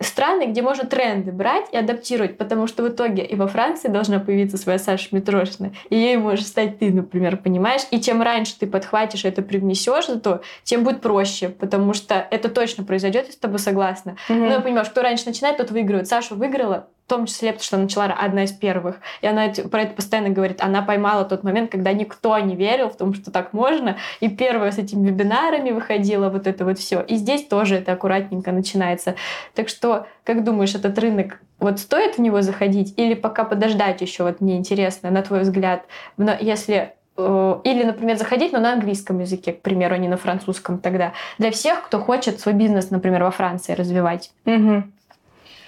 страны, 0.01 0.47
где 0.47 0.63
можно 0.63 0.85
тренды 0.85 1.33
брать 1.33 1.67
и 1.73 1.77
адаптировать, 1.77 2.37
потому 2.37 2.67
что 2.67 2.83
в 2.83 2.89
итоге 2.89 3.25
и 3.25 3.37
во 3.37 3.47
Франции 3.47 3.89
должна 3.89 4.19
появиться 4.19 4.57
своя 4.57 4.79
Саша 4.79 5.09
Митрошина, 5.13 5.73
и 5.91 5.97
ей 5.97 6.17
можешь 6.17 6.47
стать 6.47 6.79
ты, 6.79 6.93
например, 6.93 7.37
понимаешь? 7.37 7.83
И 7.91 8.01
чем 8.01 8.21
раньше 8.21 8.59
ты 8.59 8.67
подхватишь 8.67 9.25
это, 9.25 9.43
привнесешь, 9.43 10.07
то 10.23 10.43
тем 10.65 10.85
будет 10.85 11.01
проще, 11.01 11.49
потому 11.49 11.95
что 11.95 12.15
это 12.31 12.49
точно 12.49 12.85
произойдет, 12.85 13.27
я 13.27 13.33
с 13.33 13.37
тобой 13.37 13.59
согласна. 13.59 14.17
Мгм. 14.29 14.41
Ну, 14.41 14.51
я 14.51 14.61
понимаю, 14.61 14.87
кто 14.87 15.03
раньше 15.03 15.27
начинает, 15.27 15.57
тот 15.57 15.71
выигрывает. 15.71 16.09
Саша 16.09 16.35
выиграла, 16.35 16.89
том 17.13 17.27
числе, 17.27 17.53
потому 17.53 17.65
что 17.65 17.77
она 17.77 17.83
начала 17.85 18.07
одна 18.07 18.45
из 18.45 18.53
первых. 18.53 18.97
И 19.21 19.27
она 19.27 19.53
про 19.71 19.83
это 19.83 19.93
постоянно 19.93 20.31
говорит. 20.31 20.63
Она 20.63 20.81
поймала 20.81 21.27
тот 21.27 21.45
момент, 21.45 21.71
когда 21.71 21.93
никто 21.93 22.39
не 22.39 22.57
верил 22.57 22.89
в 22.89 22.97
том, 22.97 23.13
что 23.13 23.31
так 23.31 23.53
можно. 23.53 23.99
И 24.21 24.31
первая 24.31 24.73
с 24.73 24.79
этими 24.79 25.09
вебинарами 25.09 25.73
выходила 25.73 26.31
вот 26.31 26.47
это 26.47 26.65
вот 26.65 26.79
все. 26.79 27.03
И 27.03 27.17
здесь 27.17 27.47
тоже 27.47 27.77
это 27.77 27.93
аккуратненько 27.93 28.51
начинается. 28.51 29.15
Так 29.55 29.69
что, 29.69 30.07
как 30.25 30.43
думаешь, 30.43 30.75
этот 30.75 30.99
рынок, 30.99 31.39
вот 31.59 31.79
стоит 31.79 32.17
в 32.17 32.19
него 32.19 32.41
заходить 32.41 32.95
или 32.97 33.13
пока 33.13 33.45
подождать 33.45 34.01
еще? 34.01 34.23
Вот 34.23 34.41
мне 34.41 34.57
интересно, 34.57 35.11
на 35.11 35.21
твой 35.21 35.41
взгляд, 35.41 35.85
но 36.17 36.33
если 36.41 36.95
э, 37.19 37.61
или, 37.65 37.85
например, 37.85 38.17
заходить, 38.17 38.53
но 38.53 38.59
на 38.59 38.73
английском 38.73 39.21
языке, 39.21 39.53
к 39.53 39.61
примеру, 39.61 39.97
а 39.97 39.99
не 39.99 40.09
на 40.09 40.17
французском 40.17 40.79
тогда. 40.79 41.13
Для 41.37 41.51
всех, 41.51 41.83
кто 41.83 42.01
хочет 42.01 42.41
свой 42.41 42.55
бизнес, 42.55 42.91
например, 42.91 43.23
во 43.23 43.31
Франции 43.31 43.75
развивать. 43.75 44.31
Мгм. 44.47 44.93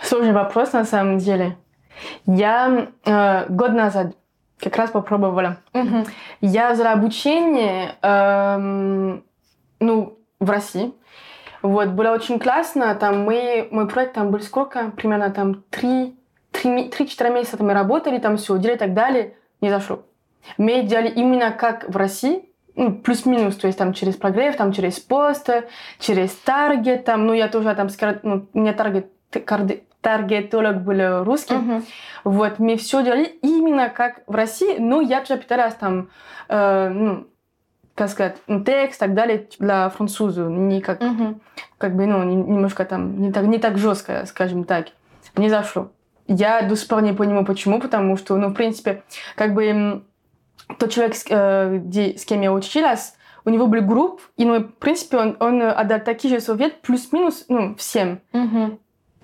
Сложный 0.04 0.32
вопрос 0.32 0.72
на 0.74 0.84
самом 0.84 1.16
деле. 1.16 1.56
Я 2.26 2.88
э, 3.06 3.46
год 3.48 3.72
назад 3.72 4.14
как 4.58 4.76
раз 4.76 4.90
попробовала. 4.90 5.56
Я 6.40 6.72
взяла 6.72 6.92
обучение 6.92 7.96
эм, 8.02 9.24
ну, 9.80 10.18
в 10.40 10.50
России. 10.50 10.92
Вот, 11.62 11.88
было 11.88 12.10
очень 12.10 12.38
классно. 12.38 12.94
Там 12.94 13.24
мы, 13.24 13.68
мой 13.70 13.88
проект 13.88 14.14
там 14.14 14.30
был 14.30 14.40
сколько? 14.40 14.90
Примерно 14.90 15.30
там 15.30 15.64
3-4 15.70 17.32
месяца 17.32 17.56
там 17.56 17.68
мы 17.68 17.72
работали, 17.72 18.18
там 18.18 18.36
все 18.36 18.58
делали 18.58 18.76
и 18.76 18.78
так 18.78 18.92
далее. 18.92 19.34
Не 19.62 19.70
зашло. 19.70 20.02
Мы 20.58 20.82
делали 20.82 21.08
именно 21.08 21.50
как 21.50 21.88
в 21.88 21.96
России, 21.96 22.50
ну, 22.76 22.92
плюс-минус, 22.92 23.56
то 23.56 23.66
есть 23.66 23.78
там 23.78 23.94
через 23.94 24.16
прогрев, 24.16 24.56
там 24.56 24.72
через 24.72 25.00
пост, 25.00 25.48
через 25.98 26.32
таргет, 26.32 27.06
там, 27.06 27.26
ну, 27.26 27.32
я 27.32 27.48
тоже 27.48 27.74
там, 27.74 27.88
ну, 28.22 28.46
у 28.52 28.58
меня 28.58 28.74
таргет, 28.74 29.10
таргетолог 30.04 30.82
был 30.84 31.24
русский, 31.24 31.54
вот, 32.24 32.58
мы 32.58 32.76
все 32.76 33.02
делали 33.02 33.24
именно 33.42 33.88
как 33.88 34.20
в 34.26 34.34
России, 34.34 34.76
но 34.78 35.00
я 35.00 35.20
тоже 35.20 35.40
пыталась 35.40 35.74
там, 35.74 36.08
э, 36.48 36.88
ну, 36.90 37.26
как 37.94 38.08
сказать, 38.10 38.36
ну, 38.46 38.62
текст 38.64 38.98
и 38.98 39.00
так 39.06 39.14
далее 39.14 39.48
для 39.58 39.88
французов, 39.88 40.48
не 40.50 40.80
как, 40.80 41.00
как 41.78 41.96
бы, 41.96 42.06
ну, 42.06 42.22
не- 42.24 42.36
немножко 42.36 42.84
там, 42.84 43.20
не 43.20 43.32
так, 43.32 43.44
не 43.44 43.58
так 43.58 43.78
жестко, 43.78 44.24
скажем 44.26 44.64
так. 44.64 44.86
Не 45.36 45.48
зашло. 45.48 45.88
Я 46.26 46.62
до 46.62 46.76
сих 46.76 46.88
пор 46.88 47.02
не 47.02 47.12
понимаю, 47.12 47.44
почему, 47.44 47.80
потому 47.80 48.16
что, 48.16 48.36
ну, 48.36 48.48
в 48.48 48.54
принципе, 48.54 49.02
как 49.36 49.54
бы 49.54 50.02
тот 50.78 50.90
человек, 50.90 51.14
с, 51.16 51.24
э, 51.28 51.78
где- 51.84 52.16
с 52.18 52.24
кем 52.24 52.40
я 52.42 52.52
училась, 52.52 53.14
у 53.44 53.50
него 53.50 53.66
был 53.66 53.82
групп, 53.82 54.20
и, 54.38 54.44
ну, 54.44 54.58
в 54.60 54.72
принципе, 54.78 55.18
он, 55.18 55.36
он 55.40 55.62
отдал 55.62 56.00
такие 56.00 56.34
же 56.34 56.40
советы, 56.40 56.76
плюс-минус, 56.82 57.44
ну, 57.48 57.74
всем. 57.76 58.20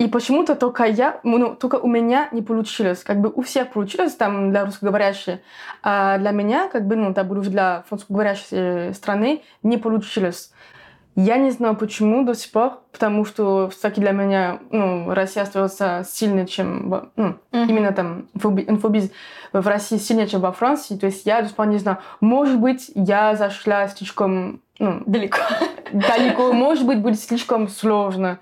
И 0.01 0.07
почему-то 0.07 0.55
только 0.55 0.85
я, 0.85 1.19
ну, 1.21 1.55
только 1.55 1.75
у 1.75 1.87
меня 1.87 2.27
не 2.31 2.41
получилось. 2.41 3.03
Как 3.03 3.21
бы 3.21 3.29
у 3.29 3.43
всех 3.43 3.69
получилось 3.69 4.15
там 4.15 4.49
для 4.49 4.65
русскоговорящих, 4.65 5.37
а 5.83 6.17
для 6.17 6.31
меня, 6.31 6.69
как 6.69 6.87
бы, 6.87 6.95
ну, 6.95 7.13
уже 7.39 7.51
для 7.51 7.83
французскоговорящей 7.87 8.47
э, 8.51 8.93
страны, 8.93 9.43
не 9.61 9.77
получилось. 9.77 10.51
Я 11.15 11.37
не 11.37 11.51
знаю 11.51 11.75
почему 11.75 12.25
до 12.25 12.33
сих 12.33 12.51
пор, 12.51 12.79
потому 12.91 13.25
что 13.25 13.69
все-таки 13.69 14.01
для 14.01 14.11
меня 14.11 14.57
ну, 14.71 15.13
Россия 15.13 15.43
остается 15.43 16.03
сильнее, 16.09 16.47
чем 16.47 17.11
ну, 17.15 17.35
именно 17.51 17.91
там 17.91 18.27
инфоби- 18.33 18.67
инфобиз 18.67 19.11
в 19.53 19.67
России 19.67 19.97
сильнее, 19.97 20.27
чем 20.27 20.41
во 20.41 20.51
Франции. 20.51 20.97
То 20.97 21.05
есть 21.05 21.27
я 21.27 21.43
до 21.43 21.47
сих 21.47 21.55
пор 21.55 21.67
не 21.67 21.77
знаю. 21.77 21.99
Может 22.21 22.59
быть, 22.59 22.89
я 22.95 23.35
зашла 23.35 23.87
слишком 23.87 24.61
ну, 24.79 25.03
Далеко. 25.05 25.37
далеко, 25.91 26.53
может 26.53 26.87
быть, 26.87 27.01
будет 27.01 27.19
слишком 27.19 27.67
сложно. 27.67 28.39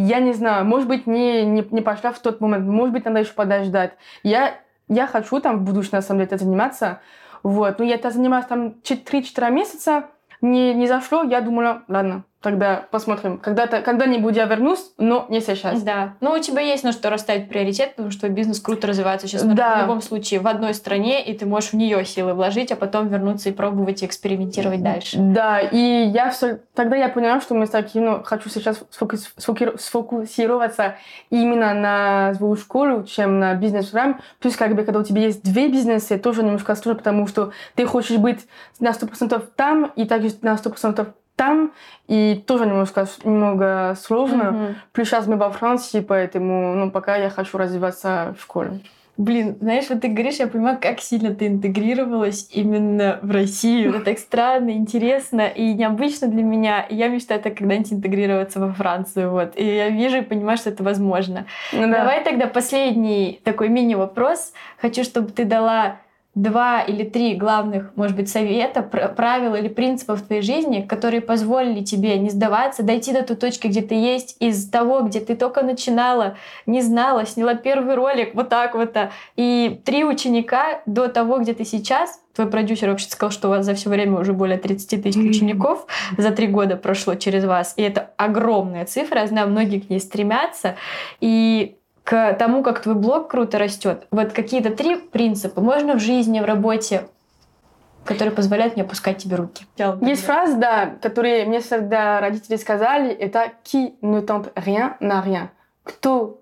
Я 0.00 0.20
не 0.20 0.32
знаю, 0.32 0.64
может 0.64 0.86
быть, 0.86 1.08
не, 1.08 1.44
не, 1.44 1.66
не 1.72 1.80
пошла 1.80 2.12
в 2.12 2.20
тот 2.20 2.40
момент, 2.40 2.64
может 2.68 2.92
быть, 2.92 3.04
надо 3.04 3.18
еще 3.18 3.32
подождать. 3.32 3.94
Я, 4.22 4.54
я 4.86 5.08
хочу 5.08 5.40
там 5.40 5.58
в 5.58 5.64
будущем, 5.64 5.90
на 5.94 6.02
самом 6.02 6.20
деле, 6.20 6.28
это 6.28 6.44
заниматься. 6.44 7.00
Вот. 7.42 7.80
Но 7.80 7.84
я 7.84 7.96
это 7.96 8.12
занималась 8.12 8.46
там 8.46 8.76
3-4 8.84 9.50
месяца, 9.50 10.04
не, 10.40 10.72
не 10.72 10.86
зашло, 10.86 11.24
я 11.24 11.40
думала, 11.40 11.82
ладно, 11.88 12.22
тогда 12.40 12.86
посмотрим. 12.90 13.38
Когда-то, 13.38 13.80
когда-нибудь 13.82 14.36
я 14.36 14.44
вернусь, 14.44 14.92
но 14.96 15.26
не 15.28 15.40
сейчас. 15.40 15.82
Да. 15.82 16.14
Ну, 16.20 16.32
у 16.32 16.38
тебя 16.38 16.60
есть 16.60 16.84
на 16.84 16.92
что 16.92 17.10
расставить 17.10 17.48
приоритет, 17.48 17.96
потому 17.96 18.10
что 18.12 18.28
бизнес 18.28 18.60
круто 18.60 18.86
развивается 18.86 19.26
сейчас 19.26 19.42
Да. 19.42 19.78
в 19.78 19.82
любом 19.82 20.00
случае 20.02 20.40
в 20.40 20.46
одной 20.46 20.74
стране, 20.74 21.24
и 21.24 21.36
ты 21.36 21.46
можешь 21.46 21.70
в 21.70 21.74
нее 21.74 22.04
силы 22.04 22.34
вложить, 22.34 22.70
а 22.70 22.76
потом 22.76 23.08
вернуться 23.08 23.48
и 23.48 23.52
пробовать 23.52 24.02
и 24.02 24.06
экспериментировать 24.06 24.82
дальше. 24.82 25.16
Да, 25.18 25.60
и 25.60 25.76
я 26.08 26.30
все, 26.30 26.60
тогда 26.74 26.96
я 26.96 27.08
поняла, 27.08 27.40
что 27.40 27.54
мы 27.54 27.66
такие, 27.66 28.04
ну, 28.04 28.22
хочу 28.22 28.48
сейчас 28.48 28.82
сфокус- 28.90 29.32
сфокусироваться 29.78 30.96
именно 31.30 31.74
на 31.74 32.34
свою 32.34 32.56
школу, 32.56 33.04
чем 33.04 33.38
на 33.40 33.54
бизнес-программ. 33.54 34.20
Плюс, 34.40 34.56
как 34.56 34.74
бы, 34.74 34.84
когда 34.84 35.00
у 35.00 35.04
тебя 35.04 35.22
есть 35.22 35.42
две 35.42 35.68
бизнесы, 35.68 36.18
тоже 36.18 36.42
немножко 36.42 36.74
сложно, 36.74 36.98
потому 36.98 37.26
что 37.26 37.52
ты 37.74 37.84
хочешь 37.86 38.16
быть 38.18 38.46
на 38.80 38.92
100% 38.92 39.42
там 39.56 39.92
и 39.96 40.04
также 40.06 40.30
на 40.42 40.56
100% 40.56 41.06
там, 41.38 41.72
и 42.08 42.42
тоже 42.46 42.66
немножко, 42.66 43.06
немного 43.24 43.96
сложно. 43.98 44.50
Мгм. 44.50 44.74
Плюс 44.92 45.08
сейчас 45.08 45.26
мы 45.26 45.36
во 45.36 45.50
Франции, 45.50 46.00
поэтому, 46.00 46.74
ну, 46.74 46.90
пока 46.90 47.16
я 47.16 47.30
хочу 47.30 47.56
развиваться 47.56 48.34
в 48.38 48.42
школе. 48.42 48.80
Блин, 49.16 49.56
знаешь, 49.60 49.86
вот 49.88 50.00
ты 50.00 50.08
говоришь, 50.08 50.36
я 50.36 50.46
понимаю, 50.46 50.78
как 50.80 51.00
сильно 51.00 51.34
ты 51.34 51.48
интегрировалась 51.48 52.48
именно 52.52 53.18
в 53.22 53.32
Россию. 53.32 53.90
Это 53.90 54.04
так 54.04 54.18
странно, 54.18 54.70
интересно 54.70 55.48
и 55.48 55.74
необычно 55.74 56.28
для 56.28 56.44
меня. 56.44 56.82
И 56.82 56.94
я 56.94 57.08
мечтаю 57.08 57.40
так 57.40 57.56
когда-нибудь 57.56 57.92
интегрироваться 57.94 58.60
во 58.60 58.72
Францию. 58.72 59.30
Вот. 59.30 59.54
И 59.56 59.64
я 59.64 59.88
вижу 59.88 60.18
и 60.18 60.20
понимаю, 60.20 60.56
что 60.56 60.70
это 60.70 60.84
возможно. 60.84 61.46
Ну 61.72 61.88
да. 61.88 61.98
Давай 61.98 62.22
тогда 62.22 62.46
последний 62.46 63.40
такой 63.42 63.68
мини-вопрос. 63.68 64.52
Хочу, 64.80 65.02
чтобы 65.02 65.30
ты 65.30 65.44
дала 65.44 65.96
два 66.42 66.82
или 66.82 67.02
три 67.02 67.34
главных, 67.34 67.90
может 67.96 68.16
быть, 68.16 68.28
совета, 68.28 68.82
пр- 68.82 69.12
правил 69.14 69.54
или 69.54 69.68
принципов 69.68 70.20
в 70.20 70.26
твоей 70.26 70.42
жизни, 70.42 70.82
которые 70.82 71.20
позволили 71.20 71.82
тебе 71.82 72.16
не 72.18 72.30
сдаваться, 72.30 72.82
дойти 72.82 73.12
до 73.12 73.24
той 73.24 73.36
точки, 73.36 73.66
где 73.66 73.82
ты 73.82 73.94
есть, 73.96 74.36
из 74.38 74.68
того, 74.70 75.00
где 75.00 75.20
ты 75.20 75.34
только 75.34 75.62
начинала, 75.62 76.36
не 76.66 76.80
знала, 76.80 77.26
сняла 77.26 77.54
первый 77.54 77.96
ролик, 77.96 78.34
вот 78.34 78.48
так 78.48 78.74
вот. 78.74 78.96
а. 78.96 79.10
И 79.36 79.80
три 79.84 80.04
ученика 80.04 80.80
до 80.86 81.08
того, 81.08 81.38
где 81.38 81.54
ты 81.54 81.64
сейчас. 81.64 82.20
Твой 82.34 82.48
продюсер 82.48 82.90
вообще 82.90 83.08
сказал, 83.08 83.32
что 83.32 83.48
у 83.48 83.50
вас 83.50 83.66
за 83.66 83.74
все 83.74 83.90
время 83.90 84.20
уже 84.20 84.32
более 84.32 84.58
30 84.58 85.02
тысяч 85.02 85.16
учеников 85.16 85.86
за 86.16 86.30
три 86.30 86.46
года 86.46 86.76
прошло 86.76 87.16
через 87.16 87.44
вас. 87.44 87.74
И 87.76 87.82
это 87.82 88.10
огромная 88.16 88.84
цифра. 88.84 89.22
Я 89.22 89.26
знаю, 89.26 89.48
многие 89.48 89.80
к 89.80 89.90
ней 89.90 89.98
стремятся. 89.98 90.76
И 91.20 91.78
к 92.08 92.32
тому, 92.38 92.62
как 92.62 92.80
твой 92.80 92.94
блог 92.94 93.28
круто 93.28 93.58
растет. 93.58 94.06
Вот 94.10 94.32
какие-то 94.32 94.70
три 94.70 94.96
принципа. 94.96 95.60
Можно 95.60 95.92
в 95.94 96.00
жизни, 96.00 96.40
в 96.40 96.46
работе, 96.46 97.02
которые 98.06 98.34
позволяют 98.34 98.76
не 98.76 98.82
опускать 98.82 99.18
тебе 99.18 99.36
руки. 99.36 99.66
Есть 100.00 100.24
фраза, 100.24 100.56
да, 100.56 100.86
которые 101.02 101.44
мне 101.44 101.60
всегда 101.60 102.18
родители 102.22 102.56
сказали, 102.56 103.10
это 103.10 103.52
«qui 103.62 103.92
ne 104.00 104.24
tente 104.24 104.50
rien 104.54 104.94
n'a 105.00 105.22
rien». 105.22 105.48
Кто, 105.82 106.40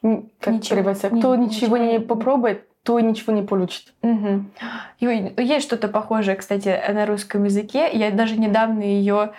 как 0.00 0.54
Ничего- 0.54 0.76
переводится, 0.76 1.08
кто 1.10 1.36
ничего, 1.36 1.76
ничего 1.76 1.76
не 1.76 2.00
попробует, 2.00 2.66
то 2.82 2.98
ничего 2.98 3.34
не 3.34 3.42
получит. 3.42 3.92
И 4.02 5.32
Есть 5.36 5.66
что-то 5.66 5.88
похожее, 5.88 6.34
кстати, 6.34 6.80
на 6.90 7.04
русском 7.04 7.44
языке. 7.44 7.90
Я 7.92 8.10
даже 8.10 8.38
недавно 8.38 8.80
ее, 8.80 9.32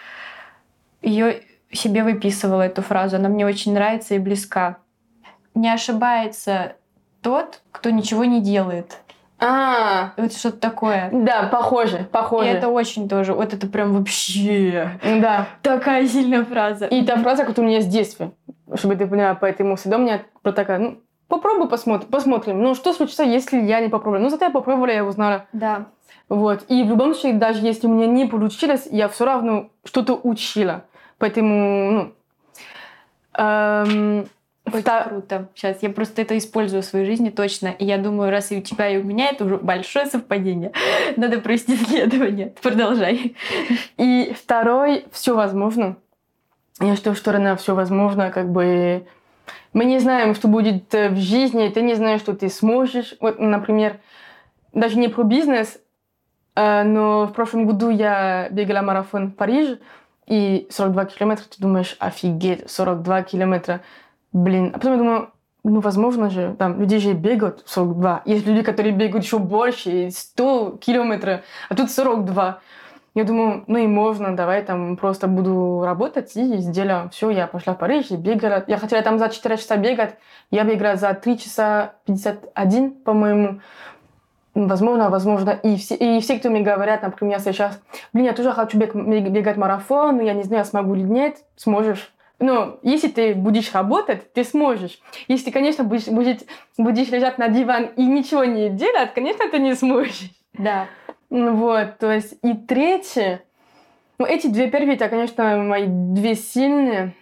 ее 1.02 1.42
себе 1.72 2.04
выписывала, 2.04 2.62
эту 2.62 2.84
фразу. 2.84 3.16
Она 3.16 3.30
мне 3.30 3.48
очень 3.48 3.74
нравится 3.74 4.14
и 4.14 4.20
близка. 4.20 4.78
Не 5.56 5.70
ошибается 5.74 6.76
тот, 7.22 7.62
кто 7.72 7.90
ничего 7.90 8.26
не 8.26 8.42
делает. 8.42 9.00
А, 9.40 10.14
Вот 10.18 10.32
что-то 10.34 10.58
такое. 10.58 11.10
да, 11.12 11.44
похоже, 11.52 12.02
И 12.02 12.04
похоже. 12.04 12.50
это 12.50 12.70
очень 12.70 13.10
тоже, 13.10 13.34
вот 13.34 13.54
это 13.54 13.68
прям 13.68 13.94
вообще 13.94 14.92
Да. 15.04 15.48
такая 15.62 16.08
сильная 16.08 16.46
фраза. 16.46 16.86
И 16.86 17.04
та 17.06 17.18
фраза, 17.18 17.44
которая 17.44 17.70
у 17.72 17.74
меня 17.74 17.82
с 17.82 17.86
детства, 17.88 18.32
чтобы 18.76 18.96
ты 18.96 19.06
поняла, 19.08 19.36
поэтому 19.36 19.76
всегда 19.76 19.98
у 19.98 20.02
меня 20.02 20.22
про 20.42 20.54
такая, 20.54 20.80
ну, 20.80 21.00
попробуй 21.28 21.68
посмотрим, 21.68 22.10
посмотрим. 22.10 22.62
Ну, 22.62 22.76
что 22.76 22.94
случится, 22.94 23.24
если 23.24 23.60
я 23.62 23.82
не 23.82 23.90
попробую? 23.90 24.22
Ну, 24.22 24.30
зато 24.30 24.46
я 24.46 24.52
попробовала, 24.52 24.92
я 24.92 25.04
узнала. 25.04 25.48
Да. 25.52 25.88
Вот. 26.30 26.64
И 26.70 26.84
в 26.84 26.88
любом 26.88 27.14
случае, 27.14 27.34
даже 27.34 27.60
если 27.66 27.88
у 27.88 27.90
меня 27.94 28.08
не 28.08 28.26
получилось, 28.26 28.88
я 28.90 29.10
все 29.10 29.26
равно 29.26 29.70
что-то 29.84 30.14
учила. 30.16 30.86
Поэтому, 31.18 31.92
ну... 31.92 32.14
эм, 33.38 34.28
Очень 34.66 34.80
вта- 34.80 35.10
круто. 35.10 35.50
Сейчас 35.56 35.84
я 35.84 35.90
просто 35.90 36.22
это 36.22 36.38
использую 36.38 36.82
в 36.82 36.86
своей 36.86 37.06
жизни 37.06 37.30
точно. 37.30 37.68
И 37.68 37.86
я 37.86 37.98
думаю, 37.98 38.32
раз 38.32 38.52
и 38.52 38.58
у 38.58 38.62
тебя, 38.62 38.90
и 38.90 38.98
у 38.98 39.04
меня 39.04 39.30
это 39.30 39.46
уже 39.46 39.58
большое 39.58 40.06
совпадение. 40.08 40.72
Надо 41.18 41.40
провести 41.40 41.76
исследование. 41.76 42.54
Продолжай. 42.62 43.36
И 43.98 44.36
второй, 44.38 45.06
все 45.12 45.36
возможно. 45.36 45.98
Я 46.82 46.96
считаю, 46.96 47.16
что 47.16 47.32
на 47.38 47.56
все 47.56 47.74
возможно, 47.74 48.32
как 48.32 48.52
бы 48.52 49.08
мы 49.72 49.86
не 49.86 50.00
знаем, 50.00 50.36
что 50.36 50.48
будет 50.48 50.94
э, 50.94 51.10
в 51.10 51.18
жизни, 51.18 51.70
ты 51.70 51.82
не 51.82 51.96
знаешь, 51.96 52.22
что 52.22 52.34
ты 52.34 52.50
сможешь. 52.50 53.16
Вот, 53.20 53.40
например, 53.40 54.00
даже 54.74 54.98
не 54.98 55.08
про 55.08 55.24
бизнес, 55.24 55.80
э, 56.56 56.84
но 56.84 57.28
в 57.28 57.34
прошлом 57.34 57.66
году 57.66 57.90
я 57.90 58.50
бегала 58.52 58.82
марафон 58.82 59.28
в 59.28 59.36
Париже, 59.36 59.80
и 60.28 60.68
42 60.70 61.06
километра, 61.06 61.44
ты 61.44 61.62
думаешь, 61.62 61.96
офигеть, 62.00 62.70
42 62.70 63.24
километра, 63.24 63.82
блин. 64.34 64.72
А 64.74 64.78
потом 64.78 64.92
я 64.94 64.98
думаю, 64.98 65.30
ну, 65.64 65.80
возможно 65.80 66.30
же, 66.30 66.56
там, 66.60 66.80
люди 66.80 67.00
же 67.00 67.14
бегают 67.14 67.64
42. 67.66 68.22
Есть 68.26 68.46
люди, 68.46 68.62
которые 68.62 68.94
бегают 68.94 69.26
еще 69.26 69.40
больше, 69.40 70.10
100 70.12 70.78
километров, 70.80 71.42
а 71.70 71.76
тут 71.76 71.90
42. 71.90 72.60
Я 73.16 73.24
думаю, 73.24 73.64
ну 73.68 73.78
и 73.78 73.88
можно, 73.88 74.36
давай 74.36 74.62
там 74.62 74.98
просто 74.98 75.28
буду 75.28 75.82
работать 75.86 76.36
и 76.36 76.58
сделаю. 76.58 77.10
Все, 77.12 77.30
я 77.30 77.48
пошла 77.48 77.74
в 77.74 77.78
Париж 77.78 78.12
и 78.12 78.18
бегала. 78.18 78.64
Я 78.68 78.78
хотела 78.78 79.02
там 79.02 79.18
за 79.18 79.30
4 79.30 79.58
часа 79.58 79.78
бегать, 79.78 80.16
я 80.52 80.66
бегала 80.66 80.98
за 80.98 81.14
3 81.14 81.40
часа 81.40 81.94
51, 82.06 82.92
по-моему. 82.92 83.62
Возможно, 84.54 85.10
возможно. 85.10 85.52
И 85.52 85.78
все, 85.78 85.96
и 85.96 86.20
все, 86.20 86.40
кто 86.40 86.50
мне 86.50 86.62
говорят, 86.62 87.04
например, 87.04 87.40
сейчас, 87.40 87.80
блин, 88.14 88.26
я 88.26 88.34
тоже 88.34 88.52
хочу 88.52 88.78
бег- 88.78 88.94
бег- 88.94 89.30
бегать 89.30 89.58
марафон, 89.58 90.18
но 90.18 90.22
я 90.22 90.34
не 90.34 90.44
знаю, 90.44 90.66
смогу 90.66 90.96
или 90.96 91.04
нет. 91.04 91.38
Сможешь. 91.56 92.14
Но 92.40 92.80
если 92.84 93.08
ты 93.08 93.34
будешь 93.34 93.74
работать, 93.74 94.34
ты 94.34 94.44
сможешь. 94.44 95.00
Если 95.28 95.52
конечно, 95.52 95.84
будешь, 95.84 96.08
будешь, 96.08 96.40
будешь 96.78 97.08
лежать 97.10 97.38
на 97.38 97.48
диван 97.48 97.86
и 97.96 98.06
ничего 98.06 98.44
не 98.44 98.70
делать, 98.70 99.14
конечно, 99.14 99.50
ты 99.50 99.60
не 99.60 99.74
сможешь. 99.76 100.32
Да. 100.54 100.88
Ну 101.30 101.56
Вот, 101.56 101.98
то 101.98 102.12
есть 102.12 102.38
и 102.44 102.54
третье, 102.54 103.44
ну 104.20 104.26
эти 104.26 104.48
две 104.48 104.70
первые, 104.70 104.96
это, 104.96 105.10
конечно, 105.10 105.58
мои 105.58 105.86
две 105.88 106.36
сильные. 106.36 107.14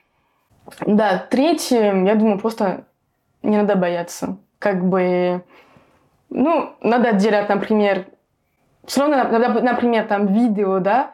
Да, 0.86 1.18
третье, 1.30 1.94
я 2.06 2.16
думаю, 2.16 2.40
просто 2.40 2.88
не 3.44 3.58
надо 3.58 3.76
бояться. 3.76 4.38
Как 4.60 4.84
бы, 4.84 5.44
ну, 6.30 6.76
надо 6.82 7.14
делать, 7.14 7.50
например, 7.50 8.08
все 8.86 9.02
равно, 9.02 9.62
например, 9.62 10.08
там 10.08 10.28
видео, 10.28 10.80
да, 10.80 11.14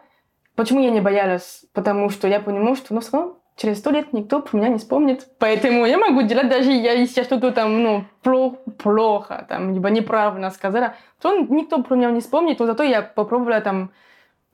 почему 0.55 0.81
я 0.81 0.91
не 0.91 1.01
боялась? 1.01 1.65
Потому 1.73 2.09
что 2.09 2.27
я 2.27 2.39
понимаю, 2.39 2.75
что, 2.75 2.93
ну, 2.93 3.01
все 3.01 3.11
равно 3.13 3.38
через 3.59 3.79
сто 3.79 3.91
лет 3.91 4.13
никто 4.13 4.41
про 4.41 4.57
меня 4.57 4.69
не 4.69 4.77
вспомнит. 4.77 5.27
Поэтому 5.37 5.85
я 5.85 5.97
могу 5.97 6.21
делать 6.21 6.49
даже, 6.49 6.71
я, 6.71 6.93
если 6.93 7.19
я 7.19 7.25
что-то 7.25 7.51
там, 7.51 7.83
ну, 7.83 8.05
плохо, 8.21 8.57
плохо 8.77 9.45
там, 9.49 9.73
либо 9.73 9.89
неправильно 9.89 10.49
сказала, 10.49 10.95
то 11.21 11.37
никто 11.37 11.83
про 11.83 11.95
меня 11.95 12.11
не 12.11 12.21
вспомнит, 12.21 12.59
но 12.59 12.65
зато 12.65 12.83
я 12.83 13.01
попробовала 13.01 13.59
там, 13.59 13.91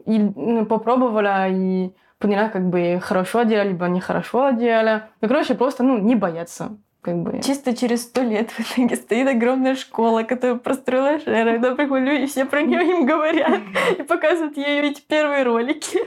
и, 0.06 0.20
ну, 0.20 0.66
попробовала 0.66 1.48
и 1.50 1.92
поняла, 2.18 2.50
как 2.50 2.68
бы, 2.68 3.00
хорошо 3.02 3.44
делала, 3.44 3.68
либо 3.68 3.86
нехорошо 3.88 4.52
делала. 4.52 5.10
Ну, 5.22 5.28
короче, 5.28 5.54
просто, 5.54 5.84
ну, 5.84 5.98
не 6.00 6.16
бояться. 6.16 6.78
Как 7.06 7.18
бы. 7.18 7.40
Чисто 7.44 7.78
через 7.78 8.02
сто 8.02 8.24
лет 8.24 8.50
в 8.50 8.60
итоге 8.62 8.96
стоит 8.96 9.28
огромная 9.28 9.76
школа, 9.76 10.24
которую 10.24 10.60
построила 10.60 11.20
Шера. 11.20 11.54
Я 11.54 11.76
приходят 11.76 12.08
люди, 12.08 12.26
все 12.26 12.46
про 12.46 12.64
нее 12.64 12.82
им 12.82 13.06
говорят. 13.06 13.60
И 14.00 14.02
показывают 14.02 14.58
ей 14.58 14.82
эти 14.82 15.02
первые 15.02 15.44
ролики. 15.44 16.00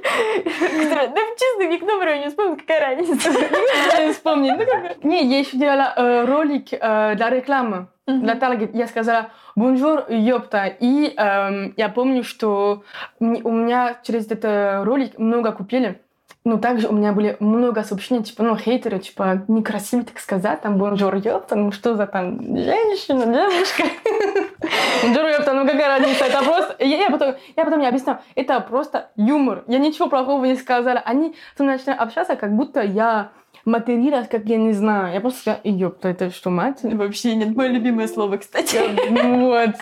которые, 0.90 1.07
Да 1.07 1.20
честно, 1.38 1.72
никто 1.72 2.01
про 2.01 2.14
нее 2.14 2.24
не 2.24 2.28
вспомнит, 2.30 2.62
какая 2.62 2.96
разница. 2.96 3.30
Я 3.96 4.07
не 4.07 4.12
вспомню. 4.12 4.57
Ну, 4.57 5.09
Не, 5.09 5.24
я 5.24 5.38
еще 5.38 5.57
делала 5.57 5.92
э, 5.94 6.24
ролик 6.24 6.72
э, 6.72 7.14
для 7.14 7.30
рекламы. 7.30 7.86
Для 8.09 8.34
таргета 8.34 8.70
я 8.72 8.88
сказала 8.88 9.30
«Bonjour, 9.55 10.05
ёпта». 10.09 10.66
И 10.66 11.14
эм, 11.14 11.74
я 11.76 11.90
помню, 11.90 12.24
что 12.24 12.82
у 13.20 13.24
меня 13.24 13.99
через 14.03 14.26
этот 14.26 14.84
ролик 14.84 15.16
много 15.18 15.53
купили. 15.53 16.01
Но 16.49 16.57
также 16.57 16.88
у 16.88 16.92
меня 16.92 17.12
были 17.12 17.36
много 17.40 17.84
сообщений, 17.84 18.22
типа, 18.22 18.42
ну, 18.42 18.57
хейтеры, 18.57 18.99
типа, 19.01 19.44
некрасиво 19.49 20.03
так 20.03 20.18
сказать, 20.18 20.62
там, 20.62 20.78
bonjour, 20.78 21.14
ёпта, 21.16 21.57
ну, 21.57 21.72
что 21.72 21.94
за 21.94 22.07
там, 22.07 22.40
женщина, 22.40 23.26
девушка. 23.26 23.82
Bonjour, 25.03 25.26
ёпта, 25.26 25.53
ну, 25.53 25.66
какая 25.66 25.99
разница, 25.99 26.24
это 26.24 26.42
просто... 26.42 26.74
Я, 26.78 26.96
я 26.96 27.11
потом, 27.11 27.34
я 27.55 27.64
потом 27.66 27.80
не 27.80 27.86
объясняла, 27.86 28.22
это 28.34 28.61
просто 28.61 29.11
юмор, 29.14 29.64
я 29.66 29.76
ничего 29.76 30.09
плохого 30.09 30.42
не 30.46 30.57
сказала. 30.57 31.01
Они 31.01 31.36
со 31.55 31.64
мной 31.64 31.76
начали 31.76 31.94
общаться, 31.94 32.34
как 32.34 32.57
будто 32.57 32.80
я 32.80 33.32
материлась, 33.66 34.26
как 34.26 34.46
я 34.46 34.57
не 34.57 34.72
знаю. 34.72 35.12
Я 35.12 35.20
просто 35.20 35.40
сказала, 35.40 35.61
ёпта, 35.64 36.09
это 36.09 36.30
что, 36.30 36.49
мат? 36.49 36.78
Вообще 36.82 37.34
нет, 37.36 37.55
мое 37.55 37.68
любимое 37.68 38.09
слово, 38.09 38.38
кстати. 38.38 38.78
Вот. 39.38 39.74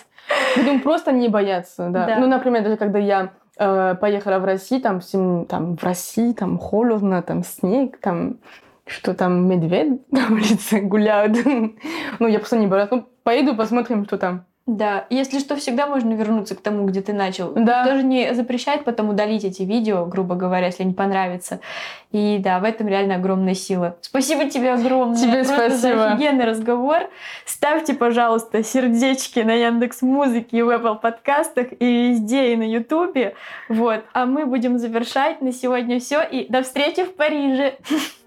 Поэтому 0.56 0.80
просто 0.80 1.12
не 1.12 1.28
бояться, 1.28 1.90
да. 1.90 2.06
Да. 2.06 2.18
Ну, 2.18 2.26
например, 2.26 2.64
даже 2.64 2.76
когда 2.76 2.98
я 2.98 3.30
поехала 3.56 4.38
в 4.38 4.44
Россию, 4.44 4.80
там, 4.82 5.00
всем, 5.00 5.46
там 5.46 5.76
в 5.76 5.82
России 5.82 6.32
там 6.32 6.58
холодно, 6.58 7.22
там 7.22 7.42
снег, 7.42 7.98
там 8.00 8.38
что 8.86 9.14
там 9.14 9.48
медведь 9.48 10.00
на 10.12 10.26
улице 10.32 10.80
гуляют. 10.80 11.36
ну, 12.18 12.28
я 12.28 12.38
просто 12.38 12.56
не 12.56 12.66
была. 12.66 12.88
Ну, 12.90 13.06
поеду, 13.22 13.54
посмотрим, 13.54 14.04
что 14.04 14.16
там. 14.16 14.46
Да, 14.66 15.06
если 15.10 15.38
что, 15.38 15.54
всегда 15.54 15.86
можно 15.86 16.12
вернуться 16.14 16.56
к 16.56 16.60
тому, 16.60 16.86
где 16.86 17.00
ты 17.00 17.12
начал. 17.12 17.52
Да. 17.54 17.86
Тоже 17.86 18.02
не 18.02 18.34
запрещает 18.34 18.84
потом 18.84 19.08
удалить 19.10 19.44
эти 19.44 19.62
видео, 19.62 20.06
грубо 20.06 20.34
говоря, 20.34 20.66
если 20.66 20.82
не 20.82 20.92
понравится. 20.92 21.60
И 22.10 22.38
да, 22.38 22.58
в 22.58 22.64
этом 22.64 22.88
реально 22.88 23.14
огромная 23.14 23.54
сила. 23.54 23.96
Спасибо 24.00 24.50
тебе 24.50 24.72
огромное. 24.72 25.16
Тебе 25.16 25.44
Просто 25.44 25.70
за 25.70 25.78
спасибо. 25.78 26.06
офигенный 26.06 26.46
разговор. 26.46 27.08
Ставьте, 27.44 27.94
пожалуйста, 27.94 28.64
сердечки 28.64 29.38
на 29.38 29.52
Яндекс 29.52 30.02
Музыке 30.02 30.58
и 30.58 30.62
в 30.62 30.70
Apple 30.70 30.98
подкастах 30.98 31.68
и 31.78 32.08
везде, 32.08 32.52
и 32.52 32.56
на 32.56 32.68
Ютубе. 32.68 33.36
Вот. 33.68 34.02
А 34.14 34.26
мы 34.26 34.46
будем 34.46 34.78
завершать 34.78 35.42
на 35.42 35.52
сегодня 35.52 36.00
все. 36.00 36.22
И 36.22 36.50
до 36.50 36.62
встречи 36.62 37.04
в 37.04 37.14
Париже. 37.14 37.74